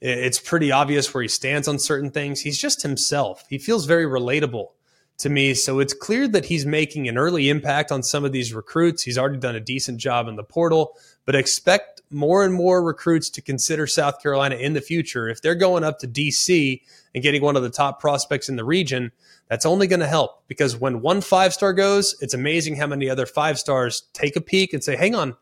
It's 0.02 0.38
pretty 0.38 0.74
obvious 0.74 1.14
where 1.14 1.22
he 1.22 1.30
stands 1.30 1.70
on 1.70 1.80
certain 1.80 2.12
things. 2.12 2.42
He's 2.42 2.60
just 2.60 2.82
himself. 2.82 3.46
He 3.50 3.58
feels 3.58 3.86
very 3.86 4.04
relatable 4.04 4.72
to 5.20 5.30
me. 5.30 5.54
So 5.54 5.80
it's 5.80 5.94
clear 5.94 6.28
that 6.28 6.44
he's 6.44 6.66
making 6.66 7.08
an 7.08 7.18
early 7.18 7.48
impact 7.48 7.90
on 7.90 8.04
some 8.04 8.26
of 8.26 8.34
these 8.34 8.54
recruits. 8.54 9.04
He's 9.04 9.18
already 9.18 9.38
done 9.38 9.56
a 9.56 9.62
decent 9.62 10.00
job 10.00 10.28
in 10.28 10.36
the 10.36 10.44
portal, 10.44 10.98
but 11.24 11.36
expect 11.36 12.02
more 12.10 12.44
and 12.44 12.54
more 12.54 12.84
recruits 12.84 13.30
to 13.30 13.42
consider 13.42 13.88
South 13.88 14.22
Carolina 14.22 14.56
in 14.56 14.74
the 14.74 14.82
future. 14.82 15.30
If 15.30 15.42
they're 15.42 15.56
going 15.56 15.86
up 15.86 16.00
to 16.00 16.08
DC 16.08 16.82
and 17.16 17.24
getting 17.24 17.42
one 17.42 17.56
of 17.56 17.64
the 17.64 17.70
top 17.70 18.02
prospects 18.02 18.50
in 18.50 18.58
the 18.58 18.66
region, 18.66 19.14
that's 19.48 19.66
only 19.66 19.88
going 19.88 20.02
to 20.02 20.08
help 20.08 20.46
because 20.50 20.76
when 20.76 21.00
one 21.00 21.22
five 21.22 21.54
star 21.54 21.72
goes, 21.72 22.14
it's 22.20 22.34
amazing 22.34 22.76
how 22.76 22.88
many 22.88 23.10
other 23.10 23.26
five 23.26 23.58
stars 23.58 24.04
take 24.12 24.36
a 24.36 24.42
peek 24.42 24.74
and 24.74 24.84
say, 24.84 24.98
hang 24.98 25.16
on, 25.16 25.38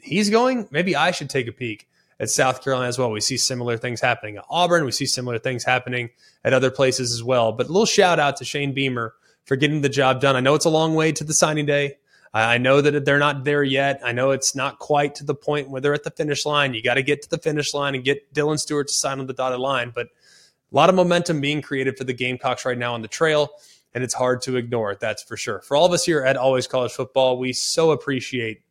he's 0.00 0.30
going. 0.30 0.68
Maybe 0.70 0.96
I 0.96 1.10
should 1.10 1.30
take 1.30 1.48
a 1.48 1.52
peek 1.52 1.88
at 2.20 2.30
South 2.30 2.62
Carolina 2.62 2.88
as 2.88 2.98
well. 2.98 3.10
We 3.10 3.20
see 3.20 3.36
similar 3.36 3.76
things 3.76 4.00
happening 4.00 4.36
at 4.36 4.44
Auburn. 4.48 4.84
We 4.84 4.92
see 4.92 5.06
similar 5.06 5.38
things 5.38 5.64
happening 5.64 6.10
at 6.44 6.52
other 6.52 6.70
places 6.70 7.12
as 7.12 7.22
well. 7.22 7.52
But 7.52 7.66
a 7.66 7.72
little 7.72 7.86
shout 7.86 8.18
out 8.18 8.36
to 8.38 8.44
Shane 8.44 8.72
Beamer 8.72 9.14
for 9.44 9.56
getting 9.56 9.80
the 9.80 9.88
job 9.88 10.20
done. 10.20 10.36
I 10.36 10.40
know 10.40 10.54
it's 10.54 10.64
a 10.64 10.70
long 10.70 10.94
way 10.94 11.12
to 11.12 11.24
the 11.24 11.34
signing 11.34 11.66
day. 11.66 11.96
I 12.32 12.58
know 12.58 12.80
that 12.80 13.04
they're 13.04 13.20
not 13.20 13.44
there 13.44 13.62
yet. 13.62 14.00
I 14.04 14.10
know 14.10 14.32
it's 14.32 14.56
not 14.56 14.80
quite 14.80 15.14
to 15.16 15.24
the 15.24 15.36
point 15.36 15.70
where 15.70 15.80
they're 15.80 15.94
at 15.94 16.02
the 16.02 16.10
finish 16.10 16.44
line. 16.44 16.74
You 16.74 16.82
got 16.82 16.94
to 16.94 17.02
get 17.02 17.22
to 17.22 17.30
the 17.30 17.38
finish 17.38 17.72
line 17.72 17.94
and 17.94 18.02
get 18.02 18.34
Dylan 18.34 18.58
Stewart 18.58 18.88
to 18.88 18.94
sign 18.94 19.20
on 19.20 19.28
the 19.28 19.32
dotted 19.32 19.60
line. 19.60 19.92
But 19.94 20.06
a 20.06 20.74
lot 20.74 20.88
of 20.88 20.96
momentum 20.96 21.40
being 21.40 21.62
created 21.62 21.96
for 21.96 22.02
the 22.02 22.12
Gamecocks 22.12 22.64
right 22.64 22.76
now 22.76 22.94
on 22.94 23.02
the 23.02 23.08
trail, 23.08 23.50
and 23.94 24.02
it's 24.02 24.14
hard 24.14 24.42
to 24.42 24.56
ignore 24.56 24.90
it. 24.90 24.98
That's 24.98 25.22
for 25.22 25.36
sure. 25.36 25.60
For 25.60 25.76
all 25.76 25.86
of 25.86 25.92
us 25.92 26.04
here 26.04 26.24
at 26.24 26.36
Always 26.36 26.66
College 26.66 26.90
Football, 26.90 27.38
we 27.38 27.52
so 27.52 27.92
appreciate 27.92 28.62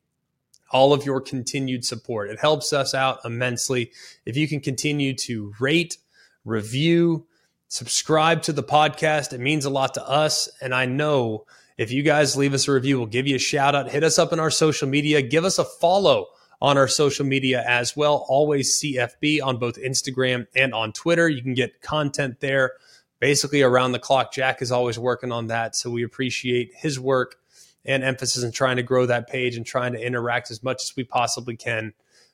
all 0.74 0.91
of 0.91 1.05
your 1.05 1.21
continued 1.21 1.86
support. 1.86 2.30
It 2.30 2.39
helps 2.39 2.74
us 2.74 2.93
out 2.93 3.19
immensely. 3.24 3.91
If 4.26 4.36
you 4.36 4.47
can 4.47 4.59
continue 4.59 5.13
to 5.15 5.53
rate, 5.59 5.97
review, 6.43 7.28
subscribe 7.67 8.41
to 8.43 8.53
the 8.53 8.63
podcast, 8.63 9.34
it 9.34 9.39
means 9.39 9.65
a 9.65 9.69
lot 9.69 9.93
to 9.93 10.07
us. 10.07 10.49
And 10.61 10.74
I 10.74 10.86
know 10.86 11.45
if 11.78 11.91
you 11.91 12.03
guys 12.03 12.36
leave 12.36 12.53
us 12.53 12.67
a 12.67 12.71
review, 12.74 12.97
we'll 12.97 13.07
give 13.07 13.28
you 13.28 13.36
a 13.36 13.39
shout 13.39 13.76
out. 13.76 13.89
Hit 13.89 14.03
us 14.03 14.19
up 14.19 14.34
in 14.34 14.39
our 14.39 14.51
social 14.51 14.88
media. 14.88 15.21
Give 15.21 15.45
us 15.45 15.59
a 15.59 15.63
follow 15.63 16.28
on 16.61 16.78
our 16.78 16.88
social 16.88 17.26
media 17.26 17.63
as 17.67 17.95
well. 17.95 18.26
Always 18.28 18.80
CFB 18.80 19.43
on 19.43 19.57
both 19.57 19.76
Instagram 19.76 20.47
and 20.55 20.74
on 20.74 20.91
Twitter. 20.93 21.28
You 21.30 21.41
can 21.41 21.53
get 21.53 21.82
content 21.82 22.39
there 22.39 22.74
basically 23.19 23.61
around 23.61 23.91
the 23.91 23.99
clock. 23.99 24.34
Jack 24.34 24.61
is 24.61 24.71
always 24.71 24.99
working 24.99 25.32
on 25.32 25.47
that. 25.47 25.76
So 25.76 25.89
we 25.89 26.03
appreciate 26.03 26.71
his 26.76 26.99
work 26.99 27.38
and 27.86 28.03
emphasis 28.03 28.43
in 28.43 28.51
trying 28.51 28.77
to 28.77 28.84
grow 28.84 29.05
that 29.05 29.27
page 29.27 29.57
and 29.57 29.65
trying 29.65 29.93
to 29.93 29.99
interact 29.99 30.51
as 30.51 30.63
much 30.63 30.84
as 30.84 30.95
we 30.95 31.03
possibly 31.03 31.55
can 31.55 31.93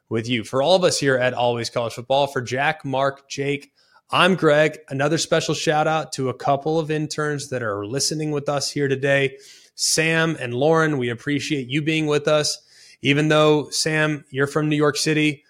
with 0.10 0.28
you. 0.28 0.44
For 0.44 0.62
all 0.62 0.76
of 0.76 0.84
us 0.84 1.00
here 1.00 1.18
at 1.18 1.34
Always 1.34 1.70
College 1.70 1.94
Football, 1.94 2.28
for 2.28 2.42
Jack, 2.42 2.84
Mark, 2.84 3.30
Jake, 3.30 3.72
I'm 4.12 4.36
Greg. 4.36 4.80
Another 4.90 5.20
special 5.20 5.54
shout 5.54 5.86
out 5.86 6.12
to 6.14 6.30
a 6.30 6.34
couple 6.34 6.80
of 6.80 6.90
interns 6.90 7.50
that 7.50 7.62
are 7.62 7.86
listening 7.86 8.32
with 8.32 8.50
us 8.50 8.72
here 8.72 8.88
today. 8.88 9.38
Sam 9.76 10.36
and 10.40 10.54
Lauren, 10.54 10.98
we 10.98 11.10
appreciate 11.10 11.68
you 11.68 11.84
being 11.84 12.08
with 12.08 12.28
us. 12.28 12.58
Even 13.02 13.28
though, 13.28 13.70
Sam, 13.70 14.26
you're 14.32 14.48
from 14.48 14.68
New 14.68 14.76
York 14.76 14.98
City, 14.98 15.44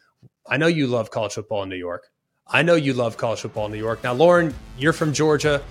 I 0.46 0.58
know 0.58 0.68
you 0.68 0.88
love 0.88 1.10
college 1.10 1.34
football 1.34 1.64
in 1.64 1.70
New 1.70 1.78
York. 1.78 2.10
I 2.46 2.62
know 2.64 2.76
you 2.76 2.94
love 2.94 3.16
college 3.16 3.40
football 3.40 3.68
in 3.68 3.72
New 3.72 3.78
York. 3.78 4.04
Now, 4.04 4.14
Lauren, 4.14 4.54
you're 4.78 4.94
from 4.94 5.14
Georgia. 5.14 5.64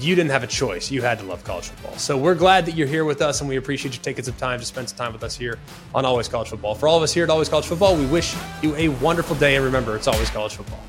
You 0.00 0.14
didn't 0.14 0.30
have 0.30 0.42
a 0.42 0.46
choice. 0.46 0.90
You 0.90 1.02
had 1.02 1.18
to 1.18 1.26
love 1.26 1.44
college 1.44 1.68
football. 1.68 1.98
So 1.98 2.16
we're 2.16 2.34
glad 2.34 2.64
that 2.64 2.74
you're 2.74 2.86
here 2.86 3.04
with 3.04 3.20
us, 3.20 3.40
and 3.40 3.48
we 3.48 3.56
appreciate 3.56 3.94
you 3.94 4.00
taking 4.00 4.24
some 4.24 4.34
time 4.34 4.58
to 4.58 4.64
spend 4.64 4.88
some 4.88 4.96
time 4.96 5.12
with 5.12 5.22
us 5.22 5.36
here 5.36 5.58
on 5.94 6.06
Always 6.06 6.26
College 6.26 6.48
Football. 6.48 6.74
For 6.74 6.88
all 6.88 6.96
of 6.96 7.02
us 7.02 7.12
here 7.12 7.24
at 7.24 7.30
Always 7.30 7.50
College 7.50 7.66
Football, 7.66 7.96
we 7.96 8.06
wish 8.06 8.34
you 8.62 8.74
a 8.76 8.88
wonderful 8.88 9.36
day, 9.36 9.56
and 9.56 9.64
remember, 9.64 9.94
it's 9.96 10.08
always 10.08 10.30
college 10.30 10.54
football. 10.54 10.80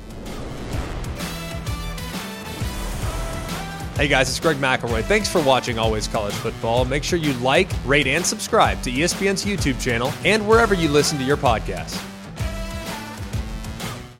Hey 3.96 4.08
guys, 4.08 4.30
it's 4.30 4.40
Greg 4.40 4.56
McElroy. 4.56 5.04
Thanks 5.04 5.28
for 5.28 5.42
watching 5.42 5.78
Always 5.78 6.08
College 6.08 6.34
Football. 6.34 6.86
Make 6.86 7.04
sure 7.04 7.18
you 7.18 7.34
like, 7.34 7.68
rate, 7.84 8.06
and 8.06 8.24
subscribe 8.24 8.80
to 8.82 8.90
ESPN's 8.90 9.44
YouTube 9.44 9.78
channel 9.78 10.10
and 10.24 10.48
wherever 10.48 10.72
you 10.72 10.88
listen 10.88 11.18
to 11.18 11.24
your 11.24 11.36
podcasts. 11.36 12.02